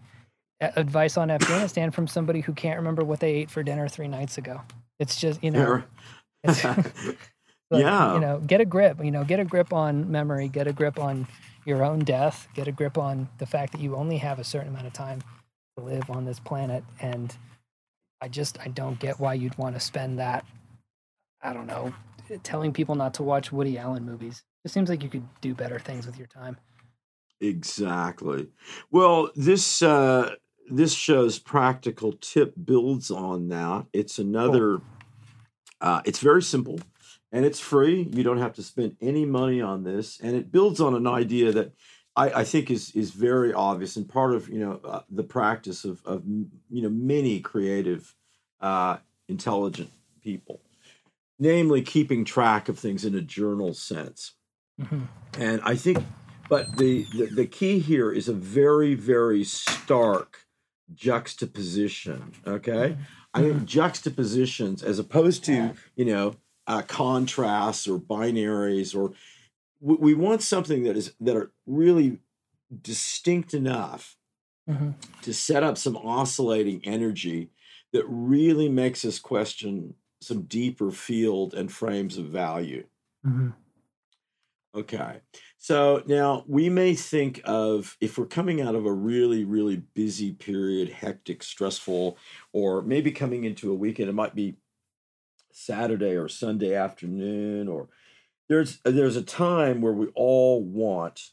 advice 0.62 1.18
on 1.18 1.30
Afghanistan 1.30 1.92
from 1.92 2.08
somebody 2.08 2.42
who 2.42 2.54
can't 2.54 2.78
remember 2.78 3.04
what 3.04 3.20
they 3.20 3.34
ate 3.34 3.52
for 3.52 3.64
dinner 3.64 3.88
three 3.88 4.08
nights 4.08 4.38
ago. 4.38 4.62
It's 5.00 5.20
just 5.20 5.44
you 5.44 5.52
know. 5.52 5.84
yeah. 7.72 8.14
You 8.14 8.20
know, 8.20 8.40
get 8.46 8.62
a 8.62 8.66
grip. 8.66 9.04
You 9.04 9.12
know, 9.12 9.24
get 9.24 9.40
a 9.40 9.46
grip 9.46 9.74
on 9.74 10.10
memory. 10.12 10.48
Get 10.48 10.68
a 10.68 10.74
grip 10.74 11.00
on 11.00 11.28
your 11.66 11.84
own 11.84 12.00
death. 12.00 12.48
Get 12.54 12.68
a 12.68 12.72
grip 12.72 12.98
on 12.98 13.30
the 13.38 13.46
fact 13.46 13.74
that 13.74 13.82
you 13.82 13.96
only 13.96 14.18
have 14.18 14.40
a 14.40 14.44
certain 14.44 14.70
amount 14.70 14.88
of 14.88 14.94
time 14.94 15.22
to 15.78 15.84
live 15.84 16.10
on 16.10 16.26
this 16.26 16.40
planet. 16.40 16.84
And 17.02 17.36
I 18.22 18.28
just 18.28 18.60
I 18.60 18.70
don't 18.70 19.00
get 19.00 19.20
why 19.20 19.34
you'd 19.34 19.58
want 19.58 19.76
to 19.76 19.82
spend 19.82 20.20
that. 20.20 20.46
I 21.42 21.54
don't 21.54 21.68
know, 21.68 21.94
telling 22.44 22.74
people 22.74 22.96
not 22.96 23.14
to 23.16 23.24
watch 23.24 23.52
Woody 23.52 23.78
Allen 23.78 24.06
movies. 24.06 24.44
It 24.66 24.72
seems 24.72 24.90
like 24.90 25.04
you 25.04 25.10
could 25.10 25.28
do 25.40 25.54
better 25.54 25.80
things 25.80 26.06
with 26.06 26.18
your 26.18 26.28
time. 26.28 26.58
Exactly. 27.40 28.48
Well, 28.90 29.30
this 29.36 29.82
uh, 29.84 30.32
this 30.70 30.94
show's 30.94 31.40
practical 31.40 32.14
tip 32.14 32.54
builds 32.64 33.12
on 33.12 33.50
that. 33.50 33.86
It's 33.94 34.20
another. 34.20 34.82
Uh, 35.80 36.02
it's 36.06 36.20
very 36.20 36.42
simple, 36.42 36.80
and 37.32 37.46
it's 37.46 37.60
free. 37.60 38.10
You 38.12 38.24
don't 38.24 38.40
have 38.40 38.54
to 38.54 38.64
spend 38.64 38.98
any 39.02 39.26
money 39.26 39.62
on 39.62 39.84
this, 39.84 40.20
and 40.20 40.36
it 40.36 40.52
builds 40.52 40.82
on 40.82 40.96
an 40.96 41.08
idea 41.08 41.52
that 41.52 41.74
I, 42.16 42.42
I 42.42 42.44
think 42.44 42.72
is 42.72 42.92
is 42.96 43.12
very 43.12 43.54
obvious 43.54 43.96
and 43.96 44.10
part 44.10 44.34
of 44.34 44.50
you 44.50 44.60
know 44.60 44.82
uh, 44.84 45.02
the 45.10 45.24
practice 45.24 45.86
of 45.86 46.02
of 46.06 46.24
you 46.26 46.82
know 46.82 46.90
many 46.90 47.40
creative, 47.40 48.16
uh, 48.60 48.98
intelligent 49.28 49.92
people, 50.22 50.60
namely 51.40 51.82
keeping 51.82 52.26
track 52.26 52.68
of 52.68 52.80
things 52.80 53.06
in 53.06 53.14
a 53.16 53.22
journal 53.22 53.74
sense. 53.74 54.34
Mm-hmm. 54.82 55.04
And 55.40 55.62
I 55.64 55.76
think, 55.76 56.04
but 56.50 56.78
the, 56.78 57.06
the 57.16 57.28
the 57.28 57.46
key 57.46 57.80
here 57.80 58.12
is 58.12 58.28
a 58.28 58.34
very 58.34 58.96
very 58.96 59.44
stark 59.44 60.47
juxtaposition. 60.94 62.34
Okay, 62.46 62.98
I 63.34 63.42
think 63.42 63.66
juxtapositions 63.66 64.84
as 64.84 65.00
opposed 65.00 65.44
to 65.46 65.74
you 65.96 66.06
know 66.06 66.36
uh, 66.68 66.82
contrasts 66.82 67.88
or 67.88 68.00
binaries 68.00 68.96
or 68.96 69.14
we, 69.80 69.96
we 69.96 70.14
want 70.14 70.42
something 70.42 70.84
that 70.84 70.98
is 70.98 71.14
that 71.20 71.36
are 71.36 71.52
really 71.66 72.20
distinct 72.82 73.54
enough 73.54 74.18
Mm-hmm. 74.70 74.90
to 75.22 75.34
set 75.34 75.64
up 75.64 75.78
some 75.78 75.96
oscillating 75.96 76.82
energy 76.84 77.52
that 77.94 78.04
really 78.06 78.68
makes 78.68 79.06
us 79.06 79.18
question 79.18 79.94
some 80.20 80.42
deeper 80.42 80.92
field 80.92 81.54
and 81.54 81.72
frames 81.72 82.18
of 82.18 82.26
value. 82.26 82.86
Mm-hmm. 83.26 83.52
Okay. 84.76 85.22
So 85.68 86.02
now 86.06 86.46
we 86.48 86.70
may 86.70 86.96
think 86.96 87.42
of 87.44 87.98
if 88.00 88.18
we're 88.18 88.26
coming 88.26 88.62
out 88.62 88.74
of 88.74 88.86
a 88.86 88.94
really, 88.94 89.44
really 89.44 89.76
busy 89.76 90.32
period, 90.32 90.88
hectic, 90.88 91.44
stressful, 91.44 92.18
or 92.54 92.82
maybe 92.84 93.12
coming 93.12 93.44
into 93.44 93.70
a 93.74 93.76
weekend, 93.76 94.08
it 94.08 94.14
might 94.14 94.34
be 94.34 94.56
Saturday 95.52 96.16
or 96.16 96.30
Sunday 96.30 96.74
afternoon, 96.74 97.68
or 97.68 97.90
there's 98.48 98.80
there's 98.86 99.18
a 99.18 99.22
time 99.22 99.82
where 99.82 99.92
we 99.92 100.08
all 100.16 100.64
want 100.64 101.32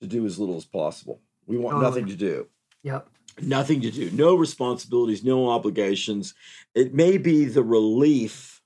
to 0.00 0.08
do 0.08 0.26
as 0.26 0.40
little 0.40 0.56
as 0.56 0.64
possible. 0.64 1.20
We 1.46 1.56
want 1.56 1.78
nothing 1.78 2.08
to 2.08 2.16
do 2.16 2.48
Yep. 2.82 3.08
nothing 3.40 3.80
to 3.82 3.92
do, 3.92 4.10
no 4.10 4.34
responsibilities, 4.34 5.22
no 5.22 5.50
obligations. 5.50 6.34
It 6.74 6.92
may 6.92 7.18
be 7.18 7.44
the 7.44 7.62
relief 7.62 8.60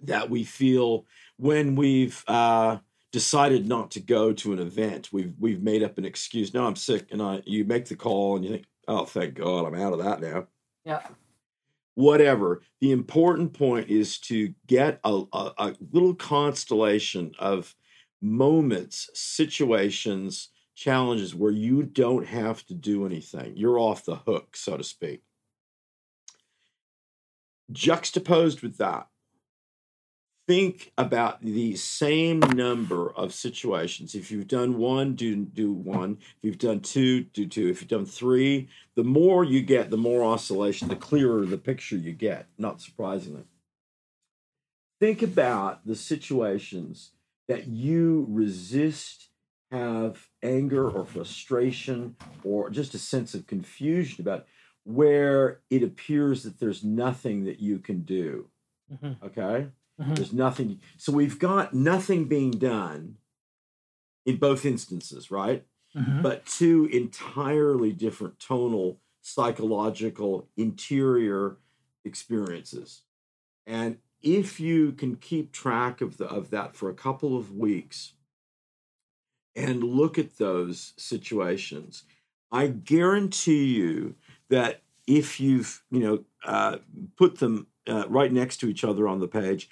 that 0.00 0.30
we 0.30 0.44
feel 0.44 1.04
when 1.36 1.76
we've 1.76 2.24
uh, 2.26 2.78
decided 3.14 3.68
not 3.68 3.92
to 3.92 4.00
go 4.00 4.32
to 4.32 4.52
an 4.52 4.58
event. 4.58 5.10
We've 5.12 5.34
we've 5.38 5.62
made 5.62 5.84
up 5.84 5.98
an 5.98 6.04
excuse. 6.04 6.52
No, 6.52 6.66
I'm 6.66 6.74
sick, 6.74 7.12
and 7.12 7.22
I 7.22 7.42
you 7.46 7.64
make 7.64 7.86
the 7.86 7.94
call, 7.94 8.34
and 8.34 8.44
you 8.44 8.50
think, 8.50 8.64
oh, 8.88 9.04
thank 9.04 9.34
God, 9.34 9.64
I'm 9.66 9.80
out 9.80 9.92
of 9.92 10.00
that 10.00 10.20
now. 10.20 10.48
Yeah. 10.84 11.00
Whatever. 11.94 12.62
The 12.80 12.90
important 12.90 13.52
point 13.52 13.88
is 13.88 14.18
to 14.22 14.52
get 14.66 14.98
a, 15.04 15.22
a, 15.32 15.52
a 15.58 15.74
little 15.92 16.16
constellation 16.16 17.30
of 17.38 17.72
moments, 18.20 19.10
situations, 19.14 20.48
challenges 20.74 21.36
where 21.36 21.52
you 21.52 21.84
don't 21.84 22.26
have 22.26 22.66
to 22.66 22.74
do 22.74 23.06
anything. 23.06 23.56
You're 23.56 23.78
off 23.78 24.04
the 24.04 24.16
hook, 24.16 24.56
so 24.56 24.76
to 24.76 24.82
speak. 24.82 25.22
Juxtaposed 27.70 28.60
with 28.60 28.78
that, 28.78 29.06
think 30.46 30.92
about 30.98 31.42
the 31.42 31.76
same 31.76 32.40
number 32.40 33.10
of 33.12 33.32
situations. 33.32 34.14
If 34.14 34.30
you've 34.30 34.48
done 34.48 34.76
one, 34.78 35.14
do 35.14 35.36
do 35.36 35.72
one. 35.72 36.18
If 36.20 36.36
you've 36.42 36.58
done 36.58 36.80
two, 36.80 37.24
do 37.24 37.46
two. 37.46 37.68
If 37.68 37.80
you've 37.80 37.90
done 37.90 38.06
three, 38.06 38.68
the 38.94 39.04
more 39.04 39.44
you 39.44 39.62
get, 39.62 39.90
the 39.90 39.96
more 39.96 40.24
oscillation, 40.24 40.88
the 40.88 40.96
clearer 40.96 41.44
the 41.46 41.58
picture 41.58 41.96
you 41.96 42.12
get, 42.12 42.46
not 42.58 42.80
surprisingly. 42.80 43.44
Think 45.00 45.22
about 45.22 45.86
the 45.86 45.96
situations 45.96 47.12
that 47.48 47.66
you 47.66 48.26
resist, 48.28 49.28
have 49.70 50.28
anger 50.42 50.88
or 50.88 51.04
frustration, 51.04 52.16
or 52.42 52.70
just 52.70 52.94
a 52.94 52.98
sense 52.98 53.34
of 53.34 53.46
confusion 53.46 54.22
about 54.22 54.46
where 54.84 55.60
it 55.70 55.82
appears 55.82 56.42
that 56.42 56.60
there's 56.60 56.84
nothing 56.84 57.44
that 57.44 57.60
you 57.60 57.78
can 57.78 58.02
do. 58.02 58.48
Mm-hmm. 58.92 59.26
Okay? 59.26 59.68
Mhm. 60.00 60.16
There's 60.16 60.32
nothing. 60.32 60.80
So 60.96 61.12
we've 61.12 61.38
got 61.38 61.74
nothing 61.74 62.24
being 62.24 62.50
done 62.52 63.18
in 64.26 64.36
both 64.36 64.64
instances, 64.64 65.30
right? 65.30 65.64
Mm-hmm. 65.96 66.22
But 66.22 66.46
two 66.46 66.86
entirely 66.86 67.92
different 67.92 68.38
tonal, 68.40 68.98
psychological, 69.22 70.48
interior 70.56 71.58
experiences. 72.04 73.02
And 73.66 73.98
if 74.20 74.58
you 74.58 74.92
can 74.92 75.16
keep 75.16 75.52
track 75.52 76.00
of 76.00 76.16
the, 76.16 76.26
of 76.26 76.50
that 76.50 76.74
for 76.74 76.88
a 76.90 76.94
couple 76.94 77.36
of 77.36 77.52
weeks 77.52 78.14
and 79.54 79.84
look 79.84 80.18
at 80.18 80.38
those 80.38 80.94
situations, 80.96 82.02
I 82.50 82.66
guarantee 82.68 83.64
you 83.64 84.16
that 84.48 84.82
if 85.06 85.38
you've 85.38 85.82
you 85.90 86.00
know 86.00 86.24
uh, 86.44 86.78
put 87.16 87.38
them 87.38 87.66
uh, 87.86 88.04
right 88.08 88.32
next 88.32 88.58
to 88.58 88.68
each 88.68 88.84
other 88.84 89.06
on 89.08 89.20
the 89.20 89.28
page, 89.28 89.68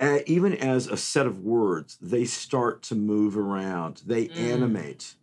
uh, 0.00 0.18
even 0.26 0.54
as 0.54 0.86
a 0.86 0.96
set 0.96 1.26
of 1.26 1.40
words, 1.40 1.96
they 2.00 2.24
start 2.24 2.82
to 2.84 2.94
move 2.94 3.36
around. 3.36 4.02
They 4.06 4.26
Mm. 4.28 4.36
animate. 4.36 5.14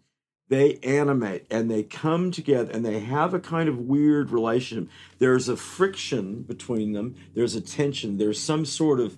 They 0.48 0.76
animate 0.84 1.46
and 1.50 1.72
they 1.72 1.82
come 1.84 2.30
together 2.30 2.72
and 2.72 2.86
they 2.86 3.00
have 3.00 3.34
a 3.34 3.40
kind 3.40 3.68
of 3.68 3.80
weird 3.80 4.30
relationship. 4.32 4.90
There's 5.18 5.50
a 5.50 5.58
friction 5.58 6.44
between 6.44 6.92
them. 6.94 7.16
There's 7.34 7.56
a 7.56 7.62
tension. 7.62 8.18
There's 8.18 8.40
some 8.40 8.66
sort 8.66 9.00
of 9.00 9.18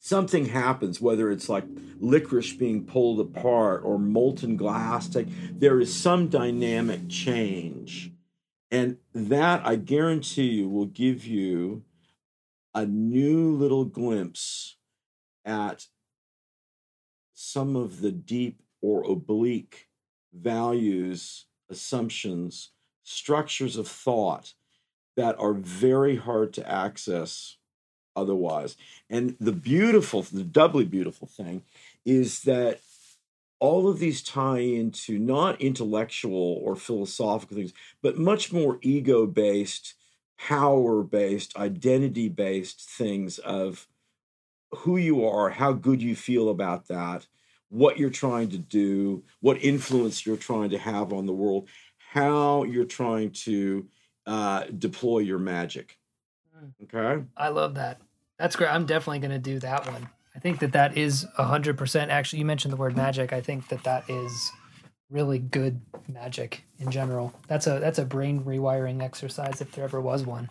something 0.00 0.46
happens, 0.46 1.00
whether 1.00 1.30
it's 1.30 1.48
like 1.48 1.64
licorice 2.00 2.52
being 2.52 2.84
pulled 2.84 3.20
apart 3.20 3.82
or 3.84 3.98
molten 3.98 4.56
glass. 4.56 5.08
Take, 5.08 5.28
there 5.58 5.78
is 5.78 5.94
some 5.94 6.28
dynamic 6.28 7.08
change. 7.08 8.11
And 8.72 8.96
that 9.12 9.66
I 9.66 9.76
guarantee 9.76 10.46
you 10.46 10.68
will 10.68 10.86
give 10.86 11.26
you 11.26 11.84
a 12.74 12.86
new 12.86 13.54
little 13.54 13.84
glimpse 13.84 14.76
at 15.44 15.88
some 17.34 17.76
of 17.76 18.00
the 18.00 18.10
deep 18.10 18.62
or 18.80 19.04
oblique 19.04 19.88
values, 20.32 21.44
assumptions, 21.68 22.70
structures 23.02 23.76
of 23.76 23.86
thought 23.86 24.54
that 25.16 25.38
are 25.38 25.52
very 25.52 26.16
hard 26.16 26.54
to 26.54 26.66
access 26.66 27.58
otherwise. 28.16 28.76
And 29.10 29.36
the 29.38 29.52
beautiful, 29.52 30.22
the 30.22 30.44
doubly 30.44 30.86
beautiful 30.86 31.28
thing 31.28 31.62
is 32.06 32.40
that 32.44 32.80
all 33.62 33.88
of 33.88 34.00
these 34.00 34.24
tie 34.24 34.58
into 34.58 35.20
not 35.20 35.60
intellectual 35.60 36.60
or 36.64 36.74
philosophical 36.74 37.56
things, 37.56 37.72
but 38.02 38.18
much 38.18 38.52
more 38.52 38.76
ego 38.82 39.24
based, 39.24 39.94
power 40.36 41.04
based, 41.04 41.56
identity 41.56 42.28
based 42.28 42.90
things 42.90 43.38
of 43.38 43.86
who 44.72 44.96
you 44.96 45.24
are, 45.24 45.48
how 45.48 45.72
good 45.72 46.02
you 46.02 46.16
feel 46.16 46.48
about 46.48 46.88
that, 46.88 47.24
what 47.68 47.98
you're 47.98 48.10
trying 48.10 48.48
to 48.48 48.58
do, 48.58 49.22
what 49.38 49.62
influence 49.62 50.26
you're 50.26 50.36
trying 50.36 50.70
to 50.70 50.78
have 50.78 51.12
on 51.12 51.26
the 51.26 51.32
world, 51.32 51.68
how 51.98 52.64
you're 52.64 52.84
trying 52.84 53.30
to 53.30 53.86
uh, 54.26 54.64
deploy 54.76 55.20
your 55.20 55.38
magic. 55.38 55.96
Okay. 56.82 57.22
I 57.36 57.48
love 57.50 57.76
that. 57.76 58.00
That's 58.40 58.56
great. 58.56 58.70
I'm 58.70 58.86
definitely 58.86 59.20
going 59.20 59.30
to 59.30 59.38
do 59.38 59.60
that 59.60 59.86
one. 59.86 60.08
I 60.34 60.38
think 60.38 60.60
that 60.60 60.72
that 60.72 60.96
is 60.96 61.26
100%. 61.38 62.08
Actually, 62.08 62.38
you 62.38 62.44
mentioned 62.44 62.72
the 62.72 62.76
word 62.76 62.96
magic. 62.96 63.32
I 63.32 63.40
think 63.40 63.68
that 63.68 63.84
that 63.84 64.08
is 64.08 64.50
really 65.10 65.38
good 65.38 65.80
magic 66.08 66.64
in 66.78 66.90
general. 66.90 67.34
That's 67.48 67.66
a 67.66 67.78
that's 67.78 67.98
a 67.98 68.04
brain 68.06 68.42
rewiring 68.44 69.02
exercise 69.02 69.60
if 69.60 69.72
there 69.72 69.84
ever 69.84 70.00
was 70.00 70.24
one. 70.24 70.48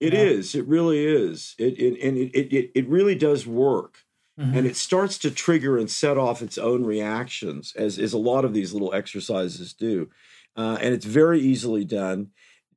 It 0.00 0.12
Yeah. 0.14 0.20
is. 0.20 0.54
It 0.56 0.66
really 0.66 1.04
is. 1.04 1.54
It, 1.58 1.78
it 1.78 2.00
and 2.02 2.18
it, 2.18 2.34
it 2.34 2.70
it 2.74 2.88
really 2.88 3.14
does 3.14 3.46
work, 3.46 3.98
Mhm. 4.38 4.56
and 4.56 4.66
it 4.66 4.76
starts 4.76 5.16
to 5.18 5.30
trigger 5.30 5.78
and 5.78 5.88
set 5.88 6.18
off 6.18 6.42
its 6.42 6.58
own 6.58 6.84
reactions, 6.84 7.72
as 7.76 8.00
as 8.00 8.12
a 8.12 8.18
lot 8.18 8.44
of 8.44 8.52
these 8.52 8.72
little 8.72 8.92
exercises 8.92 9.72
do, 9.72 10.10
uh, 10.56 10.76
and 10.80 10.92
it's 10.92 11.06
very 11.06 11.40
easily 11.40 11.84
done. 11.84 12.30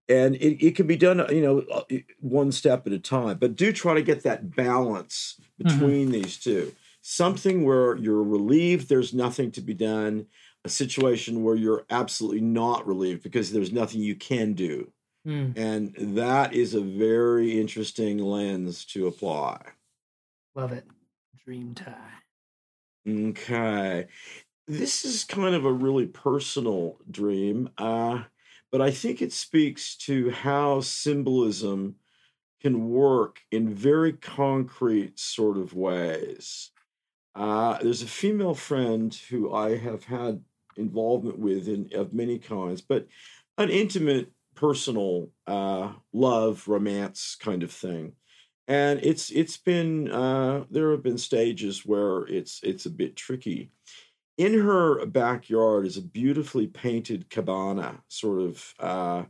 And 0.10 0.36
it, 0.36 0.66
it 0.66 0.76
can 0.76 0.88
be 0.88 0.95
done, 0.95 1.26
you 1.34 1.41
know, 1.41 1.60
uh, 1.72 1.84
one 2.20 2.51
step 2.51 2.88
at 2.88 2.93
a 2.93 2.99
time. 2.99 3.38
But 3.39 3.55
do 3.55 3.74
try 3.74 3.93
to 3.93 4.01
get 4.01 4.24
that 4.24 4.55
balance 4.55 5.39
between 5.58 6.12
these 6.12 6.38
two. 6.38 6.74
Something 7.01 7.66
where 7.66 7.95
you're 7.97 8.24
relieved 8.24 8.89
there's 8.89 9.14
nothing 9.14 9.51
to 9.51 9.62
be 9.62 9.74
done, 9.74 10.28
a 10.64 10.70
situation 10.70 11.43
where 11.43 11.55
you're 11.55 11.86
absolutely 11.89 12.41
not 12.41 12.88
relieved 12.88 13.24
because 13.24 13.51
there's 13.51 13.72
nothing 13.72 14.01
you 14.01 14.16
can 14.16 14.53
do. 14.53 14.91
Mm, 15.26 15.58
And 15.58 16.16
that 16.18 16.53
is 16.53 16.74
a 16.74 16.82
very 16.82 17.60
interesting 17.60 18.18
lens 18.18 18.86
to 18.86 19.08
apply. 19.08 19.62
love 20.55 20.72
it. 20.72 20.86
Dream 21.43 21.74
tie 21.76 22.22
Okay. 23.08 24.08
This 24.68 25.05
is 25.05 25.24
kind 25.24 25.55
of 25.55 25.64
a 25.66 25.72
really 25.72 26.08
personal 26.08 26.99
dream, 27.10 27.70
uh, 27.78 28.24
but 28.72 28.82
I 28.82 28.91
think 28.91 29.22
it 29.22 29.34
speaks 29.34 29.95
to 29.97 30.30
how 30.30 30.82
symbolism 30.82 31.95
can 32.61 32.89
work 32.89 33.39
in 33.51 33.74
very 33.74 34.13
concrete 34.13 35.20
sort 35.20 35.57
of 35.57 35.74
ways. 35.74 36.72
Uh, 37.36 37.78
there's 37.82 38.01
a 38.01 38.07
female 38.07 38.55
friend 38.55 39.13
who 39.30 39.53
I 39.53 39.78
have 39.78 40.03
had 40.03 40.41
involvement 40.76 41.38
with 41.38 41.68
in 41.68 41.89
of 41.93 42.13
many 42.13 42.39
kinds, 42.39 42.82
but 42.82 43.07
an 43.57 43.70
intimate, 43.70 44.32
personal 44.55 45.30
uh, 45.45 45.93
love, 46.13 46.68
romance 46.68 47.38
kind 47.39 47.61
of 47.63 47.72
thing. 47.72 48.13
And 48.68 48.99
it's 49.03 49.30
it's 49.30 49.57
been 49.57 50.11
uh, 50.11 50.65
there 50.70 50.91
have 50.91 51.03
been 51.03 51.18
stages 51.18 51.86
where 51.86 52.24
it's 52.28 52.59
it's 52.63 52.86
a 52.86 52.91
bit 52.91 53.15
tricky. 53.15 53.72
In 54.38 54.59
her 54.59 55.03
backyard 55.07 55.88
is 55.88 55.97
a 55.97 56.01
beautifully 56.01 56.67
painted 56.67 57.29
cabana, 57.29 58.03
sort 58.07 58.41
of 58.41 58.75
uh, 58.79 59.23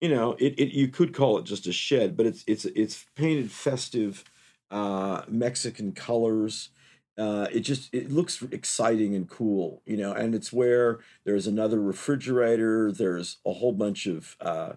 you 0.00 0.08
know, 0.10 0.32
it, 0.38 0.54
it 0.58 0.74
you 0.74 0.88
could 0.88 1.14
call 1.14 1.38
it 1.38 1.44
just 1.44 1.66
a 1.66 1.72
shed, 1.72 2.16
but 2.16 2.26
it's 2.26 2.44
it's 2.46 2.64
it's 2.66 3.06
painted 3.16 3.50
festive 3.50 4.24
uh, 4.70 5.22
Mexican 5.28 5.92
colors. 5.92 6.70
Uh, 7.18 7.48
it 7.52 7.60
just 7.60 7.92
it 7.94 8.10
looks 8.12 8.42
exciting 8.52 9.14
and 9.14 9.28
cool, 9.28 9.82
you 9.86 9.96
know. 9.96 10.12
And 10.12 10.34
it's 10.34 10.52
where 10.52 11.00
there's 11.24 11.46
another 11.46 11.80
refrigerator. 11.80 12.92
There's 12.92 13.38
a 13.46 13.52
whole 13.54 13.72
bunch 13.72 14.06
of 14.06 14.36
uh, 14.40 14.74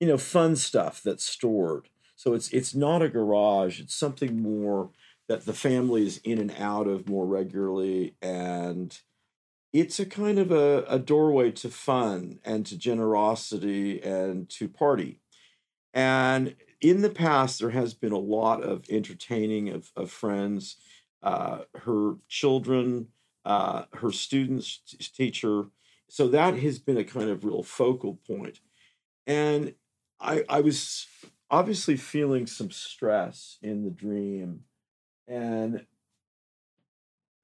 you 0.00 0.08
know 0.08 0.18
fun 0.18 0.56
stuff 0.56 1.02
that's 1.02 1.24
stored. 1.24 1.88
So 2.16 2.34
it's 2.34 2.48
it's 2.50 2.74
not 2.74 3.02
a 3.02 3.08
garage. 3.08 3.80
It's 3.80 3.94
something 3.94 4.40
more 4.42 4.90
that 5.28 5.46
the 5.46 5.54
family 5.54 6.06
is 6.06 6.18
in 6.24 6.38
and 6.38 6.52
out 6.58 6.86
of 6.86 7.08
more 7.08 7.26
regularly, 7.26 8.16
and 8.22 8.96
it's 9.74 9.98
a 9.98 10.06
kind 10.06 10.38
of 10.38 10.52
a, 10.52 10.84
a 10.88 11.00
doorway 11.00 11.50
to 11.50 11.68
fun 11.68 12.38
and 12.44 12.64
to 12.64 12.78
generosity 12.78 14.00
and 14.00 14.48
to 14.48 14.68
party. 14.68 15.20
And 15.92 16.54
in 16.80 17.02
the 17.02 17.10
past, 17.10 17.58
there 17.58 17.70
has 17.70 17.92
been 17.92 18.12
a 18.12 18.18
lot 18.18 18.62
of 18.62 18.84
entertaining 18.88 19.70
of, 19.70 19.90
of 19.96 20.12
friends, 20.12 20.76
uh, 21.24 21.62
her 21.74 22.14
children, 22.28 23.08
uh, 23.44 23.86
her 23.94 24.12
students, 24.12 24.80
teacher. 25.16 25.64
So 26.08 26.28
that 26.28 26.56
has 26.56 26.78
been 26.78 26.96
a 26.96 27.04
kind 27.04 27.28
of 27.28 27.44
real 27.44 27.64
focal 27.64 28.20
point. 28.28 28.60
And 29.26 29.74
I, 30.20 30.44
I 30.48 30.60
was 30.60 31.08
obviously 31.50 31.96
feeling 31.96 32.46
some 32.46 32.70
stress 32.70 33.58
in 33.60 33.82
the 33.82 33.90
dream. 33.90 34.60
And 35.26 35.84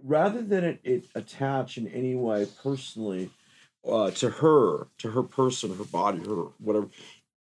rather 0.03 0.43
than 0.43 0.65
it, 0.65 0.81
it 0.85 1.07
attach 1.15 1.79
in 1.79 1.87
any 1.89 2.15
way 2.15 2.47
personally 2.63 3.31
uh, 3.87 4.11
to 4.13 4.31
her, 4.31 4.89
to 4.99 5.11
her 5.11 5.23
person, 5.23 5.77
her 5.77 5.85
body, 5.85 6.19
her 6.21 6.45
whatever, 6.59 6.89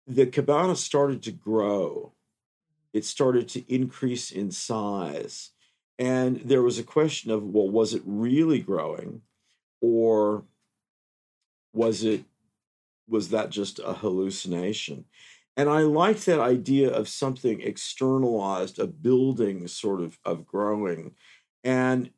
the 0.07 0.25
cabana 0.25 0.75
started 0.75 1.23
to 1.23 1.31
grow. 1.31 2.13
It 2.93 3.05
started 3.05 3.49
to 3.49 3.73
increase 3.73 4.31
in 4.31 4.51
size. 4.51 5.51
And 5.97 6.37
there 6.37 6.61
was 6.61 6.79
a 6.79 6.83
question 6.83 7.31
of, 7.31 7.43
well, 7.43 7.69
was 7.69 7.93
it 7.93 8.03
really 8.05 8.59
growing? 8.59 9.21
Or 9.81 10.43
was 11.73 12.03
it 12.03 12.23
was 13.07 13.29
that 13.29 13.49
just 13.49 13.79
a 13.79 13.93
hallucination? 13.93 15.05
And 15.57 15.69
I 15.69 15.81
like 15.81 16.21
that 16.21 16.39
idea 16.39 16.89
of 16.89 17.09
something 17.09 17.61
externalized, 17.61 18.79
a 18.79 18.87
building 18.87 19.67
sort 19.67 20.01
of 20.01 20.17
of 20.23 20.45
growing. 20.45 21.15
And 21.63 22.11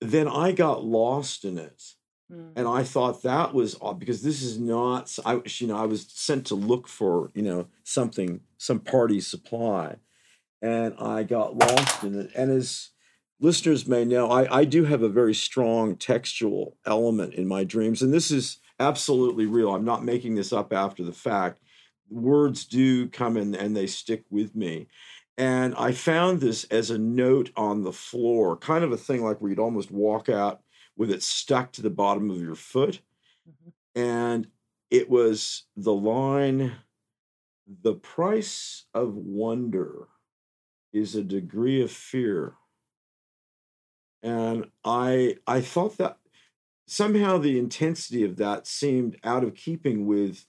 then 0.00 0.28
I 0.28 0.52
got 0.52 0.84
lost 0.84 1.44
in 1.44 1.58
it. 1.58 1.82
And 2.30 2.66
Mm. 2.66 2.78
I 2.78 2.84
thought 2.84 3.22
that 3.22 3.54
was 3.54 3.76
odd 3.80 3.98
because 3.98 4.22
this 4.22 4.42
is 4.42 4.58
not, 4.58 5.18
I, 5.24 5.40
you 5.46 5.66
know, 5.66 5.78
I 5.78 5.86
was 5.86 6.06
sent 6.10 6.46
to 6.48 6.54
look 6.54 6.86
for, 6.86 7.30
you 7.34 7.42
know, 7.42 7.68
something, 7.84 8.40
some 8.58 8.80
party 8.80 9.20
supply. 9.20 9.96
And 10.60 10.94
I 10.98 11.22
got 11.22 11.56
lost 11.56 12.04
in 12.04 12.18
it. 12.20 12.30
And 12.36 12.50
as 12.50 12.90
listeners 13.40 13.86
may 13.86 14.04
know, 14.04 14.30
I, 14.30 14.58
I 14.58 14.64
do 14.64 14.84
have 14.84 15.02
a 15.02 15.08
very 15.08 15.34
strong 15.34 15.96
textual 15.96 16.76
element 16.84 17.32
in 17.34 17.48
my 17.48 17.64
dreams. 17.64 18.02
And 18.02 18.12
this 18.12 18.30
is 18.30 18.58
absolutely 18.78 19.46
real. 19.46 19.74
I'm 19.74 19.84
not 19.84 20.04
making 20.04 20.34
this 20.34 20.52
up 20.52 20.72
after 20.72 21.02
the 21.02 21.12
fact. 21.12 21.62
Words 22.10 22.66
do 22.66 23.08
come 23.08 23.36
in 23.36 23.54
and 23.54 23.76
they 23.76 23.86
stick 23.86 24.24
with 24.30 24.54
me. 24.54 24.88
And 25.38 25.74
I 25.76 25.92
found 25.92 26.40
this 26.40 26.64
as 26.64 26.90
a 26.90 26.98
note 26.98 27.50
on 27.56 27.82
the 27.82 27.92
floor, 27.92 28.56
kind 28.58 28.84
of 28.84 28.92
a 28.92 28.98
thing 28.98 29.22
like 29.24 29.40
where 29.40 29.50
you'd 29.50 29.60
almost 29.60 29.90
walk 29.90 30.28
out 30.28 30.62
with 30.96 31.10
it 31.12 31.22
stuck 31.22 31.72
to 31.72 31.82
the 31.82 31.90
bottom 31.90 32.30
of 32.30 32.40
your 32.42 32.56
foot. 32.56 33.00
Mhm. 33.48 33.72
And 33.94 34.52
it 34.90 35.10
was 35.10 35.64
the 35.76 35.94
line 35.94 36.76
the 37.68 37.94
price 37.94 38.86
of 38.94 39.14
wonder 39.14 40.08
is 40.92 41.14
a 41.16 41.24
degree 41.24 41.82
of 41.82 41.90
fear. 41.92 42.56
And 44.22 44.70
I 44.84 45.36
I 45.46 45.60
thought 45.60 45.96
that 45.98 46.18
somehow 46.86 47.38
the 47.38 47.58
intensity 47.58 48.24
of 48.24 48.36
that 48.36 48.66
seemed 48.66 49.18
out 49.24 49.44
of 49.44 49.54
keeping 49.54 50.06
with 50.06 50.46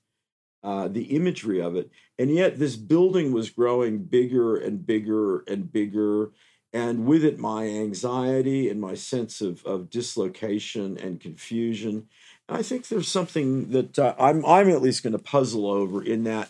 uh, 0.63 0.87
the 0.87 1.15
imagery 1.15 1.61
of 1.61 1.75
it. 1.75 1.89
And 2.17 2.31
yet, 2.31 2.59
this 2.59 2.75
building 2.75 3.31
was 3.31 3.49
growing 3.49 4.03
bigger 4.03 4.57
and 4.57 4.85
bigger 4.85 5.39
and 5.47 5.71
bigger. 5.71 6.31
And 6.73 7.05
with 7.05 7.23
it, 7.23 7.39
my 7.39 7.65
anxiety 7.67 8.69
and 8.69 8.79
my 8.79 8.93
sense 8.93 9.41
of, 9.41 9.65
of 9.65 9.89
dislocation 9.89 10.97
and 10.97 11.19
confusion. 11.19 12.07
And 12.47 12.57
I 12.57 12.61
think 12.61 12.87
there's 12.87 13.07
something 13.07 13.71
that 13.71 13.97
uh, 13.97 14.15
I'm, 14.19 14.45
I'm 14.45 14.69
at 14.69 14.81
least 14.81 15.03
going 15.03 15.13
to 15.13 15.19
puzzle 15.19 15.67
over 15.67 16.03
in 16.03 16.25
that, 16.25 16.49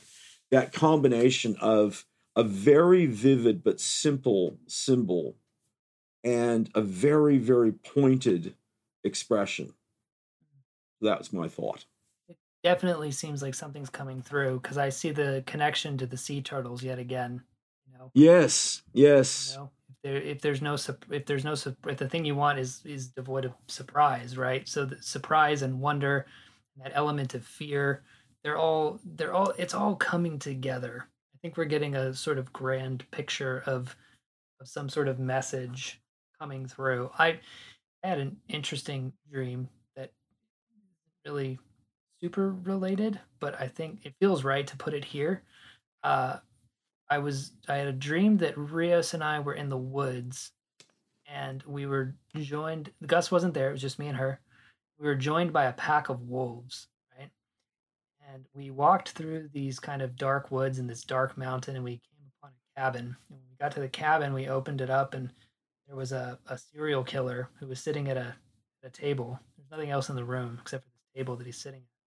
that 0.52 0.74
combination 0.74 1.56
of 1.62 2.06
a 2.36 2.44
very 2.44 3.06
vivid 3.06 3.64
but 3.64 3.80
simple 3.80 4.58
symbol 4.68 5.36
and 6.24 6.70
a 6.76 6.82
very, 6.82 7.38
very 7.38 7.72
pointed 7.72 8.56
expression. 9.04 9.74
That's 11.02 11.32
my 11.32 11.48
thought. 11.48 11.86
Definitely 12.64 13.12
seems 13.12 13.42
like 13.42 13.54
something's 13.56 13.90
coming 13.90 14.22
through 14.22 14.60
because 14.60 14.78
I 14.78 14.90
see 14.90 15.12
the 15.12 15.44
connection 15.48 15.98
to 15.98 16.06
the 16.06 16.18
sea 16.18 16.42
turtles 16.42 16.84
yet 16.84 17.00
again. 17.00 17.44
You 17.88 17.98
know, 17.98 18.14
Yes, 18.14 18.84
you 19.38 19.44
yes. 19.44 19.56
know, 19.56 19.72
if 19.90 19.96
there 20.04 20.18
if 20.18 20.42
there's 20.42 20.62
no 20.62 20.76
if 21.10 21.26
there's 21.26 21.46
no 21.46 21.54
if 21.54 21.98
the 21.98 22.10
thing 22.10 22.26
you 22.26 22.36
want 22.36 22.60
is 22.60 22.86
is 22.86 23.10
devoid 23.10 23.46
of 23.46 23.54
surprise, 23.68 24.38
right? 24.38 24.68
So 24.68 24.86
the 24.86 25.02
surprise 25.02 25.62
and 25.62 25.80
wonder, 25.80 26.26
that 26.78 26.92
element 26.96 27.34
of 27.36 27.46
fear, 27.46 28.04
they're 28.44 28.58
all 28.58 29.00
they're 29.04 29.34
all 29.34 29.52
it's 29.58 29.74
all 29.74 29.96
coming 29.96 30.40
together. 30.40 31.08
I 31.34 31.38
think 31.42 31.58
we're 31.58 31.66
getting 31.66 31.96
a 31.96 32.14
sort 32.14 32.38
of 32.38 32.54
grand 32.54 33.10
picture 33.12 33.64
of 33.66 33.96
of 34.60 34.68
some 34.68 34.90
sort 34.90 35.08
of 35.08 35.20
message 35.20 36.02
coming 36.40 36.68
through. 36.68 37.12
I 37.18 37.42
had 38.04 38.20
an 38.20 38.42
interesting 38.50 39.14
dream 39.32 39.70
that 39.96 40.14
really 41.26 41.60
super 42.22 42.54
related, 42.64 43.20
but 43.40 43.60
I 43.60 43.68
think 43.68 44.06
it 44.06 44.16
feels 44.20 44.44
right 44.44 44.66
to 44.68 44.78
put 44.78 44.94
it 44.94 45.06
here. 45.06 45.44
Uh, 46.04 46.38
I 47.10 47.18
was 47.20 47.52
I 47.68 47.76
had 47.76 47.88
a 47.88 47.94
dream 47.94 48.38
that 48.38 48.58
Rios 48.58 49.14
and 49.14 49.24
I 49.24 49.40
were 49.40 49.54
in 49.54 49.70
the 49.70 49.78
woods, 49.78 50.52
and 51.28 51.64
we 51.66 51.86
were 51.86 52.16
joined. 52.36 52.92
Gus 53.06 53.32
wasn't 53.32 53.54
there; 53.54 53.70
it 53.70 53.74
was 53.74 53.82
just 53.82 54.00
me 54.00 54.08
and 54.08 54.18
her. 54.18 54.40
We 55.00 55.08
were 55.08 55.16
joined 55.16 55.54
by 55.54 55.66
a 55.66 55.74
pack 55.74 56.10
of 56.10 56.22
wolves, 56.22 56.88
right? 57.18 57.30
And 58.34 58.46
we 58.54 58.70
walked 58.70 59.10
through 59.12 59.50
these 59.54 59.80
kind 59.80 60.02
of 60.02 60.18
dark 60.18 60.52
woods 60.52 60.78
in 60.78 60.88
this 60.88 61.04
dark 61.04 61.38
mountain, 61.38 61.76
and 61.76 61.84
we 61.84 61.94
came 61.94 62.32
upon 62.38 62.52
a 62.52 62.80
cabin. 62.80 63.06
And 63.30 63.40
when 63.40 63.40
we 63.50 63.56
got 63.60 63.72
to 63.74 63.80
the 63.80 63.88
cabin, 63.88 64.34
we 64.34 64.48
opened 64.48 64.82
it 64.82 64.90
up, 64.90 65.14
and 65.14 65.32
there 65.88 65.96
was 65.96 66.12
a, 66.12 66.38
a 66.48 66.58
serial 66.58 67.04
killer 67.04 67.50
who 67.60 67.68
was 67.68 67.80
sitting 67.80 68.10
at 68.10 68.18
a 68.18 68.36
a 68.84 68.90
table. 68.90 69.40
There's 69.58 69.72
nothing 69.72 69.90
else 69.90 70.10
in 70.10 70.16
the 70.16 70.24
room 70.24 70.58
except 70.62 70.84
for 70.84 70.90
this 70.90 71.16
table 71.16 71.36
that 71.36 71.46
he's 71.46 71.58
sitting 71.58 71.82
at. 71.82 71.99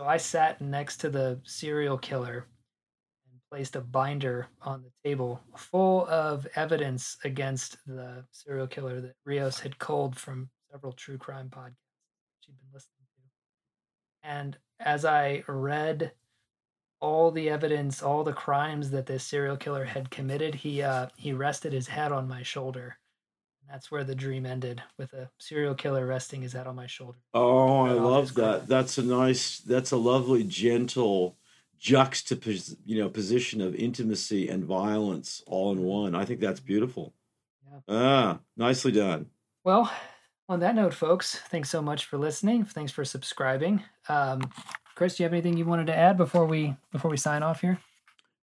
So 0.00 0.06
I 0.06 0.16
sat 0.16 0.62
next 0.62 0.96
to 1.02 1.10
the 1.10 1.38
serial 1.44 1.98
killer 1.98 2.46
and 3.30 3.40
placed 3.52 3.76
a 3.76 3.82
binder 3.82 4.46
on 4.62 4.82
the 4.82 4.90
table 5.06 5.42
full 5.58 6.06
of 6.06 6.46
evidence 6.56 7.18
against 7.22 7.76
the 7.86 8.24
serial 8.30 8.66
killer 8.66 9.02
that 9.02 9.16
Rios 9.26 9.60
had 9.60 9.78
culled 9.78 10.16
from 10.16 10.48
several 10.72 10.94
true 10.94 11.18
crime 11.18 11.50
podcasts 11.50 11.74
she'd 12.40 12.58
been 12.58 12.72
listening 12.72 13.04
to. 13.14 14.26
And 14.26 14.56
as 14.80 15.04
I 15.04 15.44
read 15.46 16.12
all 17.02 17.30
the 17.30 17.50
evidence, 17.50 18.02
all 18.02 18.24
the 18.24 18.32
crimes 18.32 18.90
that 18.92 19.04
this 19.04 19.24
serial 19.24 19.58
killer 19.58 19.84
had 19.84 20.10
committed, 20.10 20.54
he 20.54 20.80
uh, 20.80 21.08
he 21.18 21.34
rested 21.34 21.74
his 21.74 21.88
head 21.88 22.10
on 22.10 22.26
my 22.26 22.42
shoulder. 22.42 22.96
That's 23.70 23.90
where 23.90 24.02
the 24.02 24.14
dream 24.14 24.46
ended, 24.46 24.82
with 24.98 25.12
a 25.12 25.30
serial 25.38 25.74
killer 25.74 26.04
resting 26.04 26.42
his 26.42 26.54
head 26.54 26.66
on 26.66 26.74
my 26.74 26.88
shoulder. 26.88 27.18
Oh, 27.32 27.86
I 27.86 27.92
love 27.92 28.34
that. 28.34 28.66
That's 28.66 28.98
a 28.98 29.02
nice, 29.02 29.58
that's 29.58 29.92
a 29.92 29.96
lovely, 29.96 30.42
gentle 30.42 31.36
juxtapos, 31.80 32.76
you 32.84 32.98
know, 32.98 33.08
position 33.08 33.60
of 33.60 33.74
intimacy 33.76 34.48
and 34.48 34.64
violence 34.64 35.42
all 35.46 35.70
in 35.72 35.82
one. 35.82 36.14
I 36.16 36.24
think 36.24 36.40
that's 36.40 36.60
beautiful. 36.60 37.14
Yeah. 37.64 37.78
Ah, 37.88 38.38
nicely 38.56 38.92
done. 38.92 39.26
Well, 39.62 39.90
on 40.48 40.60
that 40.60 40.74
note, 40.74 40.92
folks, 40.92 41.36
thanks 41.36 41.70
so 41.70 41.80
much 41.80 42.06
for 42.06 42.18
listening. 42.18 42.64
Thanks 42.64 42.90
for 42.90 43.04
subscribing. 43.04 43.84
Um, 44.08 44.50
Chris, 44.96 45.16
do 45.16 45.22
you 45.22 45.24
have 45.26 45.32
anything 45.32 45.56
you 45.56 45.64
wanted 45.64 45.86
to 45.86 45.96
add 45.96 46.16
before 46.16 46.44
we 46.44 46.74
before 46.90 47.10
we 47.10 47.16
sign 47.16 47.44
off 47.44 47.60
here? 47.60 47.78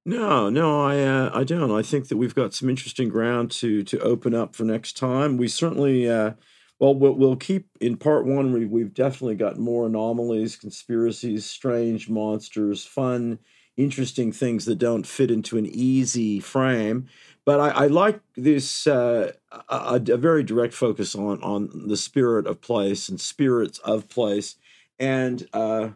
No, 0.07 0.49
no, 0.49 0.85
I 0.85 1.03
uh, 1.03 1.31
I 1.33 1.43
don't. 1.43 1.69
I 1.69 1.81
think 1.81 2.07
that 2.07 2.15
we've 2.15 2.33
got 2.33 2.53
some 2.53 2.69
interesting 2.69 3.09
ground 3.09 3.51
to 3.51 3.83
to 3.83 3.99
open 3.99 4.33
up 4.33 4.55
for 4.55 4.63
next 4.63 4.95
time. 4.95 5.35
We 5.35 5.49
certainly, 5.49 6.09
uh, 6.09 6.31
well, 6.79 6.95
we'll, 6.95 7.35
keep 7.35 7.67
in 7.81 7.97
part 7.97 8.25
one. 8.25 8.53
We, 8.53 8.65
we've 8.65 8.93
definitely 8.93 9.35
got 9.35 9.59
more 9.59 9.85
anomalies, 9.85 10.55
conspiracies, 10.55 11.45
strange 11.45 12.07
monsters, 12.07 12.85
fun, 12.85 13.39
interesting 13.75 14.31
things 14.31 14.63
that 14.63 14.79
don't 14.79 15.05
fit 15.05 15.29
into 15.29 15.57
an 15.57 15.65
easy 15.65 16.39
frame. 16.39 17.09
But 17.43 17.59
I, 17.59 17.69
I 17.71 17.87
like 17.87 18.21
this 18.37 18.87
uh, 18.87 19.33
a, 19.67 20.01
a 20.07 20.17
very 20.17 20.43
direct 20.43 20.73
focus 20.73 21.15
on 21.15 21.43
on 21.43 21.89
the 21.89 21.97
spirit 21.97 22.47
of 22.47 22.61
place 22.61 23.09
and 23.09 23.19
spirits 23.19 23.79
of 23.79 24.07
place, 24.07 24.55
and 24.97 25.45
uh, 25.51 25.89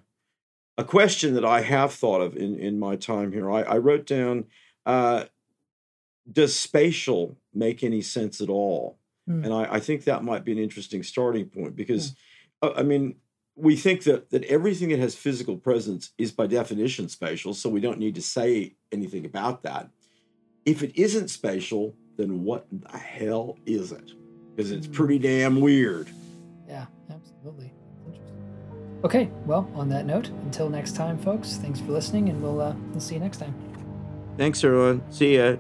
a 0.82 0.84
question 0.84 1.36
that 1.36 1.46
I 1.46 1.62
have 1.62 1.94
thought 1.94 2.22
of 2.22 2.36
in, 2.36 2.60
in 2.60 2.80
my 2.80 2.96
time 2.96 3.32
here. 3.32 3.50
I, 3.50 3.62
I 3.62 3.78
wrote 3.78 4.06
down 4.08 4.46
uh, 4.86 5.26
Does 6.30 6.56
spatial 6.56 7.38
make 7.54 7.84
any 7.84 8.02
sense 8.02 8.42
at 8.42 8.50
all? 8.50 8.98
Mm. 9.30 9.46
And 9.46 9.54
I, 9.54 9.76
I, 9.76 9.80
think 9.80 10.04
that 10.04 10.24
might 10.24 10.44
be 10.44 10.52
an 10.52 10.58
interesting 10.58 11.04
starting 11.04 11.46
point 11.46 11.76
because, 11.76 12.16
mm. 12.64 12.74
I 12.76 12.82
mean, 12.82 13.16
we 13.56 13.76
think 13.76 14.04
that, 14.06 14.32
that 14.32 14.44
everything 14.46 14.90
that 14.90 15.00
has 15.00 15.14
physical 15.14 15.56
presence 15.56 16.12
is 16.18 16.32
by 16.32 16.48
definition 16.48 17.08
spatial, 17.10 17.54
so 17.54 17.70
we 17.70 17.80
don't 17.80 18.00
need 18.00 18.16
to 18.16 18.22
say 18.22 18.76
anything 18.92 19.24
about 19.26 19.62
that. 19.62 19.90
If 20.66 20.82
it 20.82 21.00
isn't 21.00 21.30
spatial, 21.30 21.96
then 22.18 22.44
what 22.44 22.66
the 22.72 22.98
hell 22.98 23.60
is 23.68 23.92
it? 23.92 24.14
Because 24.56 24.72
it's 24.72 24.88
hmm. 24.88 24.94
pretty 24.94 25.20
damn 25.20 25.62
weird. 25.62 26.10
Yeah, 26.68 26.88
absolutely. 27.10 27.72
Okay, 29.04 29.30
well, 29.48 29.68
on 29.74 29.90
that 29.90 30.06
note, 30.06 30.30
until 30.44 30.70
next 30.70 30.96
time, 30.96 31.18
folks, 31.18 31.56
thanks 31.56 31.80
for 31.80 31.92
listening, 31.92 32.30
and 32.30 32.42
we'll, 32.42 32.62
uh, 32.62 32.76
we'll 32.92 33.00
see 33.00 33.16
you 33.16 33.22
next 33.22 33.38
time. 33.38 33.56
Thanks, 34.38 34.64
everyone. 34.64 35.02
See 35.10 35.38
ya. 35.38 35.56